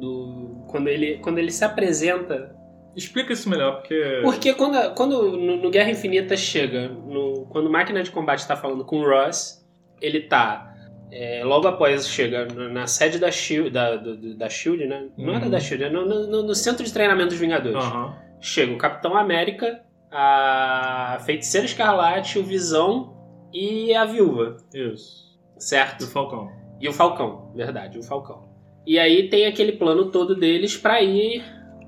Do, 0.01 0.65
quando, 0.69 0.89
ele, 0.89 1.19
quando 1.19 1.39
ele 1.39 1.51
se 1.51 1.65
apresenta. 1.65 2.55
Explica 2.97 3.33
isso 3.33 3.49
melhor, 3.49 3.79
porque... 3.81 4.21
Porque 4.23 4.55
quando, 4.55 4.95
quando 4.95 5.37
no, 5.37 5.57
no 5.57 5.71
Guerra 5.71 5.91
Infinita 5.91 6.37
chega, 6.37 6.89
no, 6.89 7.47
quando 7.51 7.69
Máquina 7.71 8.03
de 8.03 8.11
Combate 8.11 8.47
tá 8.47 8.57
falando 8.57 8.85
com 8.85 9.01
o 9.01 9.05
Ross, 9.09 9.65
ele 10.01 10.21
tá. 10.23 10.73
é, 11.11 11.43
logo 11.45 11.67
após 11.69 12.09
chega 12.09 12.47
na 12.47 12.69
na 12.69 12.87
sede 12.87 13.19
da 13.19 13.31
Shield, 13.31 13.71
da, 13.71 13.97
do- 13.97 14.17
do- 14.17 14.37
da 14.37 14.49
Shield, 14.49 14.87
né? 14.87 15.09
Não 15.19 15.35
era 15.35 15.45
Uhum. 15.45 15.51
da 15.51 15.59
Shield, 15.61 15.85
é 15.85 15.91
no, 15.91 16.07
no- 16.07 16.43
no 16.45 16.55
centro 16.55 16.85
de 16.85 16.93
treinamento 16.93 17.31
dos 17.31 17.39
Vingadores. 17.39 17.77
Aham. 17.85 18.17
Chega 18.41 18.73
o 18.73 18.79
Capitão 18.79 19.17
América, 19.17 19.81
a 20.17 21.19
Feiticeira 21.27 21.67
Escarlate, 21.67 22.39
o 22.39 22.45
Visão 22.45 23.13
e 23.53 23.93
a 23.95 24.05
Viúva, 24.05 24.57
Isso. 24.73 25.37
certo? 25.59 26.01
Do 26.05 26.07
Falcão. 26.11 26.49
E 26.81 26.89
o 26.89 26.93
Falcão, 26.93 27.51
verdade, 27.55 27.99
o 27.99 28.03
Falcão. 28.03 28.49
E 28.87 28.99
aí 28.99 29.29
tem 29.29 29.47
aquele 29.47 29.73
plano 29.73 30.11
todo 30.11 30.35
deles 30.37 30.77
pra 30.77 31.03
ir 31.03 31.43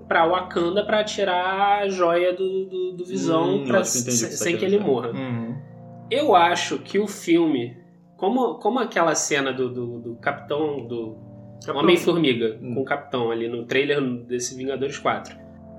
pra 0.09 0.27
Wakanda 0.27 0.85
pra 0.85 1.05
tirar 1.05 1.83
a 1.83 1.89
joia 1.89 2.33
do, 2.33 2.65
do, 2.67 2.93
do 2.93 3.05
Visão 3.05 3.57
Hum, 3.57 3.65
pra- 3.65 3.81
o 3.81 3.83
que 3.83 3.89
tá 4.05 4.11
sem 4.11 4.57
que 4.57 4.65
ele 4.65 4.79
dizer. 4.79 4.89
morra. 4.89 5.11
Uhum. 5.11 5.57
Eu 6.11 6.35
acho 6.37 6.79
que 6.79 6.99
o 6.99 7.07
filme, 7.09 7.77
como, 8.17 8.55
como 8.55 8.79
aquela 8.79 9.15
cena 9.15 9.53
do, 9.53 9.69
do, 9.69 9.99
do 10.01 10.17
Capitão, 10.17 10.87
do 10.87 11.17
Homem-Formiga 11.75 12.59
Hum. 12.63 12.75
com 12.75 12.81
o 12.83 12.85
Capitão 12.85 13.31
ali 13.31 13.49
no 13.49 13.65
trailer 13.67 14.01
desse 14.25 14.57
Vingadores 14.57 14.99
4. 14.99 15.37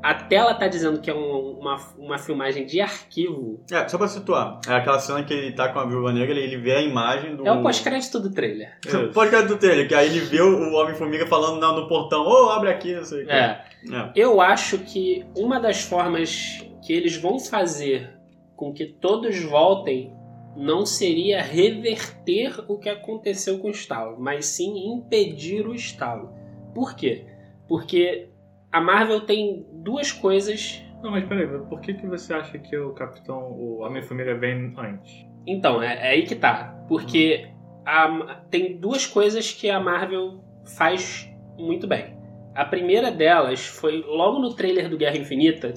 A 0.09 0.13
tela 0.13 0.53
tá 0.53 0.67
dizendo 0.67 1.01
que 1.01 1.09
é 1.09 1.13
um- 1.13 1.57
uma, 1.59 1.75
uma 1.97 2.17
filmagem 2.17 2.65
de 2.65 2.79
arquivo. 2.79 3.59
É, 3.71 3.87
só 3.87 3.97
pra 3.97 4.07
situar. 4.07 4.59
É 4.67 4.73
aquela 4.73 4.99
cena 4.99 5.23
que 5.23 5.33
ele 5.33 5.51
tá 5.51 5.69
com 5.69 5.79
a 5.79 5.85
Viúva 5.85 6.13
Negra 6.13 6.33
e 6.39 6.43
ele 6.43 6.57
vê 6.57 6.71
a 6.75 6.81
imagem 6.81 7.35
do... 7.35 7.45
É 7.47 7.51
o 7.51 7.61
pós-crédito 7.61 8.19
do 8.19 8.31
trailer. 8.31 8.77
Isso. 8.85 9.09
Pode 9.13 9.31
cair 9.31 9.47
do 9.47 9.57
trailer, 9.57 9.87
que 9.87 9.93
aí 9.95 10.07
ele 10.07 10.19
vê 10.21 10.41
o 10.41 10.73
Homem-Formiga 10.73 11.27
falando 11.27 11.59
no, 11.59 11.81
no 11.81 11.87
portão, 11.87 12.25
ô, 12.25 12.49
abre 12.51 12.69
aqui, 12.69 12.95
não 12.95 13.03
sei 13.03 13.23
o 13.23 13.25
que. 13.25 13.31
É. 13.31 13.65
É. 13.91 14.11
Eu 14.15 14.39
acho 14.41 14.79
que 14.79 15.25
uma 15.35 15.59
das 15.59 15.81
formas 15.81 16.63
que 16.85 16.93
eles 16.93 17.17
vão 17.17 17.39
fazer 17.39 18.09
com 18.55 18.73
que 18.73 18.85
todos 18.85 19.37
voltem 19.43 20.13
não 20.55 20.85
seria 20.85 21.41
reverter 21.41 22.63
o 22.67 22.77
que 22.79 22.89
aconteceu 22.89 23.59
com 23.59 23.67
o 23.67 23.71
estalo, 23.71 24.15
mas 24.19 24.45
sim 24.47 24.91
impedir 24.91 25.67
o 25.67 25.75
estalo. 25.75 26.31
Por 26.73 26.95
quê? 26.95 27.25
Porque 27.67 28.29
a 28.77 28.81
Marvel 28.81 29.21
tem 29.21 29.65
duas 29.73 30.11
coisas. 30.11 30.81
Não, 31.01 31.11
mas 31.11 31.25
peraí, 31.25 31.47
por 31.47 31.79
que, 31.81 31.93
que 31.93 32.07
você 32.07 32.33
acha 32.33 32.57
que 32.57 32.75
o 32.77 32.91
Capitão, 32.93 33.51
o 33.51 33.81
Homem-Formiga 33.81 34.35
vem 34.35 34.73
antes? 34.77 35.25
Então, 35.45 35.81
é, 35.81 35.93
é 35.95 36.07
aí 36.09 36.23
que 36.25 36.35
tá. 36.35 36.75
Porque 36.87 37.47
a- 37.85 38.41
tem 38.49 38.77
duas 38.77 39.05
coisas 39.05 39.51
que 39.51 39.69
a 39.69 39.79
Marvel 39.79 40.43
faz 40.75 41.29
muito 41.57 41.87
bem. 41.87 42.17
A 42.55 42.65
primeira 42.65 43.11
delas 43.11 43.65
foi 43.65 44.01
logo 44.01 44.39
no 44.39 44.53
trailer 44.55 44.89
do 44.89 44.97
Guerra 44.97 45.17
Infinita, 45.17 45.73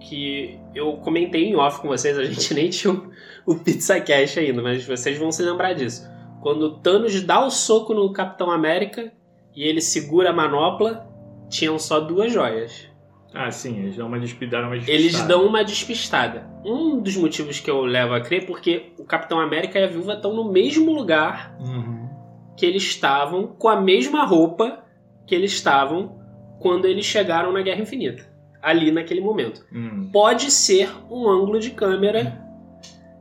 que 0.00 0.58
eu 0.74 0.94
comentei 0.96 1.44
em 1.44 1.54
off 1.56 1.80
com 1.80 1.88
vocês, 1.88 2.18
a 2.18 2.24
gente 2.24 2.52
nem 2.54 2.70
tinha 2.70 2.92
o, 2.92 3.10
o 3.46 3.54
Pizza 3.56 4.00
Cash 4.00 4.38
ainda, 4.38 4.62
mas 4.62 4.84
vocês 4.86 5.16
vão 5.18 5.30
se 5.30 5.42
lembrar 5.42 5.74
disso. 5.74 6.10
Quando 6.40 6.62
o 6.62 6.78
Thanos 6.80 7.22
dá 7.22 7.44
o 7.44 7.50
soco 7.50 7.94
no 7.94 8.12
Capitão 8.12 8.50
América 8.50 9.12
e 9.54 9.62
ele 9.62 9.80
segura 9.80 10.30
a 10.30 10.32
manopla, 10.32 11.06
tinham 11.52 11.78
só 11.78 12.00
duas 12.00 12.32
joias. 12.32 12.88
Ah, 13.34 13.50
sim, 13.50 13.78
eles 13.78 13.96
dão 13.96 14.08
uma 14.08 14.18
despidada, 14.18 14.66
uma 14.66 14.76
Eles 14.76 14.86
despistada. 14.86 15.28
dão 15.28 15.46
uma 15.46 15.64
despistada. 15.64 16.46
Um 16.64 17.00
dos 17.00 17.16
motivos 17.16 17.60
que 17.60 17.70
eu 17.70 17.80
levo 17.82 18.12
a 18.14 18.20
crer 18.20 18.42
é 18.42 18.46
porque 18.46 18.92
o 18.98 19.04
Capitão 19.04 19.40
América 19.40 19.78
e 19.78 19.84
a 19.84 19.86
Viúva 19.86 20.14
estão 20.14 20.34
no 20.34 20.50
mesmo 20.52 20.92
lugar 20.92 21.56
Uhum. 21.60 22.08
que 22.56 22.66
eles 22.66 22.82
estavam 22.82 23.46
com 23.46 23.68
a 23.68 23.80
mesma 23.80 24.24
roupa 24.24 24.84
que 25.26 25.34
eles 25.34 25.52
estavam 25.52 26.18
quando 26.60 26.84
eles 26.84 27.06
chegaram 27.06 27.52
na 27.52 27.62
Guerra 27.62 27.80
Infinita. 27.82 28.30
Ali 28.62 28.92
naquele 28.92 29.20
momento. 29.20 29.64
Hum. 29.72 30.10
Pode 30.12 30.50
ser 30.50 30.90
um 31.10 31.28
ângulo 31.28 31.58
de 31.58 31.70
câmera, 31.70 32.38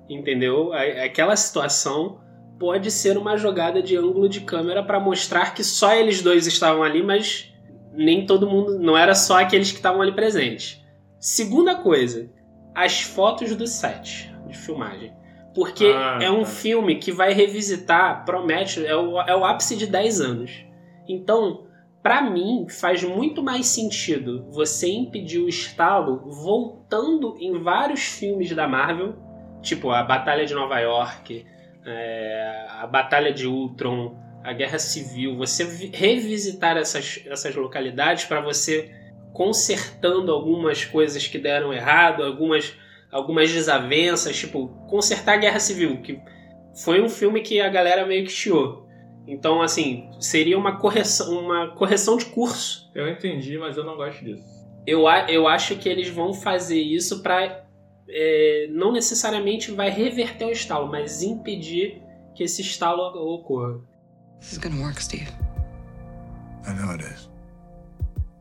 entendeu? 0.10 0.74
A- 0.74 1.06
Aquela 1.06 1.36
situação 1.36 2.20
pode 2.60 2.92
ser 2.92 3.18
uma 3.18 3.38
jogada 3.38 3.82
de 3.82 3.96
ângulo 3.98 4.30
de 4.30 4.42
câmera 4.42 4.84
para 4.84 5.00
mostrar 5.00 5.54
que 5.56 5.64
só 5.64 5.94
eles 5.94 6.22
dois 6.22 6.46
estavam 6.46 6.84
ali, 6.84 7.02
mas 7.02 7.51
nem 7.94 8.26
todo 8.26 8.50
mundo, 8.50 8.80
não 8.80 8.98
era 8.98 9.14
só 9.16 9.40
aqueles 9.42 9.72
que 9.72 9.78
estavam 9.78 10.02
ali 10.02 10.12
presentes. 10.14 10.82
Segunda 11.20 11.76
coisa, 11.76 12.30
as 12.74 13.02
fotos 13.02 13.56
do 13.56 13.68
set 13.68 14.34
de 14.48 14.58
filmagem. 14.58 15.14
Porque 15.54 15.86
Ah, 15.86 16.20
é 16.22 16.32
um 16.32 16.42
tá. 16.42 16.46
filme 16.46 16.96
que 16.96 17.12
vai 17.12 17.34
revisitar, 17.34 18.24
promete, 18.26 18.86
é 18.86 18.96
o, 18.96 19.20
é 19.22 19.36
o 19.36 19.44
ápice 19.44 19.76
de 19.76 19.86
10 19.86 20.22
anos. 20.22 20.66
Então, 21.08 21.66
pra 22.02 22.22
mim, 22.22 22.66
faz 22.70 23.04
muito 23.04 23.44
mais 23.44 23.66
sentido 23.68 24.46
você 24.50 24.90
impedir 24.90 25.40
o 25.40 25.50
estalo 25.50 26.20
voltando 26.30 27.36
em 27.40 27.60
vários 27.62 28.02
filmes 28.02 28.56
da 28.56 28.68
Marvel, 28.68 29.16
tipo 29.62 29.92
a 29.92 30.02
Batalha 30.04 30.46
de 30.46 30.54
Nova 30.54 30.80
York, 30.80 31.46
é, 31.86 32.66
a 32.80 32.88
Batalha 32.88 33.34
de 33.34 33.46
Ultron, 33.46 34.16
a 34.44 34.54
Guerra 34.54 34.80
Civil, 34.80 35.36
você 35.38 35.64
vi- 35.66 35.92
revisitar 35.94 36.78
essas, 36.78 37.22
essas 37.26 37.56
localidades 37.56 38.26
para 38.26 38.42
você 38.42 38.92
consertando 39.34 40.32
algumas 40.32 40.86
coisas 40.86 41.26
que 41.28 41.38
deram 41.38 41.74
errado, 41.74 42.24
algumas, 42.24 42.76
algumas 43.12 43.52
desavenças, 43.52 44.38
tipo, 44.38 44.68
consertar 44.90 45.34
a 45.34 45.38
Guerra 45.38 45.60
Civil, 45.60 46.02
que 46.02 46.20
foi 46.84 47.02
um 47.02 47.10
filme 47.10 47.42
que 47.42 47.60
a 47.60 47.70
galera 47.70 48.06
meio 48.06 48.26
que 48.26 48.32
chiou. 48.32 48.88
Então, 49.28 49.62
assim, 49.62 50.10
seria 50.20 50.58
uma 50.58 50.78
correção, 50.80 51.40
uma 51.40 51.76
correção 51.76 52.18
de 52.18 52.26
curso. 52.26 52.90
Eu 52.94 53.08
entendi, 53.08 53.58
mas 53.58 53.78
eu 53.78 53.84
não 53.84 53.96
gosto 53.96 54.24
disso. 54.24 54.44
Eu, 54.86 55.04
eu 55.30 55.48
acho 55.48 55.76
que 55.78 55.88
eles 55.88 56.10
vão 56.10 56.34
fazer 56.34 56.80
isso 56.82 57.22
pra. 57.22 57.64
é, 58.10 58.68
não 58.72 58.92
necessariamente 58.92 59.72
vai 59.72 59.90
reverter 59.90 60.46
o 60.46 60.52
estalo, 60.52 60.88
mas 60.88 61.22
impedir 61.22 62.02
que 62.36 62.44
esse 62.44 62.62
estalo 62.62 63.02
ocorra. 63.34 63.80
This 64.42 64.54
is 64.54 64.58
gonna 64.58 64.82
work, 64.82 65.00
Steve. 65.02 65.30
I 66.68 66.74
know 66.74 66.92
it 66.94 67.04
is. 67.04 67.30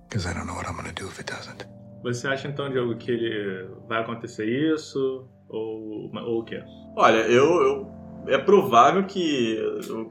Because 0.09 0.27
I 0.27 0.33
don't 0.35 0.47
know 0.47 0.55
what 0.57 0.67
I'm 0.69 0.77
gonna 0.77 0.93
do 0.93 1.07
if 1.07 1.19
it 1.21 1.31
doesn't. 1.33 1.65
Você 2.03 2.27
acha 2.27 2.49
então, 2.49 2.71
Diogo, 2.71 2.97
que 2.97 3.11
ele 3.11 3.69
vai 3.87 4.01
acontecer 4.01 4.47
isso? 4.47 5.29
Ou, 5.49 6.11
ou 6.15 6.41
o 6.41 6.45
quê? 6.45 6.63
Olha, 6.97 7.19
eu, 7.29 7.63
eu- 7.63 7.91
é 8.27 8.39
provável 8.39 9.05
que, 9.05 9.59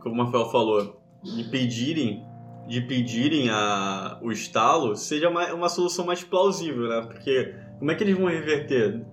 como 0.02 0.22
o 0.22 0.26
Rafael 0.26 0.52
falou, 0.52 1.02
de 1.24 1.44
pedirem, 1.46 2.24
de 2.68 2.82
pedirem 2.82 3.50
a, 3.50 4.20
o 4.22 4.32
estalo 4.32 4.96
seja 4.96 5.30
uma, 5.30 5.52
uma 5.54 5.70
solução 5.70 6.06
mais 6.06 6.24
plausível, 6.24 6.88
né? 6.88 7.02
Porque 7.02 7.56
como 7.80 7.90
é 7.92 7.96
que 7.96 8.04
eles 8.04 8.18
vão 8.18 8.28
reverter? 8.28 9.04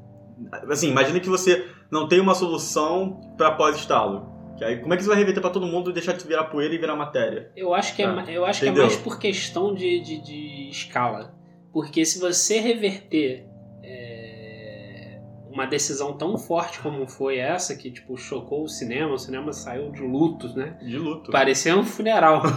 Assim, 0.71 0.91
imagina 0.91 1.19
que 1.21 1.29
você 1.29 1.67
não 1.91 2.07
tem 2.09 2.21
uma 2.21 2.35
solução 2.35 3.21
para 3.39 3.51
pós-estalo. 3.53 4.36
Que 4.57 4.65
aí, 4.65 4.81
como 4.81 4.95
é 4.95 4.97
que 4.97 5.03
você 5.03 5.09
vai 5.11 5.19
reverter 5.19 5.41
para 5.41 5.51
todo 5.51 5.67
mundo 5.67 5.91
e 5.91 5.93
deixar 5.93 6.13
de 6.13 6.27
virar 6.27 6.45
poeira 6.45 6.75
e 6.75 6.79
virar 6.79 6.97
matéria? 6.97 7.51
Eu 7.55 7.75
acho 7.75 7.95
que, 7.95 8.03
é, 8.03 8.07
ma- 8.07 8.25
eu 8.31 8.45
acho 8.45 8.61
que 8.61 8.69
é 8.69 8.73
mais 8.73 8.97
por 8.97 9.19
questão 9.19 9.75
de, 9.75 10.01
de, 10.01 10.19
de 10.23 10.69
escala. 10.71 11.35
Porque 11.73 12.05
se 12.07 12.19
você 12.19 12.59
reverter 12.59 13.47
é, 13.83 15.19
uma 15.51 15.67
decisão 15.67 16.17
tão 16.17 16.37
forte 16.39 16.79
como 16.81 17.07
foi 17.07 17.39
essa, 17.39 17.75
que 17.77 17.91
tipo, 17.91 18.17
chocou 18.17 18.65
o 18.65 18.69
cinema, 18.69 19.13
o 19.15 19.19
cinema 19.19 19.53
saiu 19.53 19.91
de 19.91 20.01
luto, 20.03 20.49
né? 20.57 20.77
De 20.83 20.97
luto. 20.99 21.31
Parecia 21.31 21.77
um 21.77 21.85
funeral. 21.85 22.43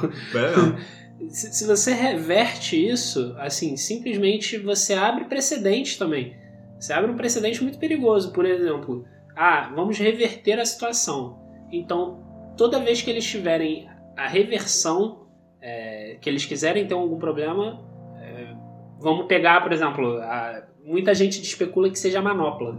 É 1.21 1.27
se, 1.29 1.53
se 1.53 1.67
você 1.67 1.93
reverte 1.93 2.75
isso, 2.77 3.35
assim, 3.39 3.75
simplesmente 3.75 4.57
você 4.57 4.93
abre 4.93 5.25
precedente 5.25 5.97
também. 5.99 6.33
Você 6.79 6.93
abre 6.93 7.11
um 7.11 7.17
precedente 7.17 7.61
muito 7.61 7.77
perigoso. 7.77 8.31
Por 8.31 8.45
exemplo, 8.45 9.05
ah, 9.35 9.69
vamos 9.75 9.97
reverter 9.97 10.57
a 10.59 10.65
situação. 10.65 11.37
Então, 11.71 12.23
toda 12.57 12.79
vez 12.79 13.01
que 13.01 13.09
eles 13.09 13.25
tiverem 13.25 13.87
a 14.17 14.27
reversão, 14.27 15.27
é, 15.61 16.17
que 16.21 16.29
eles 16.29 16.45
quiserem 16.45 16.85
ter 16.87 16.93
algum 16.93 17.17
problema, 17.17 17.79
é, 18.21 18.53
vamos 18.99 19.25
pegar, 19.27 19.61
por 19.61 19.71
exemplo, 19.71 20.17
a- 20.21 20.63
muita 20.83 21.13
gente 21.13 21.41
especula 21.41 21.89
que 21.89 21.99
seja 21.99 22.19
a 22.19 22.21
manopla. 22.21 22.75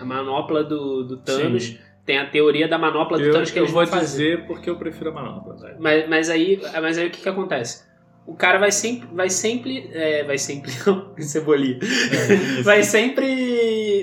A 0.00 0.04
manopla 0.04 0.62
do, 0.62 1.02
do 1.04 1.16
Thanos. 1.18 1.64
Sim. 1.64 1.78
Tem 2.06 2.18
a 2.18 2.28
teoria 2.28 2.68
da 2.68 2.76
manopla 2.78 3.16
do 3.18 3.24
Eu, 3.24 3.32
Thanos 3.32 3.50
que 3.50 3.58
eu 3.58 3.62
eles 3.62 3.72
vou 3.72 3.82
vão 3.84 3.90
fazer. 3.98 4.36
dizer 4.36 4.46
porque 4.46 4.68
eu 4.68 4.76
prefiro 4.76 5.10
a 5.10 5.12
manopla. 5.14 5.56
Mas, 5.80 6.08
mas 6.08 6.30
aí, 6.30 6.60
mas 6.80 6.98
aí 6.98 7.06
o 7.06 7.10
que, 7.10 7.22
que 7.22 7.28
acontece? 7.28 7.82
O 8.26 8.34
cara 8.34 8.58
vai 8.58 8.70
sempre, 8.72 9.06
vai 9.14 9.28
sempre, 9.30 9.90
é, 9.92 10.22
vai 10.24 10.38
sempre, 10.38 10.70
cebolinha, 11.22 11.78
vai 12.62 12.82
sempre, 12.82 13.24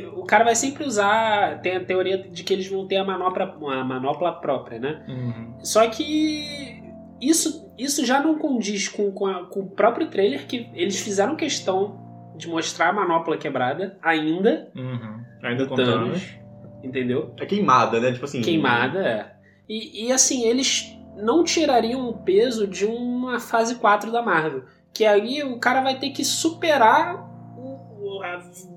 o 0.06 0.24
cara 0.24 0.44
vai 0.44 0.56
sempre 0.56 0.84
usar, 0.86 1.60
tem 1.62 1.78
a 1.78 1.84
teoria 1.84 2.18
de 2.18 2.44
que 2.44 2.54
eles 2.54 2.68
vão 2.68 2.88
ter 2.88 2.98
a 2.98 3.04
manopla, 3.06 3.56
a 3.76 3.84
manopla 3.84 4.32
própria, 4.34 4.80
né? 4.80 5.04
Uhum. 5.08 5.54
Só 5.64 5.88
que 5.90 6.82
isso, 7.22 7.72
isso 7.78 8.06
já 8.06 8.22
não 8.22 8.38
condiz 8.38 8.88
com, 8.88 9.12
com, 9.12 9.28
a- 9.28 9.46
com 9.46 9.62
o 9.62 9.70
próprio 9.70 10.08
trailer 10.08 10.46
que 10.48 10.70
eles 10.74 11.00
fizeram 11.00 11.36
questão 11.36 12.00
de 12.36 12.48
mostrar 12.48 12.90
a 12.90 12.94
manopla 12.94 13.38
quebrada 13.38 13.98
ainda 14.02 14.70
Uhum. 14.76 15.22
Ainda. 15.44 15.68
Thanos, 15.68 16.36
entendeu? 16.84 17.34
É 17.40 17.46
queimada, 17.46 18.00
né? 18.00 18.12
Tipo 18.12 18.26
assim. 18.26 18.42
queimada. 18.42 19.00
é. 19.00 19.32
E, 19.70 20.08
e 20.08 20.12
assim, 20.12 20.44
eles 20.48 20.98
não 21.18 21.44
tirariam 21.44 22.08
o 22.10 22.14
peso 22.20 22.68
de 22.68 22.86
uma 22.86 23.40
fase 23.40 23.76
4 23.76 24.12
da 24.12 24.22
Marvel. 24.22 24.64
Que 24.94 25.06
aí 25.06 25.42
o 25.44 25.58
cara 25.60 25.82
vai 25.82 25.98
ter 25.98 26.10
que 26.10 26.24
superar 26.26 27.31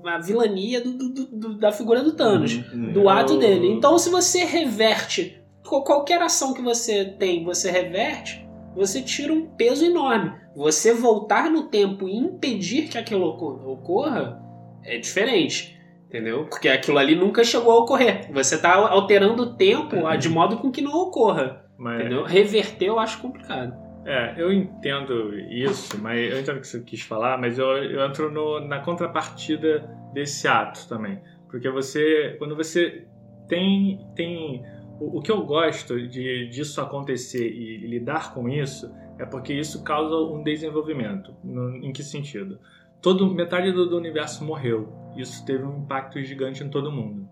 a, 0.05 0.17
vilania 0.19 0.81
do- 0.81 0.93
do- 0.97 1.25
do- 1.25 1.57
da 1.57 1.71
figura 1.71 2.03
do 2.03 2.13
Thanos. 2.13 2.61
Hum, 2.73 2.91
Do 2.93 3.09
ato 3.09 3.33
eu- 3.33 3.39
dele. 3.39 3.67
Então, 3.71 3.97
se 3.97 4.09
você 4.09 4.43
reverte 4.45 5.41
qual- 5.67 5.83
qualquer 5.83 6.21
ação 6.21 6.53
que 6.53 6.61
você 6.61 7.05
tem, 7.05 7.43
você 7.43 7.69
reverte, 7.71 8.45
você 8.75 9.01
tira 9.01 9.33
um 9.33 9.45
peso 9.47 9.85
enorme. 9.85 10.31
Você 10.55 10.93
voltar 10.93 11.49
no 11.49 11.63
tempo 11.63 12.07
e 12.07 12.15
impedir 12.15 12.87
que 12.89 12.97
aquilo 12.97 13.25
oco- 13.25 13.61
ocorra 13.71 14.41
é 14.83 14.97
diferente. 14.97 15.73
Entendeu? 16.07 16.45
Porque 16.45 16.69
aquilo 16.69 16.97
ali 16.97 17.15
nunca 17.15 17.43
chegou 17.43 17.71
a 17.73 17.79
ocorrer. 17.79 18.31
Você 18.31 18.55
está 18.55 18.73
alterando 18.75 19.43
o 19.43 19.53
tempo 19.55 20.05
ah, 20.05 20.15
de 20.15 20.29
modo 20.29 20.57
com 20.57 20.71
que 20.71 20.81
não 20.81 20.93
ocorra. 20.93 21.65
Mas, 21.77 21.99
Entendeu? 21.99 22.23
Reverter 22.23 22.85
eu 22.87 22.97
acho 22.99 23.19
complicado. 23.19 23.73
É, 24.05 24.35
eu 24.39 24.53
entendo 24.53 25.33
isso, 25.49 25.99
mas 25.99 26.31
eu 26.31 26.39
entendo 26.39 26.57
o 26.57 26.61
que 26.61 26.67
você 26.67 26.79
quis 26.81 27.01
falar, 27.01 27.39
mas 27.39 27.57
eu, 27.57 27.65
eu 27.77 28.05
entro 28.05 28.29
no- 28.31 28.59
na 28.59 28.79
contrapartida 28.79 29.79
desse 30.13 30.47
ato 30.47 30.87
também. 30.87 31.19
Porque 31.49 31.69
você, 31.69 32.35
quando 32.37 32.55
você 32.55 33.07
tem. 33.47 34.05
tem 34.15 34.63
o, 34.99 35.17
o 35.17 35.21
que 35.21 35.31
eu 35.31 35.43
gosto 35.43 36.07
de, 36.07 36.47
disso 36.49 36.79
acontecer 36.81 37.47
e 37.49 37.77
lidar 37.87 38.33
com 38.33 38.47
isso 38.47 38.93
é 39.17 39.25
porque 39.25 39.53
isso 39.53 39.83
causa 39.83 40.15
um 40.15 40.43
desenvolvimento. 40.43 41.33
No- 41.43 41.75
em 41.77 41.91
que 41.91 42.03
sentido? 42.03 42.59
Todo, 43.01 43.33
metade 43.33 43.71
do, 43.71 43.89
do 43.89 43.97
universo 43.97 44.43
morreu. 44.43 44.93
Isso 45.17 45.43
teve 45.45 45.63
um 45.63 45.79
impacto 45.79 46.21
gigante 46.21 46.63
em 46.63 46.69
todo 46.69 46.91
mundo. 46.91 47.27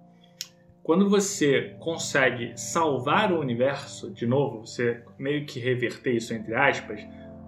Quando 0.83 1.09
você 1.09 1.77
consegue 1.79 2.51
salvar 2.59 3.31
o 3.31 3.39
universo, 3.39 4.11
de 4.11 4.27
novo, 4.27 4.67
você 4.67 5.01
meio 5.17 5.45
que 5.45 5.57
reverter 5.57 6.13
isso 6.13 6.33
entre 6.33 6.53
aspas, 6.53 6.99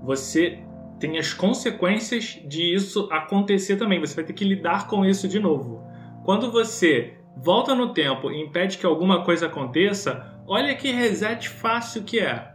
você 0.02 0.60
tem 1.02 1.18
as 1.18 1.34
consequências 1.34 2.42
de 2.48 2.74
isso 2.74 3.10
acontecer 3.12 3.76
também. 3.76 4.00
Você 4.00 4.16
vai 4.16 4.24
ter 4.24 4.32
que 4.32 4.46
lidar 4.46 4.88
com 4.88 5.04
isso 5.04 5.28
de 5.28 5.38
novo. 5.38 5.84
Quando 6.24 6.50
você 6.50 7.16
volta 7.36 7.76
no 7.76 7.94
tempo 7.94 8.32
e 8.32 8.42
impede 8.42 8.78
que 8.78 8.86
alguma 8.86 9.26
coisa 9.26 9.48
aconteça, 9.48 10.42
olha 10.48 10.74
que 10.74 10.90
reset 10.94 11.50
fácil 11.50 12.04
que 12.04 12.20
é. 12.22 12.55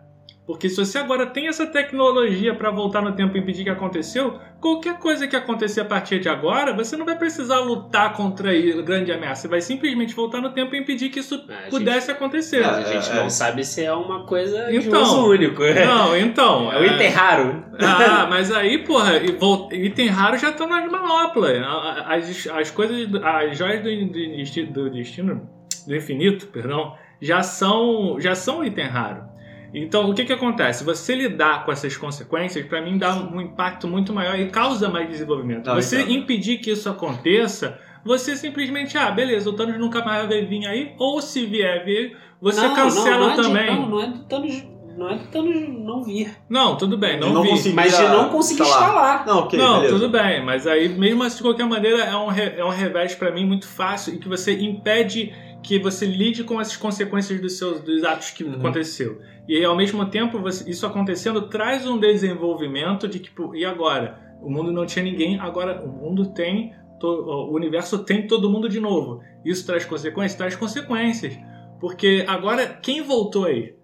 Porque 0.50 0.68
se 0.68 0.76
você 0.84 0.98
agora 0.98 1.26
tem 1.26 1.46
essa 1.46 1.64
tecnologia 1.64 2.52
para 2.52 2.72
voltar 2.72 3.00
no 3.00 3.12
tempo 3.12 3.36
e 3.36 3.40
impedir 3.40 3.62
que 3.62 3.70
aconteceu, 3.70 4.40
qualquer 4.60 4.98
coisa 4.98 5.28
que 5.28 5.36
acontecer 5.36 5.80
a 5.80 5.84
partir 5.84 6.18
de 6.18 6.28
agora, 6.28 6.74
você 6.74 6.96
não 6.96 7.06
vai 7.06 7.16
precisar 7.16 7.60
lutar 7.60 8.14
contra 8.14 8.50
a 8.50 8.82
grande 8.82 9.12
ameaça. 9.12 9.42
Você 9.42 9.48
vai 9.48 9.60
simplesmente 9.60 10.12
voltar 10.12 10.40
no 10.40 10.50
tempo 10.50 10.74
e 10.74 10.78
impedir 10.80 11.08
que 11.08 11.20
isso 11.20 11.36
A 11.48 11.52
gente- 11.62 11.70
pudesse 11.70 12.10
acontecer. 12.10 12.64
a 12.64 12.82
gente 12.82 13.08
é, 13.08 13.14
não 13.14 13.26
é. 13.26 13.30
sabe 13.30 13.64
se 13.64 13.84
é 13.84 13.92
uma 13.92 14.26
coisa 14.26 14.66
de 14.66 14.78
Então, 14.78 15.02
uso 15.02 15.30
único. 15.30 15.62
Não, 15.86 16.16
então. 16.16 16.72
É 16.72 16.80
o 16.80 16.84
item 16.84 17.10
raro. 17.10 17.64
Ah, 17.78 18.26
mas 18.28 18.50
aí, 18.50 18.78
porra, 18.78 19.18
e 19.18 19.86
item 19.86 20.08
raro 20.08 20.36
já 20.36 20.50
estão 20.50 20.68
nas 20.68 20.90
manoplas. 20.90 21.62
As, 22.06 22.48
as 22.48 22.70
coisas, 22.72 23.08
as 23.22 23.56
joias 23.56 23.84
do, 23.84 23.88
do 23.88 24.72
do 24.72 24.90
destino, 24.90 25.48
do 25.86 25.94
infinito, 25.94 26.48
perdão, 26.48 26.96
já 27.22 27.40
são, 27.40 28.16
já 28.18 28.34
são 28.34 28.64
item 28.64 28.86
raro. 28.88 29.29
Então, 29.72 30.10
o 30.10 30.14
que 30.14 30.24
que 30.24 30.32
acontece? 30.32 30.82
Você 30.84 31.14
lidar 31.14 31.64
com 31.64 31.70
essas 31.72 31.96
consequências, 31.96 32.66
pra 32.66 32.80
mim, 32.82 32.98
dá 32.98 33.14
um 33.14 33.40
impacto 33.40 33.86
muito 33.86 34.12
maior 34.12 34.38
e 34.38 34.48
causa 34.50 34.88
mais 34.88 35.08
desenvolvimento. 35.08 35.66
Não, 35.66 35.74
você 35.76 36.00
então. 36.02 36.12
impedir 36.14 36.58
que 36.58 36.70
isso 36.72 36.88
aconteça, 36.88 37.78
você 38.04 38.36
simplesmente, 38.36 38.96
ah, 38.98 39.10
beleza, 39.10 39.48
o 39.48 39.52
Thanos 39.52 39.78
nunca 39.78 40.04
mais 40.04 40.26
vai 40.28 40.44
vir 40.44 40.66
aí, 40.66 40.92
ou 40.98 41.20
se 41.20 41.46
vier 41.46 41.84
vir, 41.84 42.16
você 42.40 42.60
Não, 42.62 42.74
cancela 42.74 43.18
não, 43.18 43.26
não 43.26 43.32
é 43.32 43.36
também. 43.36 43.66
não, 43.76 43.88
não 43.88 44.02
é 44.02 44.06
do 44.08 44.18
Thanos 44.24 44.64
não 44.98 45.08
é 45.08 45.14
do 45.16 45.24
Thanos 45.28 45.68
não 45.86 46.02
vir, 46.02 46.34
Não, 46.48 46.76
tudo 46.76 46.98
bem, 46.98 47.18
não, 47.20 47.32
não 47.32 47.42
vi. 47.42 47.50
conseguir- 47.50 47.74
mas 47.76 47.96
de 47.96 48.02
não 48.02 48.28
conseguir 48.28 48.62
instalar. 48.62 48.88
instalar. 49.20 49.26
Não, 49.26 49.38
ok, 49.44 49.58
não, 49.58 49.74
beleza. 49.76 49.94
tudo 49.94 50.08
bem, 50.08 50.44
mas 50.44 50.66
aí 50.66 50.88
mesmo 50.88 51.22
assim, 51.22 51.36
de 51.36 51.42
qualquer 51.42 51.66
maneira 51.66 51.98
é 52.04 52.16
um, 52.16 52.26
re- 52.26 52.54
é 52.56 52.64
um 52.64 52.70
revés 52.70 53.14
pra 53.14 53.30
mim 53.30 53.46
muito 53.46 53.68
fácil 53.68 54.14
e 54.14 54.18
que 54.18 54.28
você 54.28 54.52
impede 54.60 55.32
que 55.62 55.78
você 55.78 56.06
lide 56.06 56.44
com 56.44 56.58
as 56.58 56.76
consequências 56.76 57.40
dos 57.40 57.58
seus 57.58 57.80
dos 57.80 58.02
atos 58.04 58.30
que 58.30 58.42
Uhum. 58.44 58.54
aconteceu. 58.54 59.20
E 59.48 59.56
aí, 59.56 59.64
ao 59.64 59.76
mesmo 59.76 60.06
tempo, 60.06 60.38
você- 60.40 60.68
isso 60.70 60.86
acontecendo 60.86 61.48
traz 61.48 61.86
um 61.86 61.98
desenvolvimento 61.98 63.06
de 63.08 63.18
tipo, 63.18 63.54
e 63.54 63.64
agora? 63.64 64.18
O 64.42 64.50
mundo 64.50 64.72
não 64.72 64.86
tinha 64.86 65.04
ninguém, 65.04 65.38
agora 65.38 65.82
o 65.84 65.88
mundo 65.88 66.32
tem, 66.32 66.72
to- 66.98 67.06
o 67.50 67.54
universo 67.54 67.98
tem 68.04 68.26
todo 68.26 68.48
mundo 68.50 68.68
de 68.68 68.80
novo. 68.80 69.20
Isso 69.44 69.66
traz 69.66 69.84
consequências? 69.84 70.34
Traz 70.36 70.56
consequências. 70.56 71.36
Porque 71.80 72.24
agora, 72.26 72.66
quem 72.66 73.02
voltou 73.02 73.44
aí? 73.44 73.74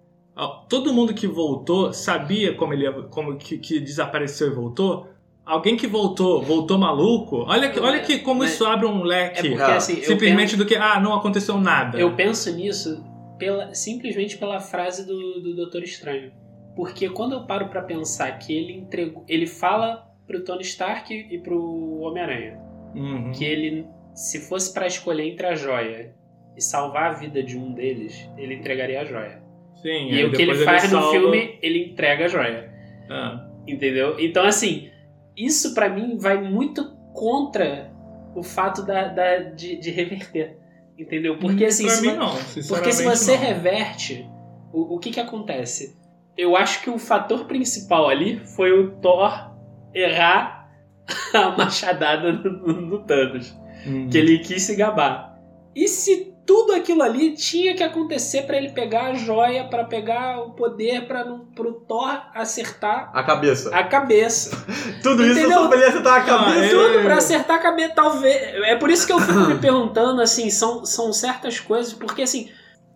Todo 0.69 0.93
mundo 0.93 1.15
que 1.15 1.27
voltou 1.27 1.93
sabia 1.95 2.55
como 2.55 2.75
ele 2.75 2.91
como 3.11 3.37
que, 3.39 3.57
que 3.59 3.81
desapareceu 3.81 4.49
e 4.49 4.55
voltou? 4.55 5.09
Alguém 5.47 5.77
que 5.77 5.87
voltou, 5.87 6.43
voltou 6.43 6.77
maluco? 6.77 7.45
Olha, 7.47 7.71
que, 7.71 7.79
olha 7.79 8.01
que 8.01 8.19
como 8.19 8.41
Mas- 8.41 8.55
isso 8.55 8.67
abre 8.67 8.85
um 8.87 9.03
É 9.05 9.07
leque. 9.07 9.49
porque 9.51 9.63
Ah, 9.63 9.77
assim, 9.77 10.03
simplesmente 10.03 10.57
do 10.57 10.67
que, 10.67 10.75
ah, 10.75 10.99
não 11.01 11.15
aconteceu 11.15 11.57
nada. 11.59 11.93
penso, 11.93 12.03
eu 12.03 12.17
penso 12.17 12.57
nisso 12.57 13.05
pela, 13.39 13.73
simplesmente 13.73 14.37
pela 14.39 14.59
frase 14.59 15.07
do, 15.07 15.41
do 15.41 15.55
Doutor 15.55 15.83
Estranho. 15.85 16.33
Porque 16.75 17.09
quando 17.09 17.35
eu 17.35 17.47
paro 17.47 17.69
pra 17.69 17.81
pensar 17.83 18.33
que 18.39 18.53
ele 18.53 18.73
entregou, 18.75 19.25
ele 19.29 19.47
fala 19.47 20.05
pro 20.27 20.43
Tony 20.45 20.63
Stark 20.63 21.15
e 21.15 21.39
pro 21.39 22.01
Homem-Aranha 22.01 22.59
Uhum. 22.95 23.31
que 23.33 23.45
ele, 23.45 23.87
se 24.15 24.41
fosse 24.49 24.75
pra 24.75 24.87
escolher 24.87 25.29
entre 25.31 25.47
a 25.47 25.55
joia 25.55 26.13
e 26.57 26.61
salvar 26.61 27.11
a 27.11 27.13
vida 27.15 27.41
de 27.43 27.57
um 27.57 27.73
deles, 27.73 28.29
ele 28.37 28.55
entregaria 28.55 29.01
a 29.01 29.05
joia. 29.05 29.41
Sim, 29.81 30.11
E 30.11 30.25
o 30.25 30.33
que 30.33 30.43
ele 30.43 30.55
faz 30.57 30.85
no 30.85 30.99
salva- 30.99 31.11
filme, 31.13 31.59
ele 31.63 31.85
entrega 31.93 32.25
a 32.25 32.29
joia. 32.29 32.69
Ah, 33.09 33.47
Entendeu? 33.69 34.17
Então, 34.19 34.45
assim, 34.45 34.89
isso 35.37 35.75
pra 35.75 35.89
mim 35.89 36.17
vai 36.19 36.41
muito 36.41 36.97
contra 37.13 37.91
o 38.35 38.43
fato 38.43 38.83
da, 38.83 39.09
da- 39.09 39.39
de, 39.39 39.77
de 39.77 39.91
reverter. 39.91 40.59
Entendeu? 40.99 41.39
Porque 41.39 41.67
assim, 41.67 41.85
pra 41.85 41.93
se 41.95 42.03
mim 42.11 42.17
não. 42.17 42.35
porque 42.69 42.93
se 42.93 43.05
você 43.05 43.33
não. 43.33 43.39
reverte, 43.43 44.27
o, 44.73 44.95
o 44.95 44.99
que 44.99 45.11
que 45.11 45.21
acontece? 45.21 45.97
Eu 46.37 46.57
acho 46.57 46.83
que 46.83 46.89
o 46.91 46.99
fator 46.99 47.45
principal 47.47 48.09
ali 48.09 48.39
foi 48.57 48.73
o 48.73 48.93
Thor 49.01 49.53
errar 49.95 50.71
a 51.35 51.51
machadada 51.57 52.33
no, 52.33 52.81
no 52.81 52.99
Thanos. 53.05 53.55
Uhum. 53.87 54.09
Que 54.11 54.19
ele 54.19 54.39
quis 54.39 54.63
se 54.63 54.75
gabar. 54.75 55.39
E 55.75 55.87
se 55.89 56.35
tudo 56.47 56.73
aquilo 56.73 57.03
ali 57.03 57.35
tinha 57.35 57.75
que 57.75 57.83
acontecer 57.83 58.43
pra 58.43 58.57
ele 58.57 58.69
pegar 58.71 59.07
a 59.07 59.15
joia, 59.15 59.65
pra 59.65 59.85
pegar 59.85 60.41
o 60.41 60.53
poder, 60.53 61.07
para 61.07 61.25
pro 61.55 61.73
Thor 61.87 62.23
acertar 62.35 63.11
A 63.13 63.23
cabeça. 63.25 63.75
a 63.75 63.83
cabeça. 63.83 64.65
Tudo 65.03 65.25
isso 65.25 65.41
Entendeu? 65.41 65.59
só 65.59 65.69
pra 65.69 65.77
ele 65.77 65.87
acertar 65.87 66.15
a 66.15 66.25
cabeça. 66.25 66.77
Tudo 66.77 67.03
pra 67.03 67.15
acertar 67.17 67.57
a 67.57 67.59
cabeça, 67.61 67.95
talvez. 67.95 68.37
É 68.65 68.77
por 68.77 68.91
isso 68.91 69.07
que 69.07 69.13
eu 69.13 69.19
fico 69.19 69.41
me 69.41 69.59
perguntando, 69.61 70.23
assim, 70.23 70.49
são, 70.49 70.85
são 70.85 71.13
certas 71.13 71.59
coisas, 71.59 71.93
porque 71.93 72.23
assim, 72.23 72.49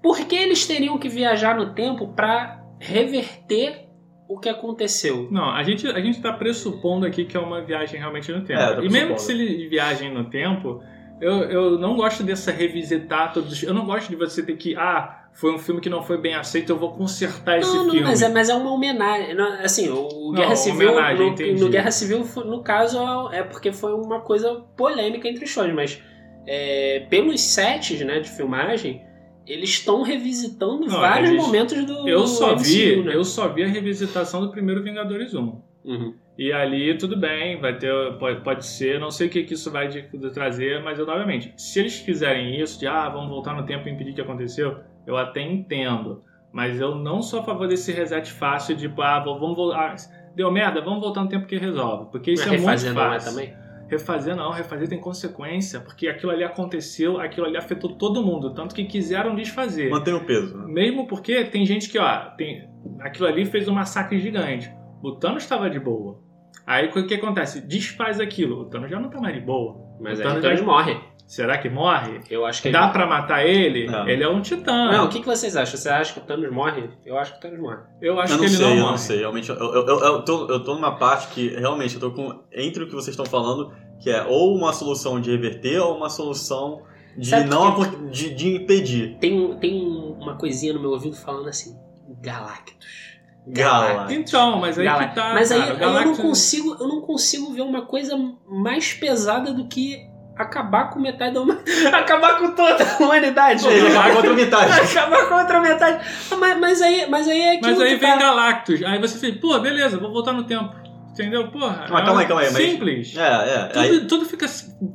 por 0.02 0.18
que 0.20 0.36
eles 0.36 0.66
teriam 0.66 0.96
que 0.98 1.08
viajar 1.08 1.56
no 1.56 1.74
tempo 1.74 2.08
pra 2.14 2.62
reverter 2.78 3.86
o 4.28 4.38
que 4.38 4.48
aconteceu? 4.48 5.28
Não, 5.30 5.50
a 5.50 5.62
gente, 5.64 5.88
a 5.88 6.00
gente 6.00 6.22
tá 6.22 6.32
pressupondo 6.32 7.04
aqui 7.04 7.24
que 7.24 7.36
é 7.36 7.40
uma 7.40 7.60
viagem 7.62 7.98
realmente 7.98 8.30
no 8.30 8.44
tempo. 8.44 8.60
É, 8.60 8.76
tá 8.76 8.82
e 8.84 8.88
mesmo 8.88 9.14
que 9.14 9.22
se 9.22 9.32
ele 9.32 9.68
viajem 9.68 10.14
no 10.14 10.30
tempo, 10.30 10.80
eu, 11.20 11.32
eu 11.44 11.78
não 11.78 11.94
gosto 11.96 12.22
dessa 12.22 12.50
revisitar 12.50 13.32
todos 13.32 13.52
os. 13.52 13.62
Eu 13.62 13.74
não 13.74 13.84
gosto 13.86 14.08
de 14.08 14.16
você 14.16 14.42
ter 14.42 14.56
que. 14.56 14.74
Ah, 14.76 15.28
foi 15.32 15.54
um 15.54 15.58
filme 15.58 15.80
que 15.80 15.88
não 15.88 16.02
foi 16.02 16.18
bem 16.18 16.34
aceito, 16.34 16.70
eu 16.70 16.78
vou 16.78 16.92
consertar 16.92 17.58
esse 17.58 17.68
Não, 17.68 17.84
não, 17.84 17.90
filme. 17.92 18.00
mas 18.06 18.20
é, 18.22 18.28
mas 18.28 18.48
é 18.48 18.54
uma 18.54 18.72
homenagem. 18.72 19.34
Não, 19.34 19.46
Assim, 19.62 19.88
o 19.88 20.08
Não, 20.32 20.32
Guerra 20.32 20.56
Civil. 20.56 20.90
homenagem, 20.92 21.54
no, 21.54 21.60
no 21.60 21.68
Guerra 21.68 21.90
Civil, 21.90 22.26
no 22.44 22.62
caso, 22.62 22.98
é 23.32 23.42
porque 23.42 23.70
foi 23.72 23.92
uma 23.94 24.20
coisa 24.20 24.54
polêmica 24.76 25.28
entre 25.28 25.44
os 25.44 25.52
fãs, 25.52 25.72
mas 25.74 26.02
é, 26.46 27.06
pelos 27.08 27.40
sets 27.40 28.00
né, 28.00 28.18
de 28.20 28.28
filmagem, 28.28 29.02
eles 29.46 29.70
estão 29.70 30.02
revisitando 30.02 30.80
Não, 30.86 31.00
vários 31.00 31.30
eles- 31.30 31.42
momentos 31.42 31.84
do. 31.84 32.08
Eu 32.08 32.26
só 32.26 32.52
MCU, 32.54 32.62
vi, 32.64 33.02
né? 33.04 33.14
eu 33.14 33.24
só 33.24 33.48
vi 33.48 33.62
a 33.62 33.68
revisitação 33.68 34.40
do 34.40 34.50
primeiro 34.50 34.82
Vingadores 34.82 35.32
1. 35.34 35.62
Uhum. 35.84 36.14
E 36.38 36.52
ali 36.52 36.96
tudo 36.96 37.16
bem, 37.16 37.60
vai 37.60 37.76
ter, 37.76 37.92
pode, 38.18 38.40
pode 38.42 38.64
ser, 38.64 38.98
não 38.98 39.10
sei 39.10 39.26
o 39.26 39.30
que, 39.30 39.44
que 39.44 39.54
isso 39.54 39.70
vai 39.70 39.88
de, 39.88 40.02
de 40.02 40.30
trazer, 40.32 40.82
mas 40.82 40.98
eu 40.98 41.04
novamente, 41.04 41.52
se 41.56 41.80
eles 41.80 41.98
fizerem 41.98 42.58
isso, 42.60 42.78
de 42.78 42.86
ah, 42.86 43.08
vamos 43.08 43.28
voltar 43.28 43.54
no 43.54 43.66
tempo 43.66 43.86
e 43.88 43.92
impedir 43.92 44.14
que 44.14 44.20
aconteceu, 44.20 44.78
eu 45.06 45.16
até 45.16 45.42
entendo. 45.42 46.22
Mas 46.52 46.80
eu 46.80 46.94
não 46.94 47.22
sou 47.22 47.40
a 47.40 47.44
favor 47.44 47.68
desse 47.68 47.92
reset 47.92 48.32
fácil 48.32 48.74
de, 48.74 48.92
ah, 48.98 49.20
vamos 49.20 49.54
voltar. 49.54 49.94
deu 50.34 50.50
merda, 50.50 50.80
vamos 50.80 51.00
voltar 51.00 51.22
no 51.22 51.28
tempo 51.28 51.46
que 51.46 51.56
resolve. 51.56 52.10
Porque 52.10 52.32
isso 52.32 52.42
Mas 52.48 52.54
é 52.54 52.56
muito 52.56 52.68
refazer 52.68 52.94
não 52.94 53.02
é 53.02 53.10
fácil. 53.10 53.30
também? 53.30 53.54
Refazer 53.88 54.36
não, 54.36 54.50
refazer 54.50 54.88
tem 54.88 55.00
consequência, 55.00 55.80
porque 55.80 56.08
aquilo 56.08 56.30
ali 56.30 56.44
aconteceu, 56.44 57.20
aquilo 57.20 57.46
ali 57.46 57.56
afetou 57.56 57.96
todo 57.96 58.22
mundo, 58.24 58.54
tanto 58.54 58.74
que 58.74 58.84
quiseram 58.84 59.34
desfazer. 59.34 59.90
Mantém 59.90 60.14
o 60.14 60.24
peso. 60.24 60.56
né? 60.56 60.64
Mesmo 60.68 61.06
porque 61.08 61.44
tem 61.44 61.66
gente 61.66 61.88
que, 61.88 61.98
ó, 61.98 62.30
tem, 62.36 62.68
aquilo 63.00 63.26
ali 63.26 63.44
fez 63.44 63.66
um 63.68 63.74
massacre 63.74 64.18
gigante. 64.20 64.72
O 65.02 65.12
Thanos 65.12 65.42
estava 65.42 65.68
de 65.70 65.78
boa. 65.80 66.18
Aí 66.66 66.88
o 66.88 67.06
que 67.06 67.14
acontece? 67.14 67.60
Desfaz 67.60 68.20
aquilo. 68.20 68.60
O 68.62 68.64
Thanos 68.66 68.90
já 68.90 69.00
não 69.00 69.08
tá 69.08 69.20
mais 69.20 69.34
de 69.34 69.40
boa. 69.40 69.76
Mas 70.00 70.18
O 70.18 70.22
aí 70.22 70.26
o 70.26 70.30
Thanos 70.30 70.42
Thanos 70.44 70.60
já- 70.60 70.66
morre. 70.66 71.00
Será 71.26 71.58
que 71.58 71.70
morre? 71.70 72.20
Eu 72.28 72.44
acho 72.44 72.60
que 72.60 72.70
Dá 72.70 72.82
ele... 72.84 72.92
pra 72.92 73.06
matar 73.06 73.46
ele? 73.46 73.86
Não. 73.86 74.08
Ele 74.08 74.24
é 74.24 74.28
um 74.28 74.40
titã. 74.42 74.90
Não, 74.90 75.04
o 75.04 75.08
que, 75.08 75.20
que 75.20 75.26
vocês 75.26 75.56
acham? 75.56 75.76
Você 75.78 75.88
acha 75.88 76.12
que 76.12 76.18
o 76.18 76.22
Thanos 76.22 76.50
morre? 76.52 76.90
Eu 77.06 77.16
acho 77.16 77.32
que 77.32 77.38
o 77.38 77.40
Thanos 77.40 77.60
morre. 77.60 77.78
Eu 78.02 78.18
acho 78.18 78.32
eu 78.32 78.36
não 78.38 78.44
que 78.44 78.50
ele 78.50 78.56
sei, 78.56 78.66
não 78.66 78.72
eu 78.74 78.80
morre. 78.80 78.90
não 78.90 78.98
sei. 78.98 79.18
Realmente, 79.20 79.48
eu, 79.48 79.54
eu, 79.56 79.86
eu, 79.86 79.98
eu 80.00 80.24
tô, 80.24 80.48
eu 80.48 80.64
tô 80.64 80.74
numa 80.74 80.96
parte 80.96 81.28
que 81.28 81.48
realmente 81.50 81.94
eu 81.94 82.00
tô 82.00 82.10
com. 82.10 82.40
Entre 82.52 82.82
o 82.82 82.86
que 82.88 82.94
vocês 82.94 83.10
estão 83.16 83.24
falando, 83.26 83.72
que 84.00 84.10
é 84.10 84.24
ou 84.24 84.56
uma 84.56 84.72
solução 84.72 85.20
de 85.20 85.30
reverter 85.30 85.78
ou 85.78 85.96
uma 85.96 86.10
solução 86.10 86.82
de 87.16 87.28
Sabe 87.28 87.48
não 87.48 87.68
apor- 87.68 88.08
de, 88.10 88.34
de 88.34 88.56
impedir. 88.56 89.16
Tem, 89.20 89.56
tem 89.60 89.74
um- 89.86 90.14
uma 90.20 90.36
coisinha 90.36 90.72
no 90.72 90.80
meu 90.80 90.90
ouvido 90.90 91.14
falando 91.14 91.48
assim: 91.48 91.78
Galactus. 92.20 93.09
Galactus. 93.46 94.14
Então, 94.16 94.58
mas 94.60 94.78
aí 94.78 94.84
Gala- 94.84 95.06
que 95.08 95.14
tá. 95.14 95.30
Mas 95.34 95.50
aí, 95.50 95.58
cara. 95.60 95.72
aí 95.72 95.76
eu 95.80 95.86
não 95.86 95.92
Galactus- 95.94 96.18
consigo, 96.20 96.76
eu 96.80 96.88
não 96.88 97.00
consigo 97.00 97.52
ver 97.52 97.62
uma 97.62 97.82
coisa 97.82 98.16
mais 98.48 98.92
pesada 98.92 99.52
do 99.52 99.66
que 99.66 100.08
acabar 100.36 100.88
com 100.90 100.98
metade 101.00 101.34
da 101.34 101.40
humanidade. 101.42 101.86
acabar 101.94 102.38
com 102.38 102.52
toda 102.52 102.82
a 102.82 103.02
humanidade. 103.02 103.66
Ele 103.66 103.88
acaba 103.88 104.14
contra 104.14 104.30
a 104.30 104.34
metade. 104.34 104.72
acabar 104.80 105.28
com 105.28 105.34
outra 105.34 105.60
metade. 105.60 106.06
Mas, 106.38 106.58
mas 106.58 106.82
aí, 106.82 107.06
mas 107.10 107.28
aí 107.28 107.40
é 107.40 107.52
aquilo 107.56 107.70
Mas 107.72 107.80
aí 107.80 107.88
que 107.90 107.96
vem 108.06 108.10
tá- 108.12 108.18
Galactus. 108.18 108.82
Aí 108.82 108.98
você 108.98 109.18
fala, 109.18 109.40
pô, 109.40 109.58
beleza, 109.60 109.98
vou 109.98 110.12
voltar 110.12 110.32
no 110.32 110.44
tempo. 110.44 110.74
Entendeu? 111.20 111.48
Porra. 111.48 111.86
Mas 111.90 112.04
calma 112.04 112.20
aí, 112.20 112.26
calma 112.26 112.42
aí, 112.42 112.52
mas- 112.52 112.62
Simples. 112.62 113.16
É, 113.16 113.22
é. 113.22 113.70
Aí, 113.74 113.88
Tudo, 113.90 114.06
tudo 114.08 114.24
fica 114.24 114.46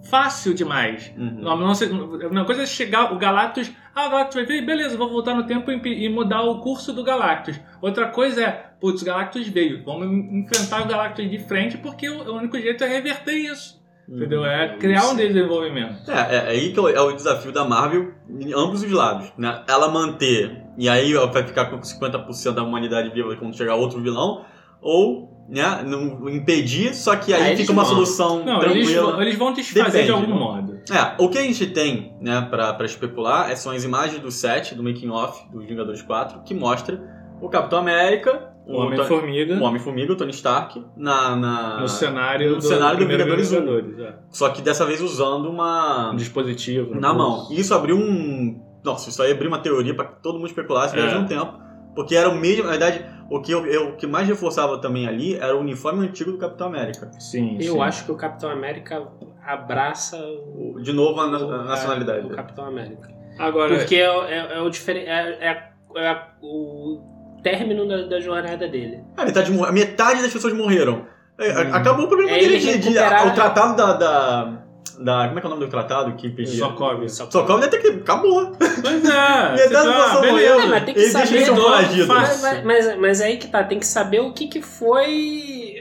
fácil 0.10 0.54
demais. 0.54 1.12
Uhum. 1.18 1.42
Não, 1.42 1.76
sei, 1.76 1.90
uma 1.90 2.46
coisa 2.46 2.64
é 2.64 2.66
chegar 2.66 3.14
o 3.14 3.18
Galactus, 3.18 3.72
ah, 3.94 4.08
o 4.08 4.10
Galactus 4.10 4.36
vai 4.36 4.46
vir, 4.46 4.66
beleza, 4.66 4.98
vou 4.98 5.10
voltar 5.10 5.34
no 5.34 5.46
tempo 5.46 5.72
e, 5.72 6.10
mudar 6.10 6.42
o 6.42 6.60
curso 6.60 6.92
do 6.92 7.04
Galactus. 7.04 7.60
Outra 7.82 8.08
coisa 8.08 8.42
é, 8.44 8.52
putz, 8.80 9.02
o 9.02 9.06
Galactus 9.06 9.48
veio, 9.48 9.84
vamos 9.86 10.08
enfrentar 10.34 10.82
o 10.84 10.88
Galactus 10.88 11.30
de 11.30 11.40
frente 11.40 11.78
porque 11.78 12.10
o, 12.10 12.30
o 12.30 12.38
único 12.38 12.60
jeito 12.60 12.84
é 12.84 12.88
reverter 12.88 13.34
isso, 13.34 13.82
entendeu? 14.08 14.46
É 14.46 14.76
criar 14.78 15.08
um 15.08 15.16
desenvolvimento. 15.16 16.12
É, 16.12 16.14
é, 16.14 16.36
é 16.36 16.48
aí 16.50 16.74
que 16.74 16.80
é 16.80 17.02
o 17.02 17.12
desafio 17.14 17.52
da 17.52 17.64
Marvel 17.64 18.12
em 18.30 18.54
ambos 18.54 18.84
os 18.84 18.92
lados, 18.92 19.32
né? 19.38 19.64
Ela 19.68 19.88
manter, 19.88 20.62
e 20.78 20.90
aí 20.90 21.14
vai 21.14 21.44
ficar 21.48 21.66
com 21.66 21.80
50% 21.80 22.54
da 22.54 22.64
humanidade 22.64 23.10
viva 23.12 23.36
quando 23.38 23.56
chegar 23.56 23.76
outro 23.76 24.02
vilão, 24.02 24.46
ou 24.82 25.35
né, 25.48 25.84
não 25.86 26.28
impedir, 26.30 26.94
só 26.96 27.16
que 27.16 27.34
aí 27.34 27.42
Aí 27.42 27.48
eles 27.50 27.62
fica 27.62 27.72
uma 27.74 27.84
vão. 27.84 27.94
solução 27.94 28.44
Não, 28.44 28.62
eles, 28.64 28.88
tranquila. 28.88 29.12
vão- 29.12 29.22
eles 29.22 29.36
vão 29.36 29.54
desfazer 29.54 29.86
Depende, 29.86 30.06
de 30.06 30.12
algum 30.12 30.34
né? 30.34 30.40
modo. 30.40 30.80
É, 30.92 31.24
o 31.24 31.30
que 31.30 31.38
a 31.38 31.42
gente 31.42 31.68
tem, 31.68 32.16
né, 32.22 32.42
pra, 32.50 32.74
pra 32.74 32.86
especular 32.86 33.50
é- 33.52 33.56
são 33.56 33.72
as 33.72 33.84
imagens 33.84 34.20
do 34.22 34.32
set, 34.32 34.74
do 34.76 34.84
making 34.84 35.10
off 35.10 35.44
dos 35.52 35.66
Vingadores 35.66 36.02
4, 36.02 36.42
que 36.44 36.54
mostra 36.54 37.00
o 37.42 37.48
Capitão 37.50 37.80
América, 37.80 38.52
O 38.68 38.78
Homem-Formiga, 38.78 39.54
o 39.56 39.62
Homem-Formiga, 39.64 40.14
o 40.14 40.16
Tony 40.16 40.32
Stark, 40.32 40.84
na, 40.98 41.36
na- 41.36 41.82
no 41.82 41.88
cenário 41.88 42.50
no 42.50 42.56
do, 42.56 42.62
cenário 42.64 42.98
do 42.98 43.06
Vingadores 43.08 43.52
um. 43.52 43.60
Vingadores, 43.60 44.00
é. 44.00 44.16
Só 44.32 44.50
que 44.50 44.60
dessa 44.64 44.84
vez 44.88 45.02
usando 45.02 45.48
uma. 45.48 46.10
Um 46.12 46.16
dispositivo. 46.16 47.00
na 47.00 47.14
mão. 47.14 47.48
E 47.52 47.60
isso 47.60 47.76
abriu 47.76 47.96
um. 47.96 48.60
Nossa, 48.84 49.10
isso 49.12 49.22
aí 49.22 49.32
abriu 49.32 49.50
uma 49.50 49.60
teoria 49.60 49.94
pra 49.94 50.06
que 50.06 50.22
todo 50.24 50.36
mundo 50.40 50.48
especulasse 50.48 50.96
É. 50.98 51.00
durante 51.00 51.18
um 51.18 51.28
tempo. 51.28 51.60
Porque 51.96 52.16
era 52.16 52.28
o 52.28 52.36
mesmo. 52.36 52.64
Na 52.64 52.72
verdade, 52.72 53.06
o 53.30 53.42
que, 53.42 53.52
eu, 53.52 53.66
eu- 53.66 53.90
o 53.90 53.96
que 53.96 54.06
mais 54.08 54.28
reforçava 54.28 54.80
também 54.80 55.08
ali 55.08 55.36
era 55.36 55.56
o 55.56 55.60
uniforme 55.60 56.06
antigo 56.06 56.32
do 56.32 56.38
Capitão 56.38 56.68
América. 56.68 57.10
Sim, 57.20 57.58
Eu 57.60 57.74
sim. 57.74 57.82
acho 57.82 58.06
que 58.06 58.12
o 58.12 58.16
Capitão 58.16 58.50
América 58.50 59.08
abraça 59.46 60.18
o, 60.18 60.80
De 60.82 60.92
novo 60.94 61.20
a, 61.22 61.28
na- 61.28 61.38
a 61.38 61.42
o- 61.46 61.64
nacionalidade. 61.66 62.26
o 62.28 62.30
Capitão 62.30 62.66
América. 62.66 63.10
Agora, 63.38 63.76
Porque 63.78 63.96
é, 63.96 64.00
é, 64.06 64.58
é 64.58 64.62
o 64.62 64.70
diferente. 64.70 65.08
É, 65.10 65.48
é- 65.50 65.70
é 65.98 66.22
o 66.42 67.02
término 67.44 67.88
da, 67.88 68.04
da 68.08 68.20
jornada 68.20 68.68
dele. 68.68 69.04
Ah, 69.18 69.26
metade, 69.26 69.52
de 69.52 69.58
mor- 69.58 69.72
metade 69.72 70.22
das 70.22 70.32
pessoas 70.32 70.54
morreram. 70.54 71.06
É, 71.38 71.52
Hum. 71.52 71.74
Acabou 71.74 72.06
o 72.06 72.08
problema 72.08 72.32
É 72.32 72.40
dele 72.40 72.56
ele 72.56 72.78
de, 72.78 72.90
de- 72.92 72.98
O 72.98 73.34
tratado 73.34 73.76
da, 73.76 73.94
da, 73.94 74.58
da. 75.00 75.28
Como 75.28 75.38
é 75.38 75.42
que 75.42 75.48
é 75.48 75.50
o 75.50 75.54
nome 75.54 75.66
do 75.66 75.70
tratado 75.70 76.16
que 76.16 76.28
impedia? 76.28 76.60
Sokovia. 76.66 77.10
Sokovia 77.10 77.68
deve 77.68 77.82
ter 77.82 77.92
que. 77.94 78.00
Acabou. 78.00 78.52
Pois 78.58 79.04
é. 79.06 79.52
Metade 79.52 79.58
você 79.68 79.70
da 79.70 79.84
tá, 79.84 80.22
beleza. 80.22 80.32
morreu. 80.32 80.60
É, 80.62 80.66
mas 80.68 80.84
tem 80.86 80.94
que 80.94 81.06
saber. 81.08 81.46
foragidos. 81.46 82.08
faz- 82.08 82.42
Mas, 82.42 82.64
mas, 82.64 82.86
mas, 82.88 82.98
mas 83.00 83.22
aí 83.22 83.38
que 83.38 83.48
tá, 83.48 83.64
tem 83.64 83.80
que 83.80 83.88
saber 83.88 84.20
o 84.22 84.34
que, 84.34 84.48
que 84.48 84.62
foi. 84.62 85.76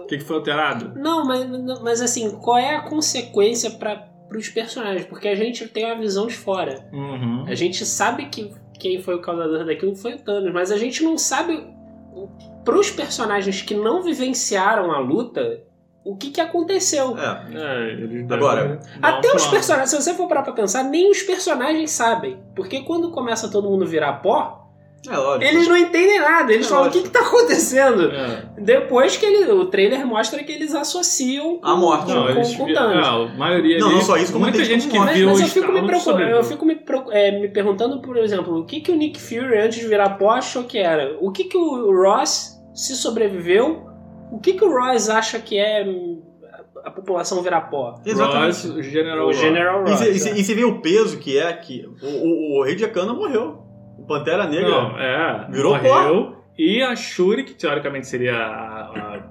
O 0.00 0.06
que, 0.06 0.18
que 0.18 0.24
foi 0.24 0.36
alterado? 0.36 0.92
Não, 0.96 1.24
mas, 1.24 1.80
mas 1.82 2.00
assim, 2.00 2.30
qual 2.38 2.56
é 2.58 2.76
a 2.76 2.82
consequência 2.82 3.70
para 3.72 4.08
os 4.32 4.48
personagens? 4.48 5.04
Porque 5.06 5.26
a 5.26 5.34
gente 5.34 5.66
tem 5.66 5.84
uma 5.84 5.98
visão 5.98 6.28
de 6.28 6.36
fora. 6.36 6.88
Uhum. 6.92 7.44
A 7.48 7.54
gente 7.56 7.84
sabe 7.84 8.26
que 8.26 8.52
quem 8.78 9.02
foi 9.02 9.16
o 9.16 9.20
causador 9.20 9.64
daquilo 9.64 9.96
foi 9.96 10.14
o 10.14 10.18
Thanos, 10.18 10.52
mas 10.52 10.70
a 10.70 10.76
gente 10.76 11.02
não 11.02 11.18
sabe 11.18 11.74
para 12.64 12.78
os 12.78 12.88
personagens 12.90 13.62
que 13.62 13.74
não 13.74 14.02
vivenciaram 14.02 14.92
a 14.92 14.98
luta 15.00 15.62
o 16.12 16.16
que, 16.16 16.30
que 16.30 16.40
aconteceu. 16.40 17.16
É. 17.18 17.54
É, 17.54 17.92
eles 17.92 18.30
Agora, 18.30 18.78
Até 19.02 19.34
os 19.34 19.46
personagens, 19.46 19.90
se 19.90 19.96
você 20.00 20.14
for 20.14 20.28
parar 20.28 20.42
pra 20.42 20.52
pensar, 20.52 20.84
nem 20.84 21.10
os 21.10 21.22
personagens 21.22 21.90
sabem. 21.90 22.38
Porque 22.54 22.82
quando 22.82 23.10
começa 23.10 23.50
todo 23.50 23.68
mundo 23.68 23.84
virar 23.86 24.14
pó, 24.22 24.62
É 25.08 25.16
lógico. 25.16 25.44
eles 25.44 25.68
não 25.68 25.76
entendem 25.76 26.18
nada. 26.20 26.52
Eles 26.52 26.66
É 26.66 26.68
falam: 26.68 26.84
o 26.84 26.86
lógico. 26.86 27.04
que, 27.04 27.10
que 27.10 27.18
tá 27.18 27.26
acontecendo? 27.26 28.10
É. 28.10 28.42
Depois 28.58 29.16
que 29.16 29.26
ele, 29.26 29.50
o 29.52 29.66
trailer 29.66 30.06
mostra 30.06 30.42
que 30.42 30.50
eles 30.52 30.74
associam 30.74 31.58
com, 31.58 31.66
A 31.66 31.76
morte. 31.76 32.06
com, 32.06 32.12
Não, 32.14 32.22
com, 32.24 32.30
eles 32.30 32.54
com 32.56 32.66
ah, 32.76 33.14
a 33.32 33.36
maioria 33.36 33.78
Não, 33.78 33.92
não 33.92 34.00
só 34.00 34.16
isso, 34.16 34.32
como 34.32 34.44
muita 34.44 34.64
gente 34.64 34.88
que 34.88 34.96
morte. 34.96 35.08
Mas, 35.10 35.18
viu 35.18 35.28
mas 35.28 35.38
o 35.38 35.42
eu 35.42 35.48
fico, 35.48 35.72
me, 35.72 36.30
eu 36.30 36.44
fico 36.44 36.64
me, 36.66 36.74
pro- 36.76 37.12
é, 37.12 37.40
me 37.40 37.48
perguntando, 37.48 38.00
por 38.00 38.16
exemplo, 38.16 38.58
o 38.60 38.64
que, 38.64 38.80
que 38.80 38.90
o 38.90 38.96
Nick 38.96 39.20
Fury 39.20 39.58
antes 39.58 39.78
de 39.80 39.86
virar 39.88 40.10
pó 40.10 40.30
achou 40.30 40.64
que 40.64 40.78
era? 40.78 41.16
O 41.20 41.30
que, 41.30 41.44
que 41.44 41.56
o 41.56 42.02
Ross, 42.02 42.56
se 42.74 42.94
sobreviveu, 42.96 43.85
o 44.30 44.38
que, 44.38 44.54
que 44.54 44.64
o 44.64 44.70
Ross 44.70 45.08
acha 45.08 45.38
que 45.38 45.58
é 45.58 45.84
hum, 45.86 46.22
a, 46.84 46.90
população 46.90 47.42
virar 47.42 47.62
pó? 47.62 47.94
Exatamente. 48.04 48.66
Ross, 48.68 48.84
General 48.84 49.26
o. 49.28 49.32
General 49.32 49.84
E 49.86 49.90
Ross. 49.90 49.98
você- 50.00 50.10
E 50.12 50.18
você- 50.18 50.44
você 50.44 50.54
vê 50.54 50.64
o 50.64 50.80
peso 50.80 51.18
que 51.18 51.38
é 51.38 51.52
que 51.52 51.84
o, 52.02 52.06
o, 52.06 52.58
o 52.60 52.64
Rei 52.64 52.74
de 52.74 52.84
Akana 52.84 53.12
morreu. 53.14 53.62
O 53.98 54.04
Pantera 54.06 54.46
Negra. 54.46 54.68
Não, 54.68 54.98
é. 54.98 55.46
Virou 55.50 55.72
morreu. 55.76 56.36
E 56.58 56.82
a 56.82 56.94
Shuri, 56.96 57.44
que 57.44 57.54
teoricamente 57.54 58.06
seria 58.06 58.34
a, 58.36 59.16
a 59.16 59.22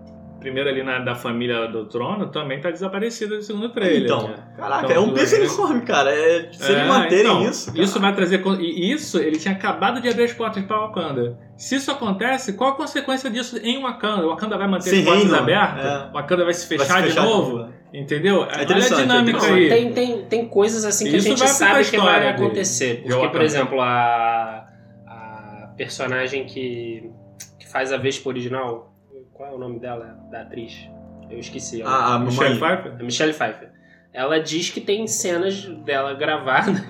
primeira 0.46 0.70
ali 0.70 0.84
na, 0.84 1.00
da 1.00 1.16
família 1.16 1.68
do 1.68 1.86
trono, 1.86 2.28
também 2.28 2.62
tá 2.62 2.70
desaparecida 2.70 3.36
no 3.36 3.42
segundo 3.42 3.70
trailer. 3.70 4.04
Então, 4.04 4.28
né? 4.28 4.36
caraca, 4.56 4.86
Então, 4.86 4.96
é 4.96 5.00
um 5.00 5.18
enorme, 5.18 5.82
cara. 5.82 6.12
É, 6.12 6.50
se 6.52 6.72
eles 6.72 6.84
É, 6.84 6.88
manterem 6.88 7.22
então, 7.26 7.50
isso. 7.50 7.72
cara. 7.72 7.84
Isso 7.84 8.00
vai 8.00 8.16
trazer. 8.16 8.44
E 8.60 8.92
isso, 8.92 9.18
ele 9.18 9.38
tinha 9.40 9.56
acabado 9.56 10.00
de 10.00 10.08
abrir 10.08 10.26
as 10.26 10.34
portas 10.34 10.64
para 10.64 10.78
Wakanda. 10.80 11.40
Se 11.58 11.76
isso 11.76 11.90
acontece, 11.90 12.54
qual 12.54 12.72
a 12.72 12.76
consequência 12.76 13.28
disso 13.30 13.58
em 13.58 13.82
Wakanda? 13.82 14.28
Wakanda 14.28 14.56
vai 14.56 14.68
manter 14.68 14.90
Sem 14.92 15.00
as 15.00 15.06
portas 15.06 15.24
reino, 15.24 15.36
abertas? 15.38 15.86
é. 15.86 16.12
Wakanda 16.14 16.44
vai 16.46 16.54
se 16.54 16.78
Vai 16.78 16.86
fechar, 16.86 17.04
se 17.04 17.10
de 17.10 17.16
novo? 17.16 17.70
Entendeu? 17.92 18.42
Olha 18.42 18.52
a 18.58 18.64
interessante, 18.64 19.02
dinâmica 19.02 19.46
é 19.48 19.52
aí. 19.52 19.70
Tem, 19.70 19.94
tem, 19.94 20.26
tem 20.26 20.48
coisas 20.48 20.86
assim 20.86 21.10
que 21.10 21.18
Isso 21.18 21.28
a 21.28 21.30
gente 21.32 21.40
vai 21.40 21.48
sabe 21.48 21.80
a 21.80 21.84
que 21.84 21.98
vai 21.98 22.20
dele. 22.20 22.32
acontecer. 22.32 23.04
Porque, 23.08 23.30
por 23.30 23.42
exemplo, 23.42 23.82
a, 23.82 24.68
a 25.08 25.74
personagem 25.78 26.46
que, 26.46 27.10
que 27.58 27.68
faz 27.68 27.92
a 27.92 27.98
Vespa 27.98 28.30
original, 28.30 28.95
qual 29.36 29.52
é 29.52 29.54
o 29.54 29.58
nome 29.58 29.80
dela, 29.80 30.18
da 30.32 30.42
atriz? 30.42 30.90
Eu 31.30 31.40
esqueci. 31.40 31.82
ela. 31.82 31.90
A, 31.92 32.16
a 32.16 32.20
Michelle. 32.20 32.58
Pfeiffer? 32.60 32.94
A 33.00 33.04
Michelle 33.04 33.34
Pfeiffer. 33.34 33.70
Ela 34.14 34.40
diz 34.40 34.70
que 34.70 34.80
tem 34.80 35.06
cenas 35.08 35.66
dela 35.84 36.14
gravadas. 36.14 36.82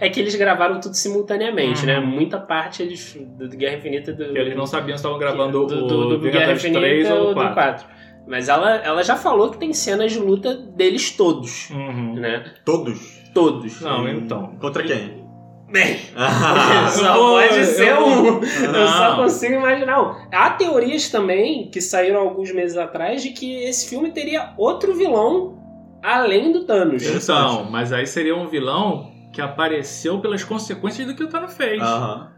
É 0.00 0.08
que 0.10 0.18
eles 0.18 0.34
gravaram 0.34 0.80
tudo 0.80 0.94
simultaneamente, 0.94 1.80
Uhum. 1.82 1.86
né? 1.86 2.00
Muita 2.00 2.40
parte 2.40 2.82
eles, 2.82 3.14
do, 3.38 3.48
do 3.48 3.56
Guerra 3.56 3.76
Infinita 3.76 4.12
do. 4.12 4.32
Que 4.32 4.38
eles 4.38 4.56
não 4.56 4.66
sabiam 4.66 4.96
se 4.96 5.00
estavam 5.02 5.18
gravando 5.18 5.64
do, 5.66 5.74
o 5.84 5.86
do, 5.86 6.08
do 6.08 6.18
Guerra 6.18 6.32
Vingadores 6.54 6.64
Infinita 6.64 6.80
3 6.80 7.10
ou 7.12 7.28
do 7.28 7.34
4. 7.34 7.54
4. 7.54 7.86
Mas 8.26 8.48
ela, 8.48 8.76
ela 8.76 9.02
já 9.04 9.16
falou 9.16 9.50
que 9.50 9.58
tem 9.58 9.72
cenas 9.72 10.12
de 10.12 10.18
luta 10.18 10.54
deles 10.54 11.10
todos, 11.16 11.70
Uhum. 11.70 12.14
né? 12.14 12.52
Todos. 12.64 13.20
Todos. 13.32 13.80
Não, 13.80 14.06
então. 14.08 14.56
Contra 14.60 14.82
quem? 14.82 15.21
Bem, 15.72 15.98
Ah, 16.14 16.86
só 16.92 17.14
pode 17.16 17.58
eu 17.58 17.64
ser 17.64 17.94
vou- 17.94 18.08
um. 18.08 18.40
Eu 18.44 18.86
só 18.88 19.08
Não. 19.10 19.16
consigo 19.24 19.54
imaginar 19.54 20.02
um. 20.02 20.14
Há 20.32 20.50
teorias 20.50 21.08
também 21.08 21.70
que 21.70 21.80
saíram 21.80 22.20
alguns 22.20 22.52
meses 22.52 22.76
atrás 22.76 23.22
de 23.22 23.30
que 23.30 23.64
esse 23.64 23.88
filme 23.88 24.10
teria 24.12 24.52
outro 24.58 24.94
vilão 24.94 25.58
além 26.02 26.52
do 26.52 26.64
Thanos. 26.64 27.02
Então, 27.04 27.64
mas 27.70 27.92
aí 27.92 28.06
seria 28.06 28.36
um 28.36 28.46
vilão 28.48 29.10
que 29.32 29.40
apareceu 29.40 30.18
pelas 30.20 30.44
consequências 30.44 31.06
do 31.06 31.14
que 31.14 31.24
o 31.24 31.28
Thanos 31.28 31.56
fez. 31.56 31.80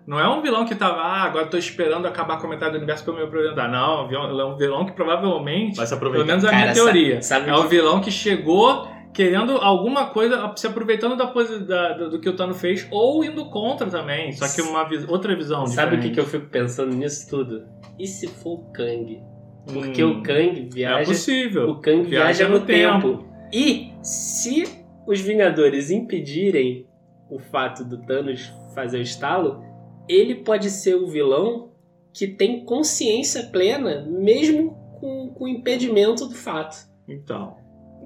Não 0.06 0.20
é 0.20 0.28
um 0.28 0.40
vilão 0.40 0.64
que 0.64 0.76
tava, 0.76 1.00
ah, 1.00 1.24
agora 1.24 1.46
tô 1.46 1.56
esperando 1.56 2.06
acabar 2.06 2.38
com 2.38 2.46
a 2.46 2.50
metade 2.50 2.72
do 2.72 2.76
universo 2.76 3.02
pra 3.02 3.14
eu 3.14 3.18
me 3.18 3.24
apresentar. 3.24 3.68
Não, 3.68 4.02
é 4.02 4.04
um 4.04 4.08
vilão- 4.08 4.40
é 4.40 4.44
um 4.44 4.56
vilão 4.56 4.86
que 4.86 4.92
provavelmente, 4.92 5.76
Vai 5.76 5.86
se 5.86 5.96
pelo 5.98 6.10
aproveitar. 6.10 6.26
menos 6.26 6.44
a 6.44 6.50
Cara, 6.50 6.62
minha 6.62 6.72
teoria, 6.74 7.20
sabe 7.22 7.50
é 7.50 7.52
que- 7.52 7.58
um 7.60 7.66
vilão 7.66 8.00
que 8.00 8.12
chegou 8.12 8.86
querendo 9.14 9.52
alguma 9.52 10.06
coisa, 10.06 10.52
se 10.56 10.66
aproveitando 10.66 11.16
da, 11.16 11.24
da- 11.24 12.08
do, 12.08 12.20
que 12.20 12.28
o 12.28 12.34
Thanos 12.36 12.60
fez, 12.60 12.86
ou 12.90 13.24
indo 13.24 13.46
contra 13.46 13.86
também, 13.88 14.32
só 14.32 14.46
que 14.48 14.60
uma 14.68 14.86
outra 15.08 15.34
visão 15.36 15.66
Sabe 15.66 15.96
o 15.96 16.00
que, 16.00 16.10
que 16.10 16.20
eu 16.20 16.26
fico 16.26 16.46
pensando 16.48 16.94
nisso 16.94 17.28
tudo? 17.30 17.64
E 17.98 18.06
se 18.06 18.26
for 18.26 18.54
o 18.58 18.72
Kang? 18.72 19.22
Porque 19.72 20.04
Hum, 20.04 20.18
o 20.18 20.22
Kang 20.22 20.60
É 20.60 20.74
viaja. 20.74 21.06
possível. 21.06 21.70
o 21.70 21.80
Kang 21.80 22.02
viaja, 22.02 22.44
Viaja 22.44 22.48
no 22.48 22.58
no 22.58 22.66
tempo. 22.66 23.24
E 23.52 23.92
se 24.02 24.64
os 25.06 25.20
Vingadores 25.20 25.90
impedirem 25.90 26.86
o 27.30 27.38
fato 27.38 27.84
do 27.84 27.98
Thanos 28.02 28.52
fazer 28.74 28.98
o 28.98 29.02
estalo, 29.02 29.62
ele 30.08 30.34
pode 30.34 30.68
ser 30.70 30.96
o 30.96 31.06
vilão 31.06 31.70
que 32.12 32.26
tem 32.26 32.64
consciência 32.64 33.44
plena, 33.44 34.04
mesmo 34.06 34.76
com, 35.00 35.28
com 35.34 35.44
o 35.44 35.48
impedimento 35.48 36.26
do 36.26 36.34
fato. 36.34 36.76
Então. 37.08 37.56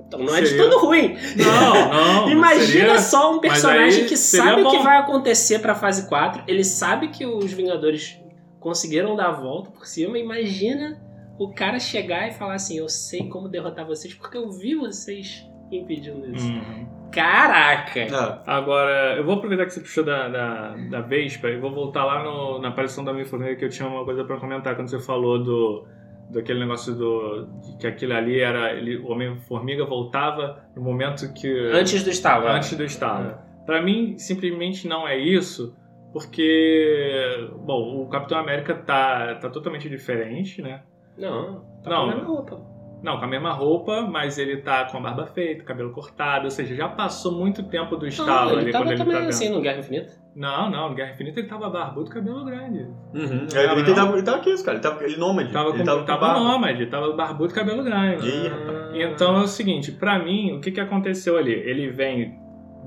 Então 0.09 0.21
não 0.21 0.35
é 0.35 0.41
de 0.41 0.57
todo 0.57 0.79
ruim. 0.81 1.17
Não, 1.37 2.25
não. 2.25 2.31
Imagina 2.31 2.65
seria- 2.67 2.99
só 2.99 3.33
um 3.35 3.39
personagem 3.41 4.03
aí 4.03 4.09
que 4.09 4.17
sabe 4.17 4.63
o 4.63 4.71
que 4.71 4.79
vai 4.79 4.97
acontecer 4.97 5.59
pra 5.61 5.75
fase 5.75 6.09
4. 6.09 6.43
Ele 6.49 6.65
sabe 6.65 7.09
que 7.09 7.25
os 7.27 7.53
Vingadores 7.53 8.19
conseguiram 8.59 9.15
dar 9.15 9.29
a 9.29 9.33
volta 9.33 9.71
por 9.71 9.87
cima. 9.87 10.19
Imagina 10.19 10.99
o 11.39 11.53
cara 11.53 11.79
chegar 11.79 12.27
e 12.27 12.33
falar 12.33 12.55
assim: 12.55 12.79
Eu 12.79 12.89
sei 12.89 13.29
como 13.29 13.49
derrotar 13.49 13.87
vocês 13.87 14.15
porque 14.15 14.37
eu 14.39 14.51
vi 14.51 14.75
vocês 14.75 15.47
impedindo 15.71 16.35
isso. 16.35 16.49
Uhum. 16.49 16.87
Caraca! 17.13 18.01
É. 18.01 18.39
Agora, 18.47 19.17
eu 19.17 19.25
vou 19.25 19.35
aproveitar 19.35 19.65
que 19.67 19.73
você 19.73 19.81
puxou 19.81 20.05
da, 20.05 20.29
da, 20.29 20.77
da 20.91 21.01
Vespa 21.03 21.49
e 21.49 21.59
vou 21.59 21.71
voltar 21.73 22.05
lá 22.05 22.23
no- 22.23 22.59
na 22.61 22.69
aparição 22.69 23.05
da 23.05 23.13
Homem-Formiga 23.13 23.57
que 23.57 23.65
eu 23.65 23.69
tinha 23.69 23.87
uma 23.89 24.05
coisa 24.05 24.25
pra 24.25 24.39
comentar 24.39 24.75
quando 24.75 24.89
você 24.89 24.99
falou 24.99 25.43
do 25.43 25.87
daquele 26.31 26.61
negócio 26.61 26.95
do 26.95 27.47
de 27.63 27.77
que 27.79 27.87
aquilo 27.87 28.13
ali 28.15 28.41
era 28.41 28.73
ele, 28.75 28.97
o 28.99 29.09
Homem-Formiga 29.11 29.85
voltava 29.85 30.63
no 30.77 30.83
momento 30.83 31.33
que 31.33 31.49
Antes 31.73 32.03
do 32.05 32.11
estalo. 32.11 32.47
antes 32.47 32.77
do 32.77 32.85
estalo. 32.85 33.35
Pra 33.65 33.83
mim, 33.83 34.17
simplesmente 34.19 34.87
não 34.89 35.07
é 35.07 35.17
isso, 35.19 35.75
porque 36.13 37.49
bom, 37.65 38.03
o 38.03 38.09
Capitão 38.09 38.39
América 38.39 38.75
tá, 38.75 39.35
tá 39.37 39.51
totalmente 39.51 39.89
diferente, 39.89 40.63
né? 40.63 40.83
Não, 41.17 41.65
tá 41.83 41.91
Não. 41.91 41.97
com 42.07 42.11
a 42.11 42.15
mesma 42.15 42.25
roupa. 42.29 42.78
Não, 43.03 43.17
com 43.19 43.25
a 43.25 43.29
mesma 43.29 43.53
roupa, 43.53 44.03
mas 44.03 44.39
ele 44.39 44.57
tá 44.57 44.85
com 44.87 44.99
a 44.99 45.01
barba 45.01 45.27
feita, 45.27 45.63
cabelo 45.63 45.93
cortado, 45.93 46.47
ou 46.47 46.51
seja, 46.51 46.75
já 46.75 46.89
passou 46.89 47.33
muito 47.39 47.63
tempo 47.63 47.97
do 47.97 48.07
estalo 48.09 48.29
Não, 48.51 48.57
ali 48.57 48.65
ele 48.65 48.73
tava 48.73 48.85
quando 48.85 48.91
ele 48.93 48.99
também 48.99 49.15
tá 49.15 49.21
dentro. 49.21 49.35
assim 49.37 49.49
no 49.55 49.61
Guerra 49.61 49.79
Infinita. 49.79 50.13
Não, 50.35 50.69
não, 50.71 50.89
no 50.91 50.95
Guerra 50.97 51.13
Infinita 51.13 51.39
ele 51.41 51.49
tava 51.49 51.71
barbudo, 51.71 52.11
cabelo 52.11 52.45
grande. 52.45 52.81
Uhum. 53.15 53.47
Não, 53.55 53.61
ele, 53.73 53.81
ele, 53.83 53.95
tava, 53.95 54.13
ele 54.15 54.23
tava 54.25 54.37
aqui, 54.39 54.51
isso, 54.51 54.65
cara. 54.65 54.77
Ele 54.79 54.83
tava 54.83 55.05
ele 55.05 55.17
nômade. 55.17 55.53
Tava, 55.53 55.69
ele 55.71 55.79
com, 55.79 55.85
tava, 55.85 56.03
tava, 56.05 56.35
com 56.35 56.41
nômade, 56.45 56.87
tava 56.87 57.13
barbudo, 57.13 57.55
cabelo 57.55 57.85
grande. 57.85 58.27
Ih, 58.29 58.49
rapaz. 58.49 58.95
Então 58.95 59.37
é 59.37 59.43
o 59.43 59.47
seguinte, 59.47 59.93
pra 59.93 60.19
mim, 60.19 60.53
o 60.57 60.61
que 60.61 60.73
que 60.73 60.81
aconteceu 60.81 61.37
ali? 61.37 61.53
Ele 61.53 61.91
vem 61.91 62.37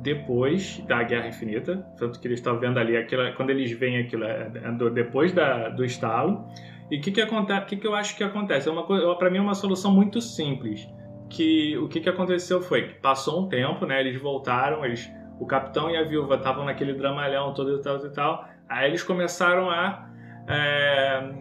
depois 0.02 0.84
da 0.88 1.04
Guerra 1.04 1.28
Infinita, 1.28 1.86
tanto 1.97 2.19
que 2.19 2.28
eles 2.28 2.39
estão 2.39 2.60
vendo 2.60 2.78
ali, 2.80 2.97
aquilo, 2.97 3.21
quando 3.36 3.52
eles 3.52 3.71
veem 3.71 4.00
aquilo, 4.00 4.24
é, 4.24 4.52
é 4.63 4.71
do- 4.71 4.89
depois 4.89 5.32
da, 5.32 5.69
do 5.69 5.86
estalo. 5.86 6.45
E 6.91 6.97
o 6.97 7.01
que 7.01 7.12
que 7.12 7.21
acontece? 7.21 7.65
Que 7.67 7.77
que 7.77 7.88
eu 7.88 7.95
acho 7.95 8.15
que 8.17 8.23
acontece? 8.23 8.67
É 8.67 8.71
uma 8.71 8.84
coisa, 8.84 9.15
para 9.15 9.30
mim 9.32 9.38
é 9.38 9.41
uma 9.41 9.56
solução 9.56 9.91
muito 9.91 10.19
simples. 10.21 10.88
Que 11.30 11.77
o 11.77 11.88
que 11.88 12.01
que 12.01 12.10
aconteceu 12.10 12.62
foi 12.62 12.89
que 12.89 12.93
passou 12.95 13.45
um 13.45 13.47
tempo, 13.47 13.86
né? 13.86 14.01
Eles 14.01 14.21
voltaram, 14.21 14.84
eles, 14.84 15.10
o 15.39 15.45
capitão 15.45 15.89
e 15.89 15.95
a 15.95 16.04
viúva 16.04 16.36
estavam 16.36 16.65
naquele 16.65 16.93
dramalhão 16.93 17.54
todo 17.54 17.77
e 17.77 17.82
tal 17.82 17.97
e 18.06 18.10
tal. 18.12 18.45
Aí 18.67 18.89
eles 18.89 19.01
começaram 19.01 19.69
a, 19.69 20.09
é, 20.49 21.32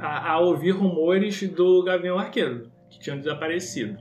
a, 0.00 0.32
a 0.32 0.38
ouvir 0.40 0.72
rumores 0.72 1.40
do 1.52 1.84
Gavião 1.84 2.18
Arqueiro 2.18 2.68
que 2.90 2.98
tinham 2.98 3.18
desaparecido. 3.18 3.98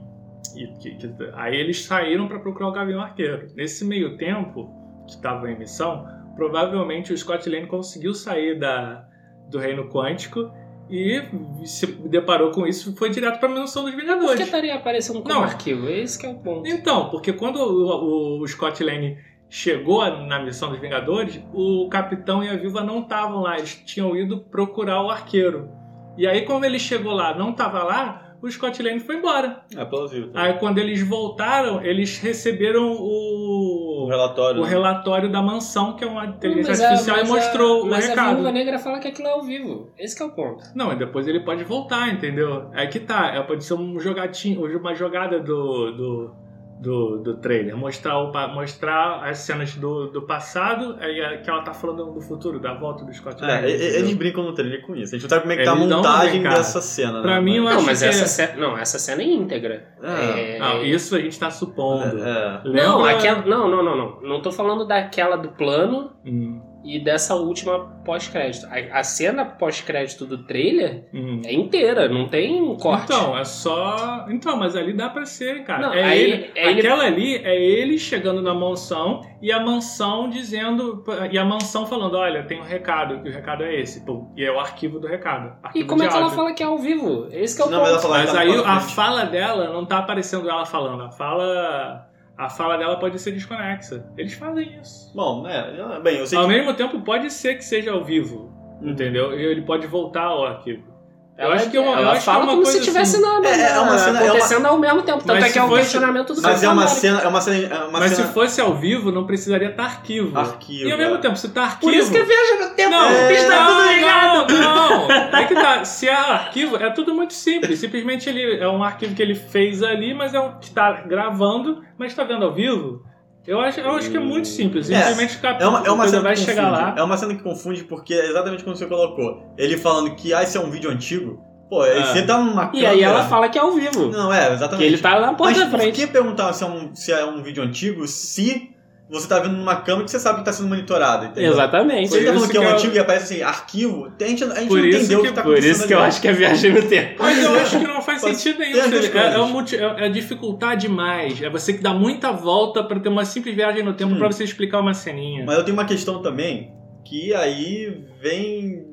E 0.55 0.67
que- 0.79 0.95
que- 0.95 1.13
aí 1.35 1.55
eles 1.55 1.85
saíram 1.85 2.27
para 2.27 2.39
procurar 2.39 2.69
o 2.69 2.71
Gavião 2.71 3.01
Arqueiro. 3.01 3.47
Nesse 3.55 3.85
meio 3.85 4.17
tempo 4.17 4.71
que 5.05 5.13
estava 5.13 5.51
em 5.51 5.57
missão, 5.59 6.07
provavelmente 6.35 7.13
o 7.13 7.17
Scott 7.17 7.47
Lane 7.49 7.67
conseguiu 7.67 8.13
sair 8.15 8.57
da, 8.57 9.05
do 9.51 9.59
Reino 9.59 9.87
Quântico 9.89 10.51
e 10.89 11.21
se 11.65 11.85
deparou 11.85 12.51
com 12.51 12.65
isso 12.65 12.91
e 12.91 12.95
foi 12.95 13.09
direto 13.09 13.39
para 13.39 13.49
a 13.49 13.51
mansão 13.51 13.83
dos 13.83 13.91
Por 13.93 13.99
que 14.01 14.05
Vingadores. 14.07 14.39
estaria 14.41 14.75
aparecendo 14.75 15.21
como 15.21 15.33
Não. 15.33 15.43
arquivo? 15.43 15.89
Esse 15.89 16.17
que 16.19 16.25
é 16.25 16.29
o 16.29 16.35
ponto. 16.35 16.67
Então, 16.67 17.09
porque 17.09 17.33
quando 17.33 17.57
o, 17.57 18.41
o 18.41 18.47
Scott 18.47 18.83
Lane 18.83 19.17
chegou 19.49 20.05
na 20.25 20.39
missão 20.43 20.69
dos 20.69 20.79
Vingadores, 20.79 21.39
o 21.53 21.87
Capitão 21.89 22.43
e 22.43 22.49
a 22.49 22.55
Viúva 22.55 22.83
não 22.83 22.99
estavam 23.01 23.41
lá, 23.41 23.57
eles 23.57 23.81
tinham 23.85 24.15
ido 24.15 24.39
procurar 24.41 25.01
o 25.03 25.09
Arqueiro. 25.09 25.69
E 26.17 26.25
aí, 26.27 26.41
quando 26.41 26.63
ele 26.65 26.79
chegou 26.79 27.13
lá, 27.13 27.37
não 27.37 27.51
estava 27.51 27.83
lá, 27.83 28.35
o 28.41 28.49
Scott 28.49 28.81
Lang 28.83 28.99
foi 28.99 29.17
embora. 29.17 29.63
É 29.75 29.85
plausível. 29.85 30.31
tá? 30.31 30.41
Aí 30.43 30.53
quando 30.53 30.77
eles 30.79 31.01
voltaram, 31.01 31.81
eles 31.83 32.17
receberam 32.19 32.91
O 32.99 33.66
o, 34.07 34.09
relatório. 34.09 34.61
o 34.61 34.63
né? 34.63 34.69
relatório 34.69 35.31
da 35.31 35.41
mansão, 35.41 35.95
que 35.95 36.03
é 36.03 36.07
uma 36.07 36.25
inteligência 36.25 36.69
Mas 36.71 36.81
a- 36.81 36.87
artificial, 36.89 37.17
mas 37.17 37.27
e 37.27 37.31
a- 37.31 37.35
mostrou 37.35 37.83
o 37.83 37.89
Mas 37.89 38.05
a 38.05 38.09
recado. 38.09 38.35
Viúva 38.35 38.51
Negra 38.51 38.79
fala 38.79 38.99
que 38.99 39.07
aquilo 39.07 39.27
é 39.27 39.31
ao 39.31 39.43
vivo. 39.43 39.89
Esse 39.97 40.15
que 40.15 40.23
é 40.23 40.25
o 40.25 40.31
ponto. 40.31 40.63
Não, 40.75 40.91
e 40.91 40.95
depois 40.95 41.27
ele 41.27 41.41
pode 41.41 41.63
voltar, 41.63 42.09
entendeu? 42.09 42.69
É 42.73 42.87
que 42.87 42.99
tá, 42.99 43.27
é, 43.35 43.41
pode 43.41 43.63
ser 43.63 43.73
um 43.75 43.99
jogatinho, 43.99 44.65
uma 44.79 44.93
jogada 44.95 45.39
do, 45.39 45.91
do, 45.91 46.31
do, 46.79 47.17
do 47.23 47.37
trailer. 47.37 47.75
Mostrar, 47.75 48.19
o, 48.19 48.31
pa- 48.31 48.47
mostrar 48.47 49.23
as 49.23 49.39
cenas 49.39 49.75
do, 49.75 50.07
do 50.11 50.21
passado, 50.21 50.95
aí 50.99 51.19
é 51.19 51.37
que 51.37 51.49
ela 51.49 51.61
tá 51.63 51.73
falando 51.73 52.05
do 52.13 52.21
futuro, 52.21 52.59
da 52.59 52.73
volta 52.73 53.03
do 53.03 53.13
Scott 53.13 53.41
Lang. 53.41 53.51
É, 53.65 53.69
e- 53.69 53.75
e- 53.75 53.95
eles 53.97 54.13
brincam 54.15 54.43
no 54.43 54.53
trailer 54.53 54.85
com 54.85 54.95
isso. 54.95 55.15
A 55.15 55.17
gente 55.17 55.23
não 55.23 55.29
sabe 55.29 55.41
como 55.41 55.53
é 55.53 55.57
que 55.57 55.63
tá 55.63 55.71
a 55.71 55.75
montagem 55.75 56.43
dessa 56.43 56.81
cena. 56.81 57.21
Pra 57.21 57.35
né? 57.35 57.41
mim, 57.41 57.55
eu 57.57 57.63
Não, 57.63 57.71
acho 57.77 57.85
mas 57.85 57.99
que 58.01 58.05
essa, 58.07 58.23
é- 58.23 58.27
cena, 58.27 58.55
não, 58.67 58.77
essa 58.77 58.99
cena 58.99 59.21
é 59.21 59.25
íntegra. 59.25 59.87
É. 60.03 60.55
É- 60.55 60.59
Não, 60.59 60.83
isso 60.83 61.15
a 61.15 61.19
gente 61.19 61.39
tá 61.39 61.49
supondo. 61.49 62.17
É. 62.23 62.61
Não, 62.65 62.97
Lembra- 63.01 63.11
aquela, 63.17 63.41
não, 63.45 63.67
não, 63.69 63.83
não, 63.83 63.97
não. 63.97 64.21
Não 64.21 64.41
tô 64.41 64.51
falando 64.51 64.85
daquela 64.85 65.35
do 65.35 65.49
plano 65.49 66.11
Hum, 66.25 66.56
e 66.87 66.99
dessa 67.03 67.35
última 67.35 67.79
pós-crédito. 68.05 68.65
A, 68.67 68.99
a 68.99 69.03
cena 69.03 69.43
pós-crédito 69.45 70.25
do 70.25 70.39
trailer 70.45 71.05
hum. 71.13 71.41
é 71.45 71.53
inteira, 71.53 72.07
não 72.07 72.27
tem 72.27 72.75
corte. 72.77 73.03
Então, 73.11 73.37
é 73.37 73.43
só. 73.43 74.25
Então, 74.29 74.55
mas 74.57 74.75
ali 74.75 74.93
dá 74.93 75.09
pra 75.09 75.25
ser, 75.25 75.63
cara. 75.63 75.81
Não, 75.87 75.93
é 75.93 76.03
aí- 76.03 76.21
ele... 76.21 76.51
é 76.55 76.69
ele- 76.71 76.79
Aquela 76.79 77.03
ali 77.03 77.35
é 77.37 77.55
ele 77.61 77.97
chegando 77.97 78.41
na 78.41 78.53
mansão 78.53 79.21
e 79.41 79.51
a 79.51 79.59
mansão 79.59 80.29
dizendo. 80.29 81.03
E 81.31 81.37
a 81.37 81.43
mansão 81.45 81.85
falando: 81.85 82.15
olha, 82.17 82.43
tem 82.43 82.59
um 82.59 82.63
recado, 82.63 83.21
que 83.21 83.29
o 83.29 83.31
recado 83.31 83.63
é 83.63 83.79
esse. 83.79 84.05
Pum. 84.05 84.31
E 84.37 84.43
é 84.43 84.51
o 84.51 84.59
arquivo 84.59 84.99
do 84.99 85.07
recado. 85.07 85.47
e 85.63 85.67
Arquivo 85.67 85.87
como 85.89 86.03
é 86.03 86.07
que 86.07 86.15
ela 86.15 86.29
fala 86.29 86.53
que 86.53 86.63
é 86.63 86.65
ao 86.65 86.77
vivo? 86.77 87.27
Esse 87.31 87.55
que 87.55 87.61
é 87.61 87.65
o 87.65 87.69
Não, 87.69 87.79
mas 87.81 87.89
ela 87.89 87.97
ponto. 87.99 88.07
fala 88.07 88.19
que 88.19 88.23
Mas 88.27 88.33
tá 88.33 88.39
aí 88.41 88.55
a 88.65 88.79
frente. 88.79 88.95
fala 88.95 89.23
dela 89.25 89.73
não 89.73 89.85
tá 89.85 89.97
aparecendo 89.99 90.49
ela 90.49 90.65
falando. 90.65 91.03
A 91.03 91.11
fala. 91.11 92.06
A 92.37 92.49
fala 92.49 92.77
dela 92.77 92.99
pode 92.99 93.17
ser 93.19 93.31
desconexa. 93.31 94.05
Eles 94.15 94.33
fazem 94.33 94.79
isso. 94.79 95.11
Bom, 95.15 95.47
é, 95.47 95.99
bem, 96.01 96.17
eu 96.17 96.27
sei 96.27 96.37
Ao 96.37 96.45
que... 96.47 96.53
mesmo 96.53 96.73
tempo, 96.73 97.01
pode 97.01 97.31
ser 97.31 97.55
que 97.55 97.65
seja 97.65 97.91
ao 97.91 98.03
vivo. 98.03 98.53
Entendeu? 98.81 99.33
E 99.33 99.43
ele 99.43 99.63
pode 99.63 99.87
voltar 99.87 100.25
ao 100.25 100.45
arquivo. 100.45 100.96
Eu 101.37 101.51
acho 101.51 101.69
que 101.69 101.77
é 101.77 101.79
uma- 101.79 101.91
eu 101.91 101.97
ela 101.99 102.11
acho 102.13 102.23
que 102.23 102.29
é 102.29 102.33
fala 102.33 102.39
uma 102.43 102.51
como 102.53 102.63
coisa 102.63 102.79
se 102.79 102.83
tivesse 102.83 103.15
assim. 103.17 103.25
na, 103.25 103.39
na, 103.39 103.49
É, 103.49 103.61
é 103.73 103.79
uma 103.79 103.97
cena- 103.97 104.17
é 104.19 104.21
uma- 104.23 104.29
acontecendo 104.31 104.65
ao 104.65 104.79
mesmo 104.79 105.01
tempo. 105.03 105.17
Tanto 105.19 105.27
Mas 105.39 105.43
é 105.45 105.49
que 105.51 105.59
é 105.59 105.63
o 105.63 105.67
fosse- 105.67 105.81
questionamento 105.81 106.33
do 106.33 106.41
Mas 106.41 106.63
é 106.63 106.69
uma 106.69 106.87
cena... 106.87 107.19
É 107.21 107.27
uma 107.27 107.41
cena... 107.41 107.57
É 107.75 107.79
uma 107.83 107.99
Mas 107.99 108.11
cena... 108.13 108.27
se 108.27 108.33
fosse 108.33 108.59
ao 108.61 108.73
vivo, 108.75 109.11
não 109.11 109.25
precisaria 109.25 109.69
estar 109.69 109.83
arquivo. 109.83 110.35
Arquivo, 110.37 110.89
E 110.89 110.91
ao 110.91 110.97
mesmo 110.97 111.15
é. 111.15 111.17
tempo, 111.19 111.35
se 111.35 111.49
tá 111.49 111.63
arquivo. 111.63 111.91
Por 111.91 111.93
isso 111.93 112.11
que 112.11 112.23
viaja 112.23 112.55
no 112.67 112.75
tempo, 112.75 112.89
Não, 112.89 113.07
o 113.07 113.27
bicho 113.27 113.47
tá 113.47 113.65
tudo 113.67 113.83
ligado. 113.93 114.53
não, 114.53 115.07
não. 115.07 115.11
É 115.39 115.45
que 115.45 115.53
tá. 115.53 115.85
Se 115.85 116.07
é 116.09 116.13
arquivo, 116.13 116.75
é 116.75 116.89
tudo 116.89 117.13
muito 117.13 117.33
simples. 117.33 117.79
Simplesmente 117.79 118.27
ele 118.29 118.57
é 118.59 118.67
um 118.67 118.83
arquivo 118.83 119.13
que 119.13 119.21
ele 119.21 119.35
fez 119.35 119.83
ali, 119.83 120.13
mas 120.15 120.33
é 120.33 120.39
um 120.39 120.57
que 120.59 120.71
tá 120.71 120.91
gravando, 121.05 121.83
mas 121.99 122.13
tá 122.15 122.23
vendo 122.23 122.45
ao 122.45 122.53
vivo. 122.53 123.03
Eu 123.47 123.61
acho, 123.61 123.79
eu 123.79 123.91
acho 123.91 124.11
que 124.11 124.17
é 124.17 124.19
muito 124.19 124.47
simples. 124.47 124.89
É, 124.89 124.97
Simplesmente 125.03 125.37
o 125.41 125.47
É 125.47 125.67
uma, 125.67 125.87
é 125.87 125.91
uma 125.91 126.07
cena 126.07 126.21
vai 126.21 126.33
que 126.33 126.41
chegar 126.41 126.63
confunde. 126.69 126.81
lá. 126.81 126.95
É 126.97 127.03
uma 127.03 127.17
cena 127.17 127.33
que 127.35 127.41
confunde 127.43 127.83
porque 127.85 128.13
é 128.13 128.25
exatamente 128.29 128.63
como 128.63 128.75
você 128.75 128.85
colocou. 128.85 129.53
Ele 129.57 129.77
falando 129.77 130.13
que, 130.15 130.33
ah, 130.33 130.43
esse 130.43 130.57
é 130.57 130.59
um 130.59 130.69
vídeo 130.69 130.91
antigo. 130.91 131.41
Pô, 131.69 131.85
É. 131.85 132.01
você 132.03 132.21
tá 132.23 132.37
numa 132.37 132.71
E 132.73 132.85
aí 132.85 133.01
ela 133.01 133.23
fala 133.23 133.47
que 133.49 133.57
é 133.57 133.61
ao 133.61 133.71
vivo. 133.71 134.07
Não, 134.09 134.31
é, 134.31 134.47
Que 134.47 134.53
exatamente. 134.53 134.85
ele 134.85 134.97
tá 134.97 135.19
na 135.19 135.33
porta 135.33 135.53
Mas 135.53 135.57
da 135.59 135.65
por 135.69 135.79
frente. 135.79 135.95
que 135.99 136.07
perguntar 136.07 136.51
se 136.53 136.63
é, 136.63 136.67
um, 136.67 136.93
se 136.95 137.11
é 137.11 137.25
um 137.25 137.41
vídeo 137.41 137.63
antigo 137.63 138.05
se 138.07 138.71
você 139.09 139.27
tá 139.27 139.39
vendo 139.39 139.55
numa 139.55 139.77
câmera 139.77 140.03
que 140.05 140.11
você 140.11 140.19
sabe 140.19 140.39
que 140.39 140.45
tá 140.45 140.51
sendo 140.51 140.67
monitorada, 140.69 141.27
entendeu? 141.27 141.53
Exatamente. 141.53 142.13
Ele 142.13 142.25
tá 142.25 142.31
Por 142.33 142.39
falando 142.39 142.51
que 142.51 142.57
é 142.57 142.59
um 142.59 142.63
eu- 142.63 142.69
antigo 142.75 142.95
e 142.95 142.99
aparece 142.99 143.33
assim, 143.35 143.41
arquivo, 143.43 144.05
a 144.19 144.23
gente, 144.25 144.43
a 144.43 144.55
gente 144.55 144.67
Por 144.67 144.79
não 144.79 144.85
entendeu 144.87 145.19
o 145.19 145.21
que- 145.21 145.27
que 145.29 145.33
tá 145.33 145.41
Por 145.43 145.51
acontecendo 145.53 145.71
isso 145.75 145.87
que 145.87 145.93
eu 145.93 145.99
ali. 145.99 146.07
acho 146.07 146.21
que 146.21 146.27
é 146.27 146.33
viagem 146.33 146.73
no 146.73 146.81
tempo. 146.83 147.15
Mas 147.19 147.43
eu 147.43 147.51
acho 147.55 147.79
que 147.79 147.87
não 147.87 148.01
faz 148.01 148.21
sentido 148.21 148.59
nenhum. 148.59 148.77
É, 148.77 149.33
é, 149.33 149.39
um 149.39 149.61
é- 149.61 150.05
é 150.07 150.09
dificultar 150.09 150.75
demais. 150.75 151.41
É 151.41 151.49
você 151.49 151.73
que 151.73 151.81
dá 151.81 151.93
muita 151.93 152.31
volta 152.31 152.83
pra 152.83 152.99
ter 152.99 153.07
uma 153.09 153.23
simples 153.23 153.55
viagem 153.55 153.81
no 153.83 153.93
tempo 153.93 154.13
Hum. 154.13 154.17
pra 154.17 154.27
você 154.31 154.43
explicar 154.43 154.79
uma 154.81 154.93
ceninha. 154.93 155.45
Mas 155.45 155.57
eu 155.57 155.63
tenho 155.63 155.77
uma 155.77 155.85
questão 155.85 156.21
também, 156.21 156.73
que 157.05 157.33
aí 157.33 158.03
vem... 158.21 158.85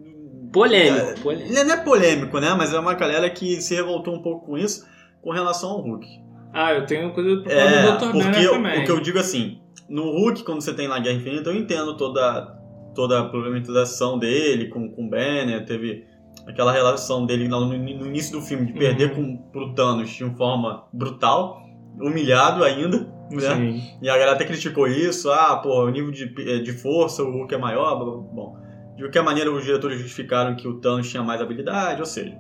Polêmico. 0.53 1.21
polêmico. 1.21 1.53
Ele 1.53 1.65
não 1.65 1.75
é 1.75 1.77
polêmico, 1.79 2.39
né? 2.39 2.55
Mas 2.57 2.73
é 2.73 2.79
uma 2.79 2.95
galera 2.95 3.29
que 3.29 3.61
se 3.61 3.75
revoltou 3.75 4.15
um 4.15 4.23
pouco 4.23 4.47
com 4.47 4.57
isso, 4.57 4.87
com 5.21 5.33
relação 5.33 5.71
ao 5.71 5.81
Hulk. 5.81 6.07
Ah, 6.53 6.73
eu 6.73 6.87
tenho 6.87 7.12
coisa 7.12 7.43
É, 7.49 7.83
do 7.83 7.93
Dr. 7.93 7.99
porque 8.12 8.19
Banner 8.19 8.43
eu- 8.45 8.53
também. 8.53 8.83
o 8.83 8.85
que 8.85 8.91
eu 8.93 9.01
digo 9.01 9.19
assim, 9.19 9.59
no 9.89 10.11
Hulk, 10.11 10.45
quando 10.45 10.61
você 10.61 10.72
tem 10.74 10.89
lá 10.89 10.99
Guerra 10.99 11.16
Infinita, 11.16 11.51
eu 11.51 11.57
entendo 11.57 11.97
toda, 11.97 12.57
toda 12.95 13.20
a 13.20 13.28
problematização 13.28 14.18
dele 14.18 14.68
com, 14.68 14.91
com 14.91 15.07
o 15.07 15.11
Banner, 15.11 15.64
teve 15.64 16.07
aquela 16.47 16.72
relação 16.72 17.24
dele 17.26 17.49
no, 17.49 17.66
no 17.66 18.07
início 18.07 18.32
do 18.39 18.45
filme, 18.45 18.66
de 18.66 18.72
perder 18.72 19.11
Uhum. 19.16 19.37
com, 19.37 19.51
pro 19.51 19.74
Thanos 19.74 20.11
de 20.11 20.24
uma 20.24 20.35
forma 20.37 20.85
brutal, 20.93 21.62
humilhado 22.01 22.64
ainda, 22.64 22.99
né? 23.30 23.41
Sim. 23.41 23.82
E 24.03 24.09
a 24.09 24.12
galera 24.14 24.32
até 24.32 24.45
criticou 24.45 24.87
isso, 24.87 25.30
ah, 25.30 25.57
pô, 25.57 25.85
o 25.85 25.91
nível 25.91 26.11
de, 26.11 26.26
de 26.62 26.72
força, 26.72 27.22
o 27.22 27.30
Hulk 27.30 27.55
é 27.55 27.59
maior, 27.59 27.97
bom. 27.99 28.57
De 28.97 29.03
qualquer 29.03 29.22
maneira, 29.22 29.51
os 29.51 29.64
diretores 29.64 29.99
justificaram 29.99 30.55
que 30.55 30.68
o 30.68 30.80
Thanos 30.80 31.11
tinha 31.11 31.22
mais 31.22 31.41
habilidade, 31.41 32.01
ou 32.01 32.07
seja, 32.07 32.37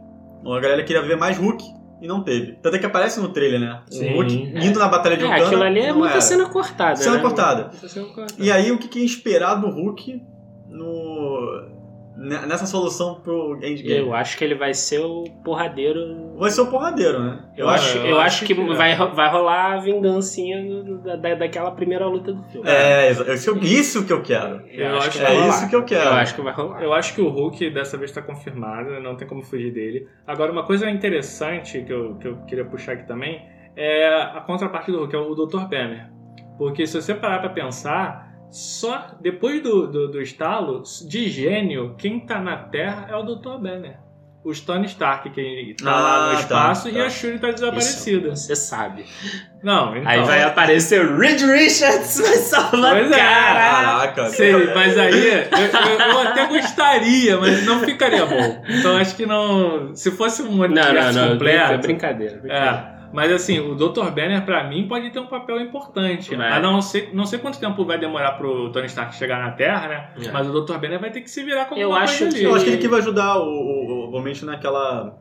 a 0.46 0.60
galera 0.60 0.84
queria 0.84 1.02
ver 1.02 1.16
mais 1.16 1.38
Hulk 1.38 1.64
e 2.04 2.06
não 2.06 2.22
teve. 2.22 2.52
Tanto 2.60 2.76
é 2.76 2.78
que 2.78 2.84
aparece 2.84 3.18
no 3.18 3.30
trailer, 3.30 3.58
né? 3.58 3.80
Sim. 3.90 4.12
O 4.12 4.16
Hulk 4.16 4.34
indo 4.62 4.78
na 4.78 4.88
batalha 4.88 5.16
de 5.16 5.24
É, 5.24 5.26
Wakanda. 5.26 5.46
aquilo 5.46 5.62
ali 5.62 5.80
é 5.80 5.92
muita 5.92 6.12
era. 6.12 6.20
cena 6.20 6.46
cortada. 6.50 6.96
Cena 6.96 7.16
né? 7.16 7.22
cortada. 7.22 7.68
Muita 7.70 7.88
cena 7.88 8.06
cortada. 8.06 8.34
E 8.38 8.52
aí, 8.52 8.70
o 8.70 8.78
que 8.78 8.88
que 8.88 9.00
é 9.00 9.04
esperar 9.04 9.54
do 9.54 9.68
Hulk 9.70 10.22
no... 10.68 11.73
ne- 12.16 12.46
nessa 12.46 12.66
solução 12.66 13.20
pro 13.20 13.56
Endgame? 13.62 13.98
Eu 13.98 14.14
acho 14.14 14.36
que 14.38 14.44
ele 14.44 14.54
vai 14.54 14.72
ser 14.74 15.00
o 15.00 15.24
porradeiro. 15.44 16.34
Vai 16.38 16.50
ser 16.50 16.60
o 16.62 16.66
porradeiro, 16.66 17.22
né? 17.22 17.44
Eu, 17.56 17.68
acho, 17.68 17.98
eu 17.98 18.06
eu 18.06 18.16
acho 18.18 18.26
acho 18.38 18.46
que, 18.46 18.54
que 18.54 18.60
é. 18.60 18.74
vai, 18.74 18.96
vai 18.96 19.30
rolar 19.30 19.74
a 19.74 19.80
vingancinha 19.80 20.82
da, 21.04 21.16
da- 21.16 21.34
daquela 21.34 21.70
primeira 21.72 22.06
luta 22.06 22.32
do 22.32 22.42
filme. 22.44 22.68
É, 22.68 23.08
exa- 23.10 23.32
isso, 23.34 23.58
isso 23.58 24.06
que 24.06 24.12
eu 24.12 24.22
quero. 24.22 24.62
Eu 24.68 24.96
acho 24.98 25.10
que 25.10 25.18
É 25.24 25.28
rolar. 25.28 25.48
isso 25.48 25.68
que 25.68 25.76
eu 25.76 25.84
quero. 25.84 26.08
Eu 26.10 26.14
acho 26.14 26.34
que 26.34 26.40
vai 26.42 26.52
rolar. 26.52 26.82
Eu 26.82 26.92
acho 26.92 27.14
que 27.14 27.20
o 27.20 27.28
Hulk 27.28 27.70
dessa 27.70 27.96
vez 27.96 28.10
está 28.10 28.22
confirmado, 28.22 29.00
não 29.00 29.16
tem 29.16 29.26
como 29.28 29.42
fugir 29.42 29.72
dele. 29.72 30.06
Agora, 30.26 30.50
uma 30.52 30.64
coisa 30.64 30.90
interessante 30.90 31.82
que 31.82 31.92
eu, 31.92 32.14
que 32.16 32.28
eu 32.28 32.36
queria 32.46 32.64
puxar 32.64 32.92
aqui 32.92 33.06
também 33.06 33.42
é 33.76 34.06
a 34.08 34.40
contraparte 34.40 34.90
do 34.90 34.98
Hulk, 34.98 35.14
é 35.14 35.18
o 35.18 35.34
Dr. 35.34 35.60
Banner. 35.68 36.08
Porque 36.56 36.86
se 36.86 37.00
você 37.00 37.12
parar 37.14 37.40
pra 37.40 37.48
pensar, 37.50 38.23
só 38.54 39.08
depois 39.20 39.60
do, 39.62 39.86
do, 39.88 40.08
do 40.12 40.22
estalo, 40.22 40.82
de 41.08 41.28
gênio, 41.28 41.94
quem 41.98 42.20
tá 42.20 42.40
na 42.40 42.56
Terra 42.56 43.06
é 43.10 43.16
o 43.16 43.22
Dr. 43.24 43.58
Banner. 43.60 43.96
Os 44.44 44.60
Tony 44.60 44.84
Stark, 44.84 45.30
que 45.30 45.74
tá 45.82 45.90
lá 45.90 46.16
Ah, 46.16 46.26
no 46.28 46.34
tá, 46.34 46.40
espaço, 46.40 46.82
tá. 46.92 46.98
e 46.98 47.00
a 47.00 47.08
Shuri 47.08 47.38
tá 47.38 47.50
desaparecida. 47.50 48.28
Isso 48.28 48.46
você 48.46 48.54
sabe. 48.54 49.06
Não, 49.62 49.96
então. 49.96 50.08
Aí 50.12 50.22
vai 50.22 50.42
aparecer 50.42 51.02
o 51.02 51.16
Reed 51.18 51.40
Richards, 51.40 52.20
vai 52.20 52.36
salvar 52.36 52.94
Pois 52.94 53.10
é, 53.10 53.16
cara. 53.16 53.58
Caraca. 53.58 54.28
Sei, 54.28 54.74
mas 54.74 54.98
aí 54.98 55.28
eu, 55.28 55.38
eu- 55.38 56.10
eu 56.12 56.18
até 56.28 56.46
gostaria, 56.46 57.38
mas 57.38 57.64
não 57.64 57.80
ficaria 57.80 58.26
bom. 58.26 58.62
Então 58.68 58.96
acho 58.98 59.16
que 59.16 59.24
não. 59.24 59.96
Se 59.96 60.10
fosse 60.10 60.42
um 60.42 60.50
Não, 60.50 60.68
não, 60.68 60.84
universo 60.84 61.18
não. 61.18 61.28
completo. 61.30 61.72
É 61.72 61.78
brincadeira. 61.78 62.36
brincadeira. 62.36 62.90
É. 62.90 62.93
Mas 63.14 63.30
assim, 63.32 63.60
o 63.60 63.74
Dr. 63.76 64.10
Banner 64.10 64.44
pra 64.44 64.64
mim 64.64 64.88
pode 64.88 65.10
ter 65.10 65.20
um 65.20 65.26
papel 65.26 65.60
importante. 65.60 66.34
Vai. 66.34 66.52
A 66.52 66.60
não 66.60 66.82
ser, 66.82 67.10
não 67.14 67.24
sei 67.24 67.38
quanto 67.38 67.60
tempo 67.60 67.84
vai 67.84 67.96
demorar 67.98 68.32
pro 68.32 68.70
Tony 68.72 68.86
Stark 68.86 69.14
chegar 69.14 69.38
na 69.38 69.52
Terra, 69.52 69.88
né? 69.88 70.10
É. 70.26 70.32
Mas 70.32 70.48
o 70.48 70.60
Dr. 70.60 70.74
Banner 70.78 70.98
vai 71.00 71.10
ter 71.10 71.20
que 71.20 71.30
se 71.30 71.44
virar 71.44 71.66
com 71.66 71.76
Eu 71.76 71.94
acho 71.94 72.18
que- 72.28 72.34
ali. 72.34 72.42
Eu 72.44 72.54
acho 72.54 72.64
que 72.64 72.70
ele 72.72 72.78
que 72.78 72.88
vai 72.88 72.98
ajudar 73.00 73.38
o, 73.38 73.44
o, 73.46 74.06
o 74.08 74.10
Realmente 74.10 74.44
naquela. 74.44 75.16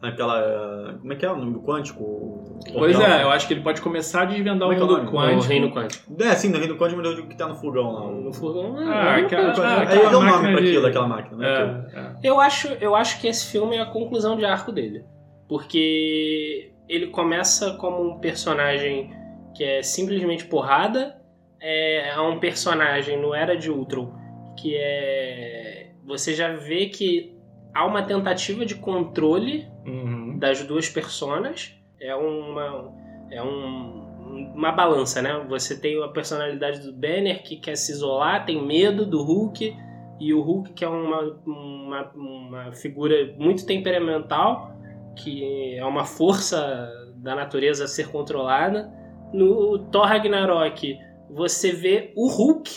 Naquela. 0.00 0.96
Como 1.00 1.12
é 1.12 1.16
que 1.16 1.24
é 1.24 1.30
o 1.30 1.36
nome 1.36 1.52
do 1.52 1.60
quântico? 1.62 2.02
O 2.02 2.60
Pois 2.74 2.96
portal. 2.96 3.12
é, 3.18 3.22
eu 3.22 3.30
acho 3.30 3.46
que 3.46 3.54
ele 3.54 3.60
pode 3.60 3.80
começar 3.80 4.22
a 4.22 4.24
desvendar 4.24 4.68
Como 4.68 4.70
o 4.70 4.72
é 4.72 4.76
é 4.76 4.82
o 4.82 4.86
mundo 4.86 4.96
nome? 4.96 5.08
O 5.08 5.12
quântico. 5.12 5.48
Reino 5.48 5.70
Quântico. 5.72 6.22
É, 6.22 6.34
sim, 6.34 6.48
no 6.50 6.58
Reino 6.58 6.74
do 6.74 6.80
Quântico, 6.80 7.00
mas 7.00 7.10
eu 7.10 7.16
digo 7.16 7.28
que 7.28 7.36
tá 7.36 7.46
no 7.48 7.54
fogão 7.56 7.92
lá. 7.92 8.10
No 8.10 8.32
fogão. 8.32 8.76
Ah, 8.78 9.18
é, 9.18 9.20
aquela- 9.22 9.42
é, 9.42 9.60
ah, 9.60 9.76
Aí 9.78 9.82
aquela 9.84 10.02
eu 10.04 10.10
dou 10.10 10.20
um 10.22 10.24
nome 10.26 10.52
pra 10.52 10.60
de- 10.60 10.68
aquilo, 10.68 10.86
aquela 10.86 11.08
máquina, 11.08 11.36
né? 11.36 11.86
É, 11.94 11.98
é. 11.98 12.12
Eu 12.22 12.40
acho, 12.40 12.68
eu 12.80 12.94
acho 12.96 13.20
que 13.20 13.26
esse 13.28 13.46
filme 13.50 13.76
é 13.76 13.80
a 13.80 13.86
conclusão 13.86 14.36
de 14.36 14.44
arco 14.44 14.70
dele. 14.72 15.04
Porque 15.48 16.71
ele 16.88 17.08
começa 17.08 17.74
como 17.76 18.02
um 18.02 18.18
personagem 18.18 19.10
que 19.54 19.64
é 19.64 19.82
simplesmente 19.82 20.44
porrada, 20.46 21.20
é, 21.60 22.08
é 22.10 22.20
um 22.20 22.38
personagem 22.40 23.20
no 23.20 23.34
Era 23.34 23.56
de 23.56 23.70
Ultron 23.70 24.22
que 24.56 24.76
é. 24.76 25.90
Você 26.04 26.34
já 26.34 26.52
vê 26.52 26.86
que 26.86 27.36
há 27.74 27.84
uma 27.86 28.02
tentativa 28.02 28.64
de 28.64 28.74
controle 28.76 29.70
Uhum. 29.86 30.38
das 30.38 30.62
duas 30.64 30.88
personas. 30.88 31.74
É 32.00 32.14
uma. 32.14 32.92
É 33.30 33.42
um, 33.42 34.52
uma 34.54 34.72
balança, 34.72 35.22
né? 35.22 35.44
Você 35.48 35.80
tem 35.80 36.02
a 36.02 36.08
personalidade 36.08 36.80
do 36.80 36.92
Banner 36.92 37.42
que 37.42 37.56
quer 37.56 37.76
se 37.76 37.92
isolar, 37.92 38.44
tem 38.44 38.64
medo 38.64 39.06
do 39.06 39.22
Hulk, 39.22 39.76
e 40.20 40.34
o 40.34 40.40
Hulk 40.40 40.72
que 40.72 40.84
é 40.84 40.88
uma, 40.88 41.40
uma, 41.46 42.12
uma 42.14 42.72
figura 42.72 43.34
muito 43.38 43.64
temperamental, 43.66 44.71
que 45.16 45.74
é 45.76 45.84
uma 45.84 46.04
força 46.04 46.88
da 47.16 47.34
natureza 47.34 47.84
a 47.84 47.88
ser 47.88 48.08
controlada. 48.08 48.90
No 49.32 49.78
Thor 49.90 50.06
Ragnarok, 50.06 50.96
você 51.30 51.72
vê 51.72 52.12
o 52.16 52.28
Hulk 52.28 52.70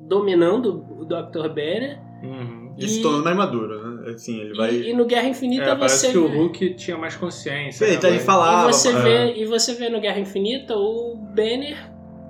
dominando 0.00 0.84
o 0.98 1.04
Dr. 1.04 1.48
Banner. 1.48 2.00
Uhum. 2.22 2.74
E- 2.78 3.02
tornando 3.02 3.24
mais 3.24 3.36
maduro, 3.36 3.96
né? 4.00 4.10
Assim, 4.12 4.40
ele 4.40 4.54
vai. 4.56 4.70
E, 4.74 4.90
e 4.90 4.94
no 4.94 5.04
Guerra 5.04 5.28
Infinita 5.28 5.64
É, 5.64 5.74
parece 5.76 6.06
você 6.06 6.12
que 6.12 6.18
o 6.18 6.28
vê- 6.28 6.36
Hulk 6.38 6.74
tinha 6.74 6.96
mais 6.96 7.14
consciência. 7.16 7.84
Ele, 7.84 7.92
né, 7.92 7.98
então 7.98 8.10
ele 8.10 8.18
falava. 8.20 8.70
e 8.70 8.72
você 8.72 8.88
é. 8.88 8.92
vê 9.00 9.34
e 9.40 9.44
você 9.44 9.74
vê 9.74 9.88
no 9.88 10.00
Guerra 10.00 10.18
Infinita 10.20 10.74
o 10.76 11.16
Banner 11.34 11.76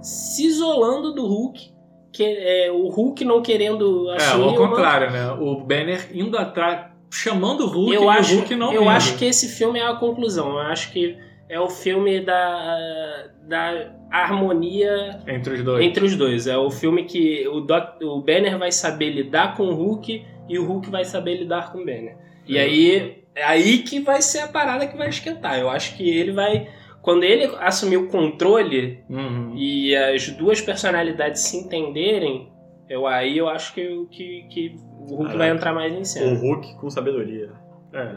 se 0.02 0.44
isolando 0.46 1.14
do 1.14 1.24
Hulk, 1.26 1.72
que 2.12 2.24
é 2.24 2.70
o 2.72 2.88
Hulk 2.88 3.24
não 3.24 3.40
querendo 3.40 4.10
É, 4.10 4.16
assumir 4.16 4.42
ao 4.42 4.48
o 4.48 4.52
manto. 4.52 4.68
contrário, 4.70 5.10
né? 5.12 5.30
O 5.32 5.60
Banner 5.60 6.10
indo 6.12 6.36
atrás, 6.36 6.90
chamando 7.12 7.64
o 7.64 7.66
Hulk 7.68 7.94
Eu 7.94 8.04
e 8.04 8.08
acho, 8.08 8.34
o 8.34 8.38
Hulk 8.38 8.56
não 8.56 8.72
eu 8.72 8.88
acho 8.88 9.16
que 9.18 9.24
esse 9.26 9.48
filme 9.48 9.78
é 9.78 9.86
a 9.86 9.94
conclusão. 9.96 10.50
Eu 10.52 10.58
acho 10.60 10.90
que 10.92 11.16
é 11.48 11.60
o 11.60 11.68
filme 11.68 12.20
da, 12.20 13.26
da 13.46 13.92
harmonia 14.10 15.20
Entre 15.28 15.54
os 15.54 15.62
dois. 15.62 15.84
entre 15.84 16.04
os 16.04 16.16
dois. 16.16 16.46
É 16.46 16.56
o 16.56 16.70
filme 16.70 17.04
que 17.04 17.46
o, 17.48 17.60
Doc, 17.60 18.00
o 18.02 18.20
Banner 18.22 18.58
vai 18.58 18.72
saber 18.72 19.10
lidar 19.10 19.56
com 19.56 19.64
o 19.64 19.74
Hulk 19.74 20.24
e 20.48 20.58
o 20.58 20.64
Hulk 20.66 20.90
vai 20.90 21.04
saber 21.04 21.36
lidar 21.36 21.70
com 21.70 21.78
o 21.78 21.84
Banner. 21.84 22.16
E 22.46 22.58
aí 22.58 23.22
é 23.34 23.44
aí 23.44 23.78
que 23.78 24.00
vai 24.00 24.20
ser 24.22 24.40
a 24.40 24.48
parada 24.48 24.86
que 24.86 24.96
vai 24.96 25.08
esquentar. 25.08 25.58
Eu 25.58 25.68
acho 25.70 25.96
que 25.96 26.08
ele 26.08 26.32
vai. 26.32 26.68
Quando 27.02 27.24
ele 27.24 27.44
assumir 27.60 27.96
o 27.96 28.08
controle 28.08 29.02
Uhum. 29.10 29.54
e 29.56 29.94
as 29.94 30.28
duas 30.30 30.60
personalidades 30.60 31.42
se 31.42 31.56
entenderem, 31.56 32.48
eu, 32.88 33.06
aí 33.06 33.36
eu 33.38 33.48
acho 33.48 33.74
que, 33.74 34.06
que, 34.10 34.46
que 34.50 34.76
o 35.02 35.16
Hulk 35.16 35.22
Caraca. 35.24 35.38
vai 35.38 35.50
entrar 35.50 35.72
mais 35.74 35.92
em 35.92 36.00
O 36.00 36.04
cena. 36.04 36.38
Hulk 36.38 36.74
com 36.76 36.90
sabedoria. 36.90 37.50
É. 37.92 38.16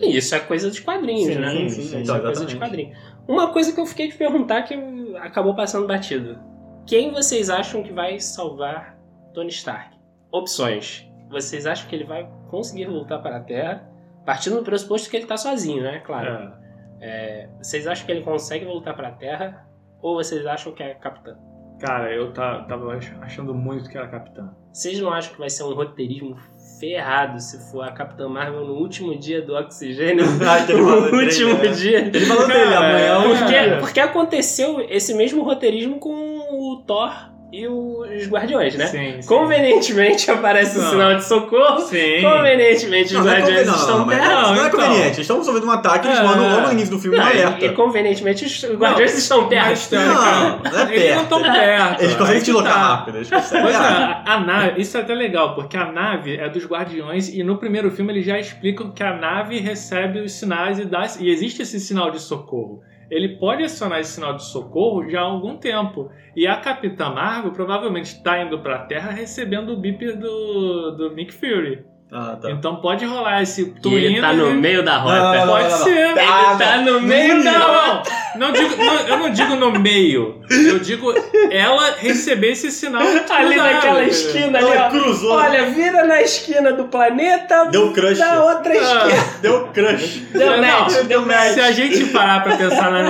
E 0.00 0.16
Isso 0.16 0.34
é 0.34 0.40
coisa 0.40 0.70
de 0.70 0.80
quadrinhos, 0.80 1.34
Sim, 1.34 1.40
né? 1.40 1.50
sim, 1.50 1.66
Isso 1.66 1.82
sim, 1.82 1.96
é 1.96 2.00
então, 2.02 2.20
coisa 2.20 2.46
de 2.46 2.52
exatamente. 2.54 2.58
quadrinho. 2.58 2.96
Uma 3.26 3.52
coisa 3.52 3.72
que 3.72 3.80
eu 3.80 3.86
fiquei 3.86 4.08
de 4.08 4.14
perguntar 4.16 4.62
que 4.62 4.74
acabou 5.16 5.54
passando 5.54 5.86
batido. 5.86 6.38
Quem 6.86 7.10
vocês 7.12 7.50
acham 7.50 7.82
que 7.82 7.92
vai 7.92 8.18
salvar 8.20 8.98
Tony 9.34 9.48
Stark? 9.50 9.96
Opções. 10.30 11.06
Vocês 11.30 11.66
acham 11.66 11.88
que 11.88 11.94
ele 11.96 12.04
vai 12.04 12.28
conseguir 12.48 12.86
voltar 12.86 13.18
para 13.18 13.36
a 13.36 13.40
Terra? 13.40 13.88
Partindo 14.24 14.56
do 14.56 14.62
pressuposto 14.62 15.10
que 15.10 15.16
ele 15.16 15.26
tá 15.26 15.36
sozinho, 15.36 15.82
né? 15.82 16.00
Claro. 16.00 16.28
é. 16.28 16.62
É, 17.04 17.48
vocês 17.60 17.86
acham 17.88 18.06
que 18.06 18.12
ele 18.12 18.22
consegue 18.22 18.64
voltar 18.64 18.94
para 18.94 19.08
a 19.08 19.12
Terra? 19.12 19.66
Ou 20.00 20.14
vocês 20.14 20.46
acham 20.46 20.72
que 20.72 20.82
é 20.82 20.94
capitã? 20.94 21.36
Cara, 21.82 22.12
eu 22.14 22.32
ta- 22.32 22.60
tava 22.60 22.94
ach- 22.94 23.12
achando 23.20 23.52
muito 23.52 23.90
que 23.90 23.98
era 23.98 24.06
capitã. 24.06 24.48
Vocês 24.72 24.98
não 25.00 25.12
acham 25.12 25.32
que 25.32 25.38
vai 25.38 25.50
ser 25.50 25.64
um 25.64 25.74
roteirismo 25.74 26.36
ferrado 26.80 27.38
se 27.40 27.70
for 27.70 27.82
a 27.82 27.92
Capitã 27.92 28.28
Marvel 28.28 28.64
no 28.66 28.74
último 28.74 29.16
dia 29.18 29.42
do 29.42 29.54
oxigênio? 29.54 30.24
Ah, 30.48 30.64
que 30.64 30.72
ele 30.72 30.82
falou 30.82 31.00
no 31.02 31.10
dele, 31.10 31.24
último 31.24 31.54
né? 31.58 31.68
dia. 31.72 31.98
Ele 31.98 32.20
falou 32.26 32.46
Cara, 32.46 32.58
dele, 32.58 32.74
amanhã 32.74 33.34
é 33.34 33.38
Porque, 33.38 33.80
porque 33.80 34.00
aconteceu 34.00 34.80
esse 34.88 35.12
mesmo 35.14 35.42
roteirismo 35.42 35.98
com 35.98 36.12
o 36.12 36.82
Thor 36.86 37.12
e 37.52 37.68
os 37.68 38.26
Guardiões, 38.28 38.74
né? 38.76 38.86
Sim, 38.86 39.20
sim. 39.20 39.28
Convenientemente 39.28 40.30
aparece 40.30 40.78
o 40.78 40.82
sinal 40.88 41.16
de 41.16 41.24
socorro. 41.24 41.80
Sim. 41.80 42.22
Convenientemente 42.22 43.06
os 43.08 43.12
Não, 43.12 43.24
não 43.24 43.30
é 43.32 43.38
Guardiões 43.40 43.66
não, 43.66 43.74
estão 43.74 43.98
não, 43.98 44.06
perto. 44.06 44.24
não, 44.24 44.42
não 44.42 44.64
é 44.64 44.66
então. 44.66 44.70
conveniente. 44.70 45.06
Eles 45.06 45.18
estão 45.18 45.44
sofrendo 45.44 45.66
um 45.66 45.70
ataque, 45.70 46.08
eles 46.08 46.18
É. 46.18 46.22
mandam 46.22 46.48
logo 46.48 46.66
no 46.68 46.72
início 46.72 46.90
do 46.90 46.98
filme 46.98 47.18
Não, 47.18 47.26
e- 47.26 47.30
alerta. 47.42 47.64
e, 47.66 47.72
convenientemente 47.74 48.44
os 48.46 48.64
Guardiões 48.74 49.18
estão 49.18 49.48
perto. 49.48 49.68
Mas, 49.68 49.86
teoricamente, 49.86 50.24
Não, 50.32 50.58
não 50.72 50.78
é 50.78 50.82
Eles 50.82 50.82
não 50.82 50.86
perto. 50.86 51.22
estão 51.22 51.42
perto. 51.42 52.02
Eles 52.02 52.14
conseguem 52.16 52.42
te 52.42 52.52
locar 52.52 52.72
tá. 52.72 52.80
rápido. 52.80 53.16
Eles 53.18 53.30
conseguem. 53.30 53.62
Pois 53.64 53.74
é, 53.74 53.78
a, 53.78 54.22
a 54.26 54.40
nave, 54.40 54.80
isso 54.80 54.96
é 54.96 55.00
até 55.00 55.14
legal, 55.14 55.54
porque 55.54 55.76
a 55.76 55.92
nave 55.92 56.36
é 56.36 56.48
dos 56.48 56.64
Guardiões 56.66 57.28
e 57.28 57.42
no 57.42 57.58
primeiro 57.58 57.90
filme 57.90 58.12
eles 58.12 58.24
já 58.24 58.38
explicam 58.38 58.90
que 58.90 59.02
a 59.02 59.14
nave 59.14 59.58
recebe 59.58 60.20
os 60.20 60.32
sinais 60.32 60.78
e, 60.78 60.84
dá, 60.86 61.06
e 61.20 61.28
existe 61.30 61.60
esse 61.62 61.78
sinal 61.78 62.10
de 62.10 62.18
socorro. 62.20 62.80
Ele 63.12 63.36
pode 63.36 63.62
acionar 63.62 64.00
esse 64.00 64.12
sinal 64.12 64.34
de 64.34 64.42
socorro 64.42 65.06
já 65.06 65.20
há 65.20 65.24
algum 65.24 65.58
tempo. 65.58 66.10
E 66.34 66.46
a 66.46 66.56
Capitã 66.56 67.10
Marvel 67.10 67.52
provavelmente 67.52 68.06
está 68.06 68.42
indo 68.42 68.58
para 68.60 68.76
a 68.76 68.86
Terra 68.86 69.10
recebendo 69.10 69.74
o 69.74 69.76
bip 69.76 70.12
do, 70.12 70.92
do 70.92 71.14
Nick 71.14 71.30
Fury. 71.30 71.84
Ah, 72.14 72.36
tá. 72.40 72.50
Então 72.50 72.76
pode 72.76 73.06
rolar 73.06 73.40
esse 73.40 73.74
E 73.84 73.94
ele 73.94 74.20
tá 74.20 74.34
no 74.34 74.52
meio 74.52 74.82
da 74.82 74.98
rota. 74.98 75.16
Não, 75.16 75.32
não, 75.34 75.46
não, 75.46 75.52
Pode 75.54 75.64
não, 75.70 75.78
não. 75.78 75.84
ser. 75.84 76.10
Ele 76.10 76.20
Ah, 76.20 76.56
tá 76.58 76.76
não. 76.76 76.92
no 76.92 77.00
meio 77.00 77.42
da 77.42 77.58
rota. 77.58 78.10
Não, 78.36 78.48
não. 78.48 78.48
Não 78.48 78.52
digo, 78.52 78.76
não, 78.84 78.94
eu 79.08 79.16
não 79.18 79.30
digo 79.30 79.56
no 79.56 79.72
meio. 79.72 80.40
Eu 80.50 80.78
digo 80.78 81.12
ela 81.50 81.94
receber 81.98 82.52
esse 82.52 82.70
sinal. 82.70 83.00
Ali 83.02 83.20
cruzado, 83.54 83.56
naquela 83.56 84.04
esquina 84.04 84.58
ali, 84.58 84.76
ó. 84.76 84.88
cruzou. 84.90 85.32
Olha, 85.32 85.66
vira 85.70 86.04
na 86.04 86.20
esquina 86.20 86.72
do 86.72 86.84
planeta. 86.84 87.66
Deu 87.70 87.92
crush. 87.92 88.18
Da 88.18 88.44
outra 88.44 88.74
esquina. 88.74 89.24
Deu 89.40 89.68
crush. 89.68 90.22
Deu 90.32 90.58
match, 90.58 90.92
não, 90.94 91.04
deu 91.04 91.26
match. 91.26 91.52
Se 91.54 91.60
a 91.60 91.72
gente 91.72 92.04
parar 92.06 92.42
pra 92.42 92.56
pensar 92.56 92.90
na, 92.90 93.02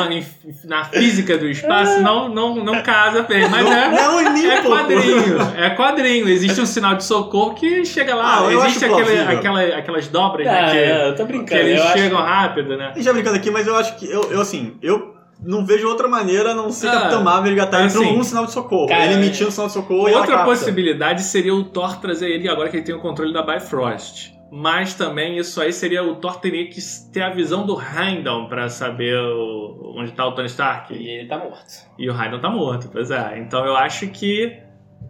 na- 0.64 0.84
física 0.84 1.38
do 1.38 1.48
espaço, 1.48 2.00
não, 2.00 2.28
não, 2.28 2.56
não 2.56 2.82
casa 2.82 3.22
bem. 3.22 3.48
Mas 3.48 3.64
Não, 3.64 3.72
é, 3.72 3.88
não, 3.90 4.20
é 4.20 4.62
quadrinho. 4.62 5.36
É 5.56 5.70
quadrinho. 5.70 6.28
Existe 6.28 6.60
um 6.60 6.66
sinal 6.66 6.94
de 6.96 7.04
socorro 7.04 7.54
que 7.54 7.84
chega 7.84 8.14
lá. 8.14 8.38
Ah, 8.38 8.52
Existe 8.52 8.84
acho 8.84 8.94
aquele, 9.00 9.18
aquela, 9.20 9.62
aquelas 9.78 10.08
dobras 10.08 10.46
Ah, 10.46 10.52
né, 10.52 10.70
que, 10.70 10.76
é, 10.78 11.08
eu 11.08 11.14
tô 11.14 11.24
que 11.26 11.32
brincando. 11.32 11.60
eles 11.60 11.78
eu 11.78 11.84
acho 11.84 11.92
chegam 11.98 12.18
que- 12.18 12.28
rápido, 12.28 12.76
né? 12.76 12.86
A 12.86 12.94
gente 12.94 13.04
já 13.04 13.12
brincando 13.12 13.36
aqui, 13.36 13.50
mas 13.50 13.66
eu 13.66 13.76
acho 13.76 13.96
que. 13.96 14.10
Eu, 14.10 14.22
eu 14.32 14.40
assim, 14.40 14.76
eu 14.82 15.14
não 15.44 15.64
vejo 15.66 15.88
outra 15.88 16.06
maneira 16.08 16.52
a 16.52 16.54
não 16.54 16.70
ser 16.70 16.88
Ah, 16.88 16.92
Capitã 16.92 17.20
Marvel 17.20 17.50
ele 17.52 17.60
assim, 18.04 18.18
um 18.18 18.22
sinal 18.22 18.46
de 18.46 18.52
socorro. 18.52 18.88
cara, 18.88 19.04
ele 19.06 19.14
emitindo 19.14 19.48
um 19.48 19.52
sinal 19.52 19.66
de 19.66 19.72
socorro 19.72 20.08
e 20.08 20.12
ela 20.12 20.20
Outra 20.20 20.44
possibilidade 20.44 21.22
seria 21.22 21.54
o 21.54 21.64
Thor 21.64 21.96
trazer 22.00 22.28
ele 22.30 22.48
agora 22.48 22.68
que 22.68 22.76
ele 22.76 22.84
tem 22.84 22.94
o 22.94 23.00
controle 23.00 23.32
da 23.32 23.42
Bifrost. 23.42 24.32
Mas 24.54 24.92
também 24.94 25.38
isso 25.38 25.60
aí 25.62 25.72
seria 25.72 26.02
o 26.04 26.16
Thor 26.16 26.38
teria 26.38 26.68
que 26.68 26.78
ter 27.10 27.22
a 27.22 27.30
visão 27.30 27.64
do 27.64 27.74
Heimdall 27.80 28.48
pra 28.48 28.68
saber 28.68 29.18
o- 29.18 29.94
onde 29.96 30.12
tá 30.12 30.26
o 30.26 30.32
Tony 30.32 30.46
Stark. 30.46 30.92
E 30.92 31.08
ele 31.08 31.26
tá 31.26 31.38
morto. 31.38 31.72
E 31.98 32.10
o 32.10 32.12
Heimdall 32.12 32.40
tá 32.40 32.50
morto, 32.50 32.90
pois 32.92 33.10
é. 33.10 33.38
Então 33.38 33.64
eu 33.64 33.74
acho 33.74 34.06
que. 34.08 34.60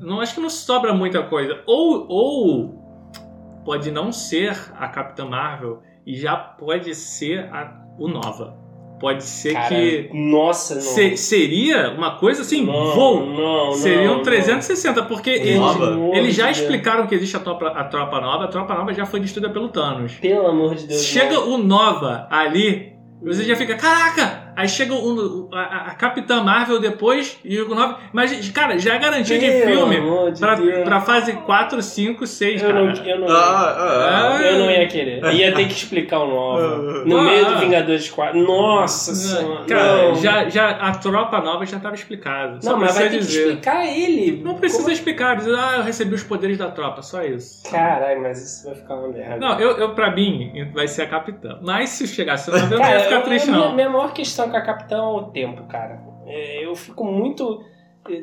Não 0.00 0.20
acho 0.20 0.34
que 0.36 0.40
não 0.40 0.48
sobra 0.50 0.94
muita 0.94 1.24
coisa. 1.24 1.60
Ou, 1.66 2.06
ou 2.08 3.62
pode 3.64 3.90
não 3.90 4.12
ser 4.12 4.56
a 4.78 4.86
Capitã 4.88 5.24
Marvel 5.26 5.82
e 6.06 6.14
já 6.16 6.36
pode 6.36 6.94
ser 6.94 7.48
a- 7.52 7.82
o 7.98 8.06
Nova. 8.08 8.56
Pode 9.02 9.24
ser 9.24 9.52
Cara, 9.52 9.68
que. 9.74 10.08
Nossa, 10.14 10.76
não. 10.76 10.80
se- 10.80 11.16
seria 11.16 11.90
uma 11.90 12.12
coisa 12.18 12.40
assim, 12.42 12.64
não, 12.64 12.94
voo. 12.94 13.26
Não, 13.26 13.72
Seriam 13.72 14.14
não, 14.18 14.22
360, 14.22 15.02
porque 15.02 15.30
não. 15.30 15.44
eles? 15.44 15.72
Pelo 15.76 15.86
amor 15.92 16.16
eles 16.16 16.34
já 16.36 16.50
explicaram 16.50 17.06
que 17.08 17.14
existe 17.16 17.36
a 17.36 17.40
tropa, 17.40 17.66
a 17.66 17.82
tropa 17.84 18.20
nova, 18.20 18.44
a 18.44 18.48
tropa 18.48 18.74
nova 18.74 18.94
já 18.94 19.04
foi 19.04 19.18
destruída 19.18 19.52
pelo 19.52 19.68
Thanos. 19.68 20.14
Pelo 20.14 20.46
amor 20.46 20.76
de 20.76 20.86
Deus. 20.86 21.02
Chega 21.02 21.38
o 21.40 21.58
Nova 21.58 22.28
ali, 22.30 22.92
você 23.20 23.42
já 23.44 23.56
fica, 23.56 23.74
caraca! 23.74 24.41
Aí 24.56 24.68
chega 24.68 24.92
o, 24.94 25.48
o- 25.48 25.54
a, 25.54 25.88
a 25.88 25.94
Capitã 25.94 26.42
Marvel 26.42 26.78
depois 26.80 27.38
e 27.44 27.60
o 27.60 27.68
Nova. 27.74 27.98
Mas, 28.12 28.48
cara, 28.50 28.78
já 28.78 28.94
é 28.94 28.98
garantia 28.98 29.38
de 29.38 29.50
filme 29.62 29.96
de 30.32 30.38
pra, 30.40 30.54
Deus. 30.54 30.84
pra 30.84 31.00
fase 31.00 31.32
4, 31.32 31.80
5, 31.82 32.26
6, 32.26 32.62
Eu 32.62 32.68
cara. 32.68 32.84
não, 32.84 33.04
eu 33.04 33.20
não, 33.20 33.28
Ah, 33.28 33.40
ah, 33.78 34.36
ah. 34.38 34.42
eu 34.42 34.58
não 34.58 34.70
ia 34.70 34.86
querer. 34.86 35.22
Ia 35.34 35.52
ter 35.54 35.66
que 35.66 35.72
explicar 35.74 36.20
o 36.20 36.26
novo. 36.26 37.04
No 37.06 37.18
Ah. 37.18 37.22
meio 37.22 37.44
do 37.46 37.58
Vingadores 37.58 38.08
4. 38.10 38.38
Nossa 38.42 39.14
senhora. 39.14 39.64
Cara, 39.64 40.08
não. 40.08 40.14
já, 40.16 40.48
já, 40.48 40.70
a 40.70 40.92
tropa 40.94 41.40
nova 41.40 41.64
já 41.66 41.76
estava 41.76 41.94
explicado. 41.94 42.62
Só 42.62 42.72
Não, 42.72 42.78
mas 42.78 42.94
vai 42.94 43.08
ter 43.08 43.18
que 43.18 43.24
explicar 43.24 43.86
ele. 43.86 44.42
Não 44.44 44.54
precisa 44.54 44.82
Como- 44.82 44.92
explicar, 44.92 45.36
dizer, 45.36 45.54
ah, 45.58 45.74
eu 45.78 45.82
recebi 45.82 46.14
os 46.14 46.22
poderes 46.22 46.58
da 46.58 46.70
tropa, 46.70 47.02
só 47.02 47.22
isso. 47.22 47.62
Caralho, 47.70 48.20
mas 48.22 48.42
isso 48.42 48.66
vai 48.66 48.74
ficar 48.74 48.94
uma 48.94 49.08
merda. 49.08 49.36
Não, 49.36 49.58
eu, 49.58 49.76
eu 49.78 49.94
pra 49.94 50.10
mim, 50.10 50.70
vai 50.74 50.86
ser 50.88 51.02
a 51.02 51.06
capitã. 51.06 51.58
Mas 51.62 51.90
se 51.90 52.06
chegasse 52.06 52.50
na 52.50 52.58
eu 52.58 52.78
não 52.78 52.88
ia 52.90 53.00
ficar 53.00 53.20
triste, 53.22 53.48
a 53.48 53.52
minha, 53.52 53.64
não. 53.68 53.74
minha 53.74 53.88
maior 53.90 54.12
questão 54.12 54.41
com 54.50 54.56
a 54.56 54.60
Capitã 54.62 54.96
é 54.96 55.00
o 55.02 55.22
tempo, 55.24 55.64
cara. 55.64 56.00
É, 56.26 56.64
Eu 56.64 56.74
fico 56.74 57.04
muito. 57.04 57.60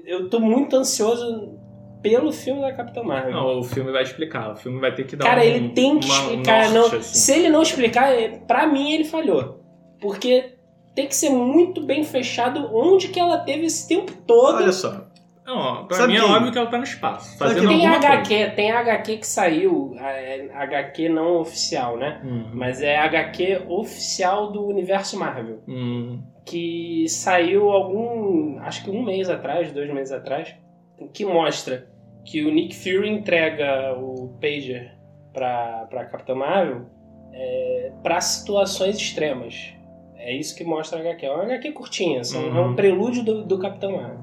Eu 0.06 0.30
tô 0.30 0.40
muito 0.40 0.76
ansioso 0.76 1.58
pelo 2.02 2.32
filme 2.32 2.62
da 2.62 2.74
Capitã 2.74 3.04
Marvel. 3.04 3.32
Não, 3.32 3.60
o 3.60 3.64
filme 3.64 3.92
vai 3.92 4.04
explicar. 4.04 4.52
O 4.52 4.56
filme 4.56 4.80
vai 4.80 4.94
ter 4.96 5.06
que 5.06 5.16
dar 5.16 5.26
Cara, 5.26 5.42
um, 5.42 5.44
ele 5.44 5.70
tem 5.70 6.00
que 6.00 6.06
uma- 6.08 6.16
um 6.16 6.22
explicar. 6.32 6.70
norte, 6.72 6.74
não, 6.94 7.00
assim. 7.00 7.18
Se 7.20 7.32
ele 7.34 7.50
não 7.50 7.62
explicar, 7.62 8.14
é- 8.14 8.40
pra 8.40 8.68
mim 8.68 8.92
ele 8.94 9.04
falhou. 9.06 9.60
Porque 10.02 10.54
tem 10.96 11.08
que 11.08 11.16
ser 11.16 11.30
muito 11.30 11.82
bem 11.86 12.04
fechado 12.04 12.70
onde 12.74 13.10
que 13.10 13.20
ela 13.20 13.38
teve 13.40 13.66
esse 13.66 13.88
tempo 13.88 14.12
todo. 14.26 14.56
Olha 14.58 14.72
só. 14.72 15.09
Não, 15.50 15.86
pra 15.88 15.98
Sabe 15.98 16.14
mim 16.14 16.20
é 16.20 16.22
quem- 16.22 16.32
óbvio 16.32 16.52
que 16.52 16.58
ela 16.58 16.70
tá 16.70 16.78
no 16.78 16.84
espaço, 16.84 17.38
Sabe 17.38 17.54
fazendo 17.56 17.68
tem 17.70 17.88
alguma 17.88 17.96
HQ, 17.96 18.28
coisa. 18.38 18.52
tem 18.52 18.72
HQ 18.72 19.18
que 19.18 19.28
saiu, 19.28 19.96
é, 20.00 20.50
HQ 20.54 21.10
não 21.10 21.40
oficial, 21.42 21.98
né? 21.98 22.22
Hum, 22.24 22.52
Mas 22.54 22.82
é 22.82 22.96
HQ 22.98 23.64
oficial 23.68 24.52
do 24.52 24.66
universo 24.66 25.18
Marvel. 25.18 25.60
hum, 25.68 26.22
que 26.46 27.06
saiu 27.10 27.70
algum, 27.72 28.60
acho 28.60 28.84
que 28.84 28.90
um 28.92 29.04
mês 29.04 29.30
atrás, 29.30 29.72
dois 29.72 29.92
meses 29.94 30.12
atrás, 30.12 30.56
que 31.14 31.26
mostra 31.26 31.88
que 32.26 32.44
o 32.46 32.52
Nick 32.52 32.76
Fury 32.76 33.10
entrega 33.10 33.94
o 33.98 34.38
pager 34.42 34.94
para 35.34 35.86
para 35.90 36.06
Capitã 36.06 36.36
Marvel 36.36 36.82
é, 37.34 37.92
para 38.04 38.20
situações 38.22 38.98
extremas. 38.98 39.74
É 40.16 40.36
isso 40.36 40.56
que 40.56 40.64
mostra 40.64 41.00
a 41.00 41.02
HQ. 41.02 41.26
É 41.26 41.32
uma 41.32 41.44
HQ 41.44 41.72
curtinha, 41.72 42.24
são, 42.24 42.42
é 42.42 42.60
um 42.60 42.68
Uhum. 42.70 42.76
prelúdio 42.76 43.24
do, 43.24 43.46
do 43.46 43.58
Capitão 43.60 43.94
Marvel. 43.94 44.20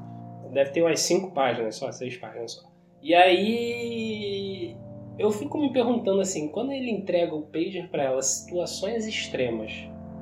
Deve 0.56 0.70
ter 0.70 0.80
umas 0.80 1.00
cinco 1.00 1.32
páginas 1.32 1.76
só, 1.76 1.92
seis 1.92 2.16
páginas 2.16 2.52
só. 2.52 2.66
E 3.02 3.14
aí 3.14 4.74
eu 5.18 5.30
fico 5.30 5.58
me 5.58 5.70
perguntando 5.70 6.18
assim, 6.22 6.48
quando 6.48 6.72
ele 6.72 6.90
entrega 6.90 7.34
o 7.34 7.42
pager 7.42 7.90
para 7.90 8.04
ela, 8.04 8.22
situações 8.22 9.06
extremas, 9.06 9.70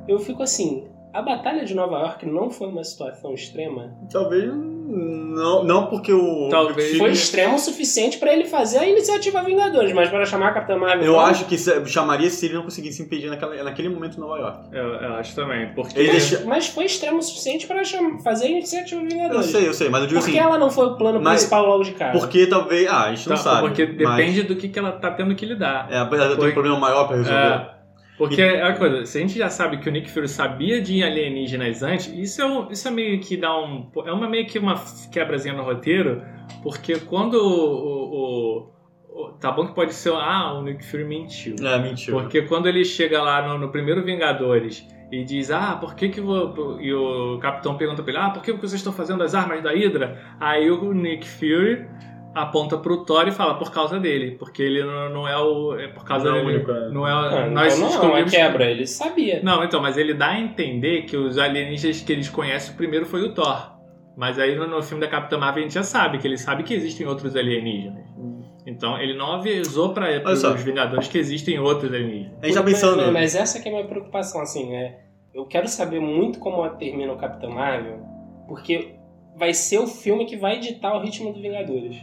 eu 0.09 0.19
fico 0.19 0.43
assim, 0.43 0.89
a 1.15 1.23
Batalha 1.23 1.65
de 1.65 1.75
Nova 1.75 1.99
York 2.01 2.27
não 2.27 2.51
foi 2.51 2.67
uma 2.69 2.85
situação 2.85 3.33
extrema? 3.33 3.93
Talvez 4.13 4.51
não, 4.87 5.65
não 5.65 5.87
porque 5.87 6.13
o. 6.13 6.49
Talvez. 6.51 6.99
Foi 6.99 7.11
extremo 7.11 7.55
o 7.57 7.59
suficiente 7.59 8.19
pra 8.19 8.33
ele 8.33 8.45
fazer 8.45 8.79
a 8.79 8.87
iniciativa 8.87 9.43
Vingadores, 9.43 9.93
mas 9.93 10.09
para 10.11 10.25
chamar 10.27 10.49
a 10.49 10.53
Capitã 10.53 10.77
Marvel. 10.77 11.05
Eu 11.07 11.19
acho 11.19 11.47
que 11.47 11.57
se- 11.57 11.85
chamaria 11.87 12.29
se 12.31 12.45
ele 12.47 12.55
não 12.55 12.63
conseguisse 12.63 13.03
impedir 13.03 13.29
naquela, 13.31 13.61
naquele 13.65 13.89
momento 13.89 14.17
em 14.17 14.21
Nova 14.21 14.39
York. 14.39 14.59
Eu, 14.73 14.85
eu 14.85 15.15
acho 15.15 15.35
também. 15.35 15.73
Porque. 15.75 15.99
Ele 15.99 16.11
deixa- 16.11 16.43
Mas 16.45 16.67
foi 16.69 16.85
extremo 16.85 17.19
o 17.19 17.23
suficiente 17.23 17.67
pra 17.67 17.83
cham- 17.83 18.19
fazer 18.21 18.47
a 18.47 18.51
iniciativa 18.51 19.01
Eu 19.03 19.09
Vingadores. 19.09 19.47
sei, 19.47 19.67
eu 19.69 19.75
sei, 19.75 19.89
mas 19.89 20.03
eu 20.03 20.07
digo 20.09 20.21
Por 20.21 20.27
que 20.31 20.39
assim. 20.39 20.47
ela 20.47 20.59
não 20.59 20.71
foi 20.71 20.87
o 20.87 20.97
plano 20.97 21.21
mas- 21.21 21.41
principal 21.41 21.67
logo 21.67 21.83
de 21.85 21.93
cara? 21.93 22.13
Porque 22.13 22.47
talvez. 22.47 22.87
Ah, 22.89 23.05
a 23.07 23.15
gente 23.15 23.29
não 23.29 23.37
Tá, 23.37 23.43
sabe. 23.43 23.61
porque 23.69 23.87
mas- 23.87 23.97
depende 24.17 24.43
do 24.43 24.55
que, 24.57 24.69
que 24.69 24.79
ela 24.79 24.93
tá 24.93 25.11
tendo 25.11 25.35
que 25.35 25.47
lidar. 25.47 25.89
É, 25.91 25.99
apesar 25.99 26.27
de 26.27 26.33
eu 26.33 26.39
ter 26.39 26.49
um 26.49 26.53
problema 26.53 26.79
maior 26.79 27.07
pra 27.09 27.17
resolver. 27.17 27.39
É, 27.39 27.74
porque 28.19 28.41
é 28.41 28.63
a 28.63 28.73
coisa, 28.75 29.05
se 29.07 29.19
a 29.19 29.21
gente 29.21 29.37
já 29.39 29.49
sabe 29.51 29.79
que 29.79 29.89
o 29.89 29.93
Nick 29.93 30.11
Fury 30.11 30.29
sabia 30.29 30.81
de 30.81 31.03
alienígenas 31.03 31.83
antes, 31.83 32.07
isso 32.09 32.41
é, 32.43 32.47
um- 32.47 32.71
isso 32.71 32.87
é 32.87 32.91
meio 32.91 33.21
que 33.21 33.37
dá 33.37 33.57
um. 33.59 33.91
É 34.07 34.13
uma 34.13 34.29
meio 34.29 34.47
que 34.47 34.59
uma 34.59 34.75
quebrazinha 35.13 35.55
no 35.55 35.63
roteiro, 35.65 36.23
porque 36.63 36.97
quando 37.01 37.35
o. 37.35 38.15
o- 38.15 38.75
o- 39.11 39.33
tá 39.41 39.51
bom 39.53 39.67
que 39.67 39.75
pode 39.75 39.95
ser. 39.95 40.13
Ah, 40.15 40.53
o 40.55 40.63
Nick 40.63 40.85
Fury 40.85 41.05
mentiu. 41.05 41.55
É, 41.63 41.79
mentira. 41.79 42.17
Porque 42.19 42.43
quando 42.43 42.67
ele 42.69 42.85
chega 42.85 43.23
lá 43.23 43.47
no, 43.47 43.59
no 43.59 43.69
primeiro 43.71 44.05
Vingadores 44.05 44.87
e 45.13 45.23
diz, 45.23 45.51
ah, 45.53 45.77
por 45.81 45.95
que 45.95 46.09
que 46.09 46.21
vo... 46.21 46.81
E 46.81 46.93
o 46.93 47.39
capitão 47.39 47.77
pergunta 47.77 48.03
pra 48.03 48.13
ele, 48.13 48.21
ah, 48.21 48.31
por 48.31 48.43
que 48.43 48.51
vocês 48.53 48.75
estão 48.75 48.93
fazendo 48.93 49.23
as 49.23 49.33
armas 49.35 49.63
da 49.63 49.71
Hydra? 49.71 50.21
Aí 50.41 50.69
o 50.71 50.93
Nick 50.93 51.29
Fury 51.29 51.87
aponta 52.35 52.77
pro 52.77 53.05
Thor 53.05 53.29
e 53.29 53.33
fala, 53.33 53.55
por 53.55 53.71
causa 53.71 53.99
dele. 54.01 54.33
Porque 54.33 54.63
ele 54.63 54.83
não, 54.83 55.09
não 55.11 55.29
é 55.29 55.37
o... 55.37 55.79
É 55.79 55.89
por 55.89 56.05
causa 56.05 56.31
Não 56.31 56.37
é 56.37 56.41
o 56.41 56.45
dele. 56.45 56.57
único, 56.57 56.71
é. 56.73 56.89
Não 56.91 57.07
é... 57.07 57.13
Ah, 57.13 57.47
nós 57.49 57.79
então 57.79 58.09
não, 58.09 58.17
é 58.17 58.25
quebra, 58.25 58.71
ele 58.71 58.87
sabia. 58.87 59.41
Não, 59.43 59.63
então, 59.63 59.81
mas 59.81 59.97
ele 59.97 60.15
dá 60.15 60.31
a 60.31 60.41
entender 60.41 61.03
que 61.03 61.17
os 61.17 61.39
alienígenas 61.39 62.01
que 62.01 62.13
eles 62.13 62.29
conhecem, 62.29 62.75
o 62.75 62.77
primeiro 62.77 63.07
foi 63.07 63.23
o 63.23 63.33
Thor. 63.33 63.73
Mas 64.17 64.39
aí 64.39 64.55
no, 64.55 64.67
no 64.67 64.83
filme 64.83 65.01
da 65.01 65.11
Capitã 65.11 65.39
Marvel 65.39 65.61
a 65.61 65.63
gente 65.63 65.75
já 65.75 65.83
sabe, 65.83 66.19
que 66.19 66.27
ele 66.27 66.39
sabe 66.39 66.63
que 66.63 66.75
existem 66.75 67.07
outros 67.07 67.35
alienígenas. 67.35 68.05
Então 68.67 68.99
ele 68.99 69.15
não 69.15 69.33
avisou 69.33 69.93
para 69.93 70.09
os 70.23 70.63
Vingadores 70.63 71.09
que 71.09 71.19
existem 71.19 71.59
outros 71.59 71.93
alienígenas. 71.93 72.39
A 72.43 72.47
gente 72.47 72.55
tá 72.55 72.63
pensando. 72.63 72.97
Mas, 72.97 73.13
mas 73.13 73.35
essa 73.35 73.61
que 73.61 73.69
é 73.69 73.73
a 73.73 73.75
minha 73.75 73.87
preocupação, 73.87 74.41
assim, 74.41 74.75
é. 74.75 75.01
Eu 75.35 75.45
quero 75.47 75.67
saber 75.67 76.01
muito 76.01 76.39
como 76.39 76.67
termina 76.77 77.13
o 77.13 77.17
Capitão 77.17 77.51
Marvel, 77.51 77.99
porque 78.47 78.95
vai 79.37 79.53
ser 79.53 79.79
o 79.79 79.87
filme 79.87 80.27
que 80.27 80.37
vai 80.37 80.61
ditar 80.61 80.95
o 80.95 81.01
ritmo 81.01 81.33
do 81.33 81.41
Vingadores. 81.41 81.97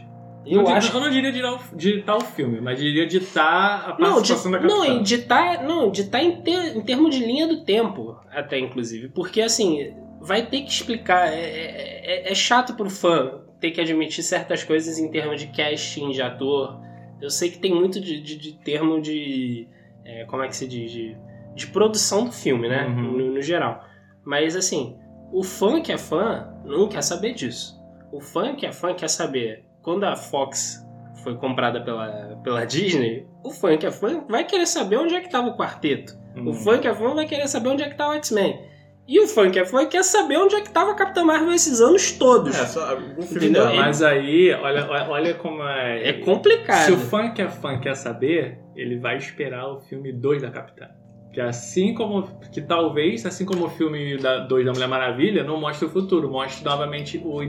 Eu 0.44 0.62
não, 0.62 0.74
acho 0.74 0.94
eu 0.96 1.00
não 1.00 1.10
diria 1.10 1.30
ditar 1.30 2.16
o, 2.16 2.20
filme, 2.20 2.60
mas 2.60 2.78
diria 2.78 3.06
ditar 3.06 3.90
a 3.90 3.96
Não, 3.98 4.14
participação 4.14 4.50
de, 4.50 4.58
da 4.58 4.62
Capitã. 4.68 4.94
não, 4.94 5.02
ditar, 5.02 5.62
não, 5.62 5.90
ditar 5.90 6.22
em, 6.22 6.42
ter, 6.42 6.76
em 6.76 6.80
termos 6.80 7.14
de 7.14 7.24
linha 7.24 7.46
do 7.46 7.64
tempo, 7.64 8.16
até 8.30 8.58
inclusive. 8.58 9.08
Porque 9.08 9.40
assim, 9.40 9.94
vai 10.20 10.46
ter 10.46 10.62
que 10.62 10.70
explicar. 10.70 11.28
É, 11.32 11.40
é, 11.40 12.28
é- 12.28 12.32
é 12.32 12.34
chato 12.34 12.74
pro 12.74 12.90
fã 12.90 13.40
ter 13.60 13.70
que 13.70 13.80
admitir 13.80 14.22
certas 14.24 14.64
coisas 14.64 14.98
em 14.98 15.10
termos 15.10 15.40
de 15.40 15.46
casting 15.48 16.10
de 16.10 16.20
ator. 16.20 16.80
Eu 17.20 17.30
sei 17.30 17.50
que 17.50 17.58
tem 17.58 17.72
muito 17.72 18.00
de, 18.00 18.20
de, 18.20 18.36
de 18.36 18.52
termo 18.58 19.00
de. 19.00 19.68
é, 20.04 20.24
como 20.24 20.42
é 20.42 20.48
que 20.48 20.56
se 20.56 20.66
diz? 20.66 20.90
De, 20.90 21.16
de 21.54 21.66
produção 21.68 22.24
do 22.24 22.32
filme, 22.32 22.68
né? 22.68 22.86
Uhum. 22.86 23.12
No, 23.12 23.32
no 23.34 23.42
geral. 23.42 23.84
Mas 24.24 24.56
assim, 24.56 24.96
o 25.32 25.44
fã 25.44 25.80
que 25.80 25.92
é 25.92 25.98
fã 25.98 26.52
não 26.64 26.88
quer 26.88 27.02
saber 27.02 27.32
disso. 27.34 27.80
O 28.12 28.20
fã 28.20 28.54
que 28.56 28.66
é 28.66 28.72
fã 28.72 28.92
quer 28.92 29.08
saber. 29.08 29.64
Quando 29.82 30.04
a 30.04 30.16
Fox 30.16 30.86
foi 31.22 31.36
comprada 31.36 31.80
pela, 31.80 32.40
pela 32.42 32.64
Disney, 32.64 33.26
o 33.42 33.50
que 33.78 33.86
é 33.86 33.90
fã 33.90 34.24
vai 34.28 34.44
querer 34.44 34.66
saber 34.66 34.96
onde 34.96 35.14
é 35.14 35.20
que 35.20 35.30
tava 35.30 35.48
o 35.48 35.56
quarteto. 35.56 36.16
Hum. 36.36 36.48
O 36.48 36.54
fã 36.54 36.78
que 36.78 36.88
é 36.88 36.94
fã 36.94 37.14
vai 37.14 37.26
querer 37.26 37.48
saber 37.48 37.68
onde 37.70 37.82
é 37.82 37.88
que 37.88 37.96
tá 37.96 38.08
o 38.08 38.14
X-Men. 38.14 38.72
E 39.06 39.18
o 39.20 39.50
que 39.50 39.58
é 39.58 39.64
fã 39.64 39.84
quer 39.86 40.04
saber 40.04 40.36
onde 40.38 40.54
é 40.54 40.60
que 40.60 40.70
tava 40.70 40.92
a 40.92 40.94
Capitã 40.94 41.24
Marvel 41.24 41.52
esses 41.52 41.80
anos 41.80 42.12
todos. 42.12 42.56
É, 42.56 42.66
só 42.66 42.94
o 42.94 43.22
filme 43.22 43.46
Entendeu? 43.46 43.66
dela. 43.66 43.74
Mas 43.74 44.00
aí, 44.00 44.52
olha, 44.52 44.88
olha- 44.88 45.34
como 45.34 45.62
é. 45.64 46.08
É 46.08 46.12
complicado. 46.14 46.86
Se 46.86 46.92
o 46.92 47.32
que 47.34 47.42
é 47.42 47.48
fã 47.48 47.78
quer 47.80 47.96
saber, 47.96 48.60
ele 48.76 48.98
vai 48.98 49.16
esperar 49.16 49.66
o 49.68 49.80
filme 49.80 50.12
2 50.12 50.42
da 50.42 50.50
Capitã. 50.50 50.88
Que 51.32 51.40
assim 51.40 51.94
como. 51.94 52.28
Que 52.52 52.60
talvez, 52.60 53.26
assim 53.26 53.44
como 53.44 53.66
o 53.66 53.70
filme 53.70 54.16
2 54.48 54.66
da 54.66 54.72
Mulher 54.72 54.88
Maravilha, 54.88 55.42
não 55.42 55.58
mostre 55.60 55.86
o 55.86 55.90
futuro, 55.90 56.30
mostre 56.30 56.64
novamente 56.64 57.18
o 57.18 57.42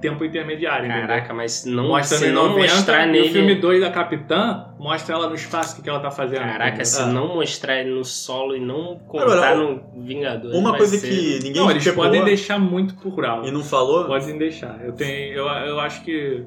tempo 0.00 0.24
intermediário. 0.24 0.86
entendeu? 0.86 1.06
Caraca, 1.06 1.32
mas 1.34 1.64
não, 1.64 1.88
Mostra 1.88 2.18
se 2.18 2.30
não 2.30 2.48
90, 2.50 2.74
mostrar 2.74 3.06
nele... 3.06 3.28
o 3.28 3.32
filme 3.32 3.54
2 3.54 3.80
da 3.80 3.90
Capitã 3.90 4.66
mostra 4.78 5.14
ela 5.14 5.28
no 5.28 5.34
espaço, 5.34 5.72
o 5.72 5.76
que, 5.76 5.82
que 5.82 5.88
ela 5.90 6.00
tá 6.00 6.10
fazendo. 6.10 6.40
Caraca, 6.40 6.66
entendeu? 6.68 6.84
se 6.84 7.02
Ah. 7.02 7.06
não 7.06 7.34
mostrar 7.34 7.80
ele 7.80 7.90
no 7.90 8.04
solo 8.04 8.56
e 8.56 8.60
não 8.60 8.98
contar 9.06 9.24
Agora, 9.24 9.56
no 9.56 10.02
Vingador. 10.04 10.54
Uma 10.54 10.70
vai 10.70 10.78
coisa 10.80 10.98
ser- 10.98 11.08
que 11.08 11.38
ninguém 11.44 11.62
Não, 11.62 11.70
eles 11.70 11.90
podem 11.92 12.24
deixar 12.24 12.58
muito 12.58 12.94
por 12.96 13.24
alto. 13.24 13.48
e 13.48 13.50
não 13.50 13.62
falou. 13.62 14.04
Podem 14.06 14.36
deixar. 14.38 14.78
Eu 14.84 14.92
tenho, 14.92 15.32
eu, 15.34 15.46
eu 15.46 15.80
acho 15.80 16.02
que 16.04 16.44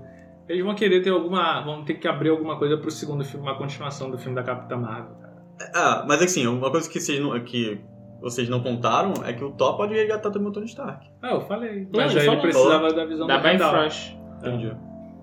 eles 0.47 0.63
vão 0.63 0.73
querer 0.75 1.01
ter 1.01 1.09
alguma, 1.11 1.61
vão 1.63 1.83
ter 1.83 1.95
que 1.95 2.07
abrir 2.07 2.29
alguma 2.29 2.57
coisa 2.57 2.77
pro 2.77 2.89
segundo 2.89 3.23
filme, 3.23 3.45
uma 3.45 3.55
continuação 3.57 4.09
do 4.09 4.17
filme 4.17 4.35
da 4.35 4.43
Capitã 4.43 4.77
Marvel. 4.77 5.15
cara. 5.21 5.29
Ah, 5.75 6.05
mas 6.07 6.21
assim, 6.21 6.47
uma 6.47 6.71
coisa 6.71 6.89
que 6.89 6.99
vocês 6.99 7.19
não, 7.19 7.37
que 7.43 7.79
vocês 8.21 8.47
não 8.49 8.61
contaram 8.61 9.13
é 9.25 9.33
que 9.33 9.43
o 9.43 9.51
Thor 9.51 9.75
pode 9.77 9.93
resgatar 9.93 10.29
também 10.31 10.49
o 10.49 10.51
Tony 10.51 10.65
Stark. 10.67 11.07
Ah, 11.21 11.31
eu 11.31 11.41
falei. 11.41 11.87
Não, 11.91 11.99
Mas 12.01 12.11
ele 12.11 12.21
aí 12.21 12.27
ele 12.27 12.37
precisava 12.41 12.93
da 12.93 13.05
visão 13.05 13.27
Da 13.27 13.37
do 13.37 13.43
Randall. 13.47 13.71
Bifrost. 13.73 14.17
Entendi. 14.39 14.71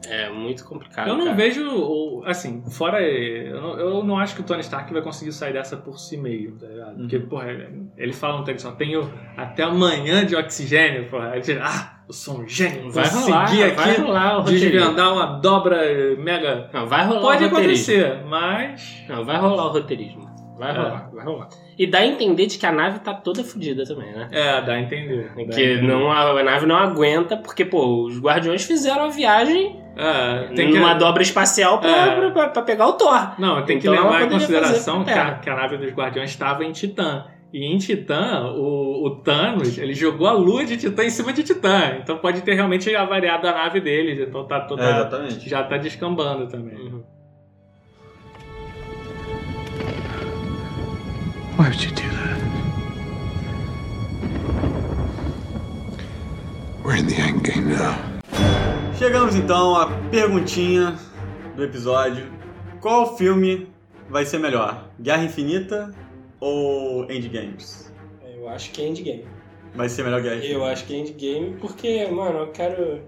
É 0.09 0.29
muito 0.31 0.65
complicado. 0.65 1.09
Eu 1.09 1.17
não 1.17 1.25
cara. 1.25 1.37
vejo, 1.37 2.23
assim, 2.27 2.63
fora. 2.71 3.03
Eu 3.03 3.61
não, 3.61 3.79
eu 3.81 4.05
não 4.05 4.19
acho 4.19 4.37
que 4.37 4.41
o 4.43 4.45
Tony 4.45 4.61
Stark 4.61 4.93
vai 4.93 5.03
conseguir 5.03 5.33
sair 5.33 5.53
dessa 5.55 5.77
por 5.77 5.99
si 5.99 6.17
mesmo, 6.17 6.59
tá 6.59 6.67
ligado? 6.67 6.97
Porque, 6.99 7.17
Uhum. 7.17 7.27
porra, 7.29 7.47
ele 7.97 8.13
fala 8.13 8.39
no 8.39 8.45
texto, 8.45 8.61
só 8.67 8.73
tenho 8.73 9.11
até 9.37 9.63
amanhã 9.65 10.25
de 10.25 10.37
oxigênio, 10.37 11.09
porra. 11.11 11.31
Aí 11.31 11.41
ele, 11.49 11.59
ah, 11.61 11.95
eu 12.07 12.13
sou 12.13 12.41
um 12.41 12.47
gênio, 12.47 12.91
Vai 12.91 13.05
consegui 13.05 13.25
rolar, 13.33 13.47
vai 13.75 13.91
aqui 13.91 14.01
rolar 14.01 14.35
o 14.35 14.39
roteirismo. 14.43 14.71
desvendar 14.71 15.13
uma 15.13 15.27
dobra 15.41 15.79
mega. 16.19 16.71
Não, 16.73 16.87
vai 16.87 17.05
rolar 17.07 17.21
Pode 17.23 17.45
acontecer, 17.45 18.23
mas. 18.27 19.03
Não, 19.09 19.25
vai 19.25 19.39
rolar 19.39 19.65
o 19.67 19.69
roteirismo. 19.71 20.27
Vai 20.59 20.71
É. 20.71 20.75
rolar, 20.77 21.11
vai 21.13 21.25
rolar. 21.25 21.49
E 21.79 21.87
dá 21.87 21.99
a 21.99 22.07
entender 22.07 22.47
de 22.47 22.57
que 22.59 22.65
a 22.65 22.73
nave 22.73 23.01
tá 23.01 23.13
toda 23.13 23.45
fodida 23.45 23.85
também, 23.85 24.11
né? 24.13 24.29
É, 24.33 24.63
dá 24.63 24.73
a 24.75 24.81
entender. 24.81 25.25
dá 25.25 25.33
a 25.33 25.35
Que 25.37 25.43
entender. 25.43 25.83
não, 25.83 26.11
a, 26.11 26.21
a 26.41 26.43
nave 26.43 26.65
não 26.67 26.77
aguenta, 26.77 27.37
porque, 27.37 27.65
pô, 27.67 28.05
os 28.07 28.19
guardiões 28.19 28.65
fizeram 28.65 29.05
a 29.05 29.09
viagem 29.09 29.79
É, 29.95 30.49
tem 30.55 30.71
que. 30.73 30.79
numa 30.79 30.95
dobra 30.95 31.23
espacial 31.23 31.79
pra, 31.79 31.91
É. 31.91 32.17
pra, 32.17 32.31
pra- 32.31 32.49
pra 32.49 32.63
pegar 32.63 32.87
o 32.87 32.95
Thor. 32.95 33.39
Não, 33.39 33.63
tem 33.65 33.79
que 33.79 33.87
Então 33.89 33.95
ela 33.99 34.11
levar 34.19 34.25
em 34.27 34.31
consideração 34.31 35.05
que 35.05 35.13
pra 35.13 35.27
a, 35.29 35.35
que 35.35 35.51
a 35.51 35.55
nave 35.55 35.77
dos 35.77 35.93
Guardiões 35.93 36.31
estava 36.31 36.65
em 36.65 36.73
Titã. 36.73 37.27
E 37.53 37.65
em 37.65 37.79
Titã, 37.79 38.45
o, 38.57 39.07
o 39.07 39.11
Thanos, 39.23 39.79
ele 39.79 39.95
jogou 39.95 40.27
a 40.27 40.33
lua 40.33 40.65
de 40.65 40.77
Titã 40.77 41.05
em 41.05 41.11
cima 41.11 41.33
de 41.33 41.43
Titã. 41.43 41.97
Então 42.03 42.19
pode 42.19 42.43
ter 42.43 42.55
realmente 42.55 42.95
avariado 42.95 43.47
a 43.49 43.53
nave 43.53 43.81
deles. 43.81 44.19
Então 44.19 44.45
tá 44.47 44.61
toda. 44.61 44.83
É, 44.85 44.91
exatamente. 44.91 45.49
já 45.49 45.63
tá 45.63 45.77
descambando 45.77 46.49
também. 46.49 46.75
Uhum. 46.77 47.03
Why 51.57 51.69
would 51.69 51.83
you 51.83 51.91
do 51.91 52.03
that? 52.03 52.41
We're 56.85 56.97
in 56.97 57.07
the 57.07 57.17
end 57.17 57.43
game 57.45 57.69
now. 57.71 57.97
Chegamos 58.99 59.35
então 59.35 59.75
à 59.75 59.87
perguntinha 60.11 60.99
do 61.57 61.65
episódio. 61.65 62.27
Qual 62.81 63.17
filme 63.17 63.69
vai 64.11 64.27
ser 64.27 64.39
melhor? 64.39 64.91
Guerra 65.01 65.25
Infinita 65.25 65.95
ou 66.41 67.11
Endgames? 67.11 67.91
Eu 68.23 68.49
acho 68.49 68.71
que 68.73 68.83
é 68.83 68.89
endgame. 68.89 69.27
Vai 69.75 69.89
ser 69.89 70.05
melhor 70.05 70.21
Guerra 70.21 70.37
Infinita. 70.37 70.55
Eu 70.55 70.65
acho 70.65 70.85
que 70.85 70.95
é 70.95 70.99
endgame 70.99 71.57
porque, 71.59 72.07
mano, 72.09 72.39
eu 72.41 72.53
quero. 72.53 73.01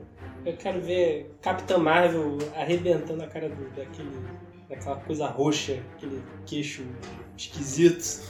Eu 0.47 0.57
quero 0.57 0.81
ver 0.81 1.35
Capitã 1.43 1.77
Marvel 1.77 2.39
arrebentando 2.57 3.23
a 3.23 3.27
cara 3.27 3.49
do, 3.51 3.69
daquele. 3.77 4.11
daquela 4.69 4.97
coisa 4.97 5.27
roxa, 5.27 5.79
aquele 5.97 6.23
queixo 6.47 6.83
esquisito. 7.39 8.25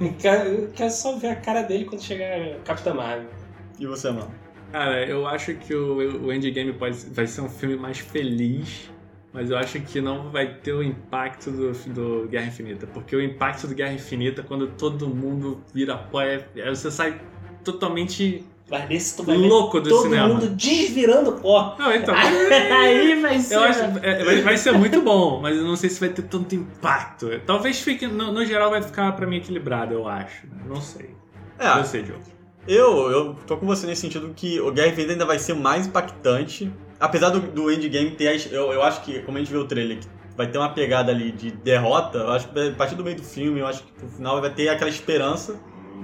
eu, 0.00 0.14
quero, 0.18 0.48
eu 0.48 0.68
quero 0.68 0.90
só 0.90 1.16
ver 1.16 1.28
a 1.28 1.36
cara 1.36 1.62
dele 1.62 1.84
quando 1.84 2.02
chegar 2.02 2.58
Capitã 2.64 2.94
Marvel. 2.94 3.30
E 3.78 3.86
você, 3.86 4.10
mano? 4.10 4.32
Cara, 4.72 5.06
eu 5.06 5.26
acho 5.26 5.54
que 5.54 5.74
o, 5.74 6.26
o 6.26 6.32
Endgame 6.32 6.72
pode, 6.72 6.96
vai 7.10 7.26
ser 7.26 7.40
um 7.40 7.48
filme 7.48 7.76
mais 7.76 7.98
feliz. 7.98 8.90
Mas 9.32 9.50
eu 9.50 9.58
acho 9.58 9.78
que 9.80 10.00
não 10.00 10.30
vai 10.30 10.54
ter 10.54 10.72
o 10.72 10.82
impacto 10.82 11.50
do, 11.50 11.72
do 11.72 12.28
Guerra 12.28 12.46
Infinita. 12.46 12.86
Porque 12.86 13.14
o 13.14 13.22
impacto 13.22 13.66
do 13.66 13.74
Guerra 13.74 13.92
Infinita, 13.92 14.42
quando 14.42 14.68
todo 14.68 15.06
mundo 15.06 15.62
vira 15.72 15.96
pó, 15.96 16.22
é, 16.22 16.44
é- 16.56 16.70
você 16.70 16.90
sai 16.90 17.20
totalmente 17.62 18.44
Mas 18.70 18.88
nesse 18.88 19.16
tu 19.16 19.22
vai 19.22 19.36
ver 19.38 19.46
louco 19.48 19.80
do 19.80 19.88
todo 19.88 20.02
cinema. 20.02 20.28
mundo 20.28 20.48
desvirando 20.50 21.32
pó. 21.32 21.74
Não, 21.78 21.92
então. 21.94 22.14
Aí 22.16 23.20
vai 23.20 23.38
ser. 23.40 23.54
Eu 23.54 23.60
acho 23.62 23.80
é, 24.02 24.24
vai, 24.24 24.40
vai 24.42 24.56
ser 24.58 24.72
muito 24.72 25.00
bom, 25.00 25.40
mas 25.40 25.56
eu 25.56 25.64
não 25.64 25.74
sei 25.76 25.88
se 25.88 25.98
vai 26.00 26.10
ter 26.10 26.22
tanto 26.22 26.54
impacto. 26.54 27.28
Talvez 27.46 27.80
fique, 27.80 28.06
no, 28.06 28.30
no 28.32 28.44
geral, 28.44 28.70
vai 28.70 28.82
ficar 28.82 29.12
pra 29.12 29.26
mim 29.26 29.36
equilibrado, 29.36 29.94
eu 29.94 30.06
acho. 30.06 30.46
Não 30.66 30.80
sei. 30.80 31.10
É, 31.58 31.78
Eu 31.78 31.84
sei, 31.84 32.02
Diogo. 32.02 32.22
eu, 32.66 33.10
eu 33.10 33.34
tô 33.46 33.56
com 33.56 33.66
você 33.66 33.86
nesse 33.86 34.02
sentido 34.02 34.30
que 34.36 34.60
o 34.60 34.70
Guerra 34.70 34.88
Infinita 34.88 35.12
ainda 35.12 35.24
vai 35.26 35.38
ser 35.38 35.54
mais 35.54 35.86
impactante. 35.86 36.70
Apesar 37.00 37.30
do, 37.30 37.40
do 37.40 37.70
Endgame 37.72 38.10
ter. 38.12 38.28
a- 38.28 38.54
Eu, 38.54 38.72
eu 38.72 38.82
acho 38.82 39.00
que, 39.02 39.20
como 39.20 39.38
a 39.38 39.40
gente 39.40 39.50
vê 39.50 39.58
o 39.58 39.64
trailer, 39.64 39.98
que 39.98 40.06
vai 40.36 40.46
ter 40.46 40.58
uma 40.58 40.68
pegada 40.68 41.10
ali 41.10 41.32
de 41.32 41.50
derrota. 41.52 42.18
Eu 42.18 42.30
acho 42.32 42.48
que 42.48 42.68
a 42.68 42.72
partir 42.72 42.94
do 42.96 43.02
meio 43.04 43.16
do 43.16 43.22
filme, 43.22 43.60
eu 43.60 43.66
acho 43.66 43.82
que 43.82 44.04
no 44.04 44.10
final 44.10 44.40
vai 44.40 44.50
ter 44.50 44.68
aquela 44.68 44.90
esperança 44.90 45.58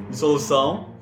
de 0.09 0.17
solução. 0.17 0.93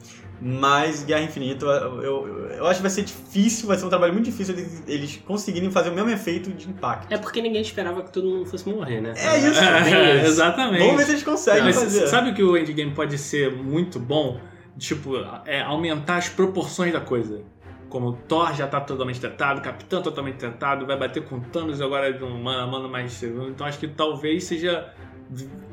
Mas 0.44 1.04
Guerra 1.04 1.22
Infinita, 1.22 1.64
eu, 1.64 2.02
eu, 2.02 2.48
eu 2.56 2.66
acho 2.66 2.78
que 2.78 2.82
vai 2.82 2.90
ser 2.90 3.02
difícil, 3.02 3.68
vai 3.68 3.78
ser 3.78 3.86
um 3.86 3.88
trabalho 3.88 4.12
muito 4.12 4.24
difícil 4.24 4.56
eles, 4.56 4.82
eles 4.88 5.16
conseguirem 5.24 5.70
fazer 5.70 5.90
o 5.90 5.94
mesmo 5.94 6.10
efeito 6.10 6.50
de 6.50 6.68
impacto. 6.68 7.12
É 7.12 7.16
porque 7.16 7.40
ninguém 7.40 7.62
esperava 7.62 8.02
que 8.02 8.10
todo 8.12 8.28
mundo 8.28 8.46
fosse 8.46 8.68
morrer, 8.68 9.00
né? 9.00 9.14
É 9.16 9.38
isso, 9.38 9.50
isso. 10.18 10.26
Exatamente. 10.26 10.80
Vamos 10.80 10.96
ver 10.96 11.04
se 11.04 11.10
eles 11.12 11.22
conseguem 11.22 11.62
Mas 11.62 11.76
fazer. 11.76 12.08
sabe 12.08 12.30
o 12.30 12.34
que 12.34 12.42
o 12.42 12.56
endgame 12.56 12.90
pode 12.90 13.16
ser 13.18 13.52
muito 13.52 14.00
bom? 14.00 14.40
Tipo, 14.76 15.12
é 15.46 15.62
aumentar 15.62 16.16
as 16.16 16.28
proporções 16.28 16.92
da 16.92 17.00
coisa. 17.00 17.42
Como 17.88 18.08
o 18.08 18.12
Thor 18.14 18.52
já 18.52 18.66
tá 18.66 18.80
totalmente 18.80 19.20
tentado, 19.20 19.60
o 19.60 19.62
Capitão 19.62 20.02
totalmente 20.02 20.38
tentado, 20.38 20.84
vai 20.86 20.98
bater 20.98 21.22
com 21.24 21.38
Thanos 21.38 21.80
agora 21.80 22.12
de 22.12 22.24
um 22.24 22.42
mano 22.42 22.62
a 22.62 22.66
mano 22.66 22.88
mais 22.88 23.12
segundo. 23.12 23.50
Então 23.50 23.64
acho 23.64 23.78
que 23.78 23.86
talvez 23.86 24.42
seja. 24.42 24.92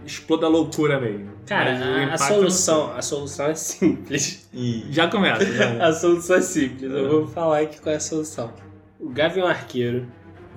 Exploda 0.05 0.45
a 0.45 0.49
loucura 0.49 0.99
mesmo. 0.99 1.29
Cara, 1.47 1.71
a, 2.11 2.13
a 2.13 2.17
solução, 2.17 2.93
a 2.95 3.01
solução 3.01 3.47
é 3.47 3.55
simples. 3.55 4.47
E 4.53 4.85
Já 4.89 5.07
começa. 5.07 5.45
já. 5.45 5.69
A 5.87 5.93
solução 5.93 6.35
é 6.37 6.41
simples. 6.41 6.91
Eu 6.91 7.09
vou 7.09 7.27
falar 7.27 7.59
aqui 7.61 7.79
qual 7.79 7.93
é 7.93 7.97
a 7.97 7.99
solução. 7.99 8.51
O 8.99 9.09
Gavião 9.09 9.47
Arqueiro 9.47 10.05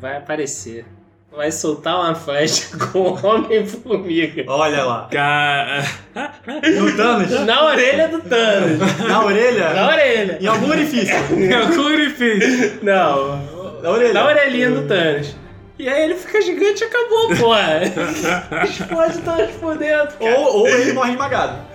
vai 0.00 0.16
aparecer, 0.18 0.84
vai 1.34 1.50
soltar 1.52 1.94
uma 1.98 2.14
flecha 2.14 2.76
com 2.92 2.98
o 2.98 3.26
Homem-Formiga. 3.26 4.44
olha 4.48 4.84
lá. 4.84 5.08
Cara. 5.10 5.82
No 6.78 6.96
Thanos, 6.96 7.30
Na 7.46 7.64
orelha 7.66 8.08
do 8.08 8.20
Thanos. 8.20 8.78
na 9.08 9.24
orelha, 9.24 9.72
Na 9.74 9.88
orelha. 9.88 10.38
em 10.40 10.46
algum 10.46 10.68
orifício. 10.70 11.14
É 11.14 11.62
o 11.64 11.74
Curifício. 11.74 12.78
Não, 12.82 13.36
Na 13.82 13.90
orelha. 13.90 14.12
na 14.12 14.26
orelhinha 14.26 14.70
do 14.72 14.86
Thanos. 14.86 15.34
E 15.82 15.88
aí 15.88 16.04
ele 16.04 16.14
fica 16.14 16.40
gigante 16.40 16.84
e 16.84 16.86
acabou, 16.86 17.34
porra. 17.34 17.82
Explode 18.62 19.18
o 19.18 19.22
Thanos 19.22 19.56
por 19.56 19.76
dentro. 19.76 20.14
Ou, 20.20 20.58
ou 20.58 20.68
ele 20.68 20.92
morre 20.92 21.10
esmagado. 21.10 21.58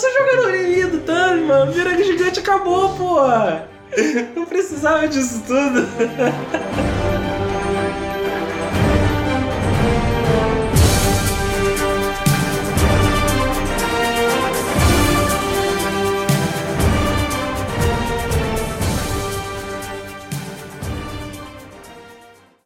Só 0.00 0.10
jogar 0.10 0.36
na 0.36 0.42
orelhinha 0.48 0.86
do 0.86 1.00
Thanos, 1.00 1.44
mano. 1.44 1.70
Vira 1.70 2.02
gigante 2.02 2.38
e 2.38 2.42
acabou, 2.42 2.94
porra. 2.94 3.68
Não 4.34 4.46
precisava 4.46 5.06
disso 5.06 5.42
tudo. 5.46 5.86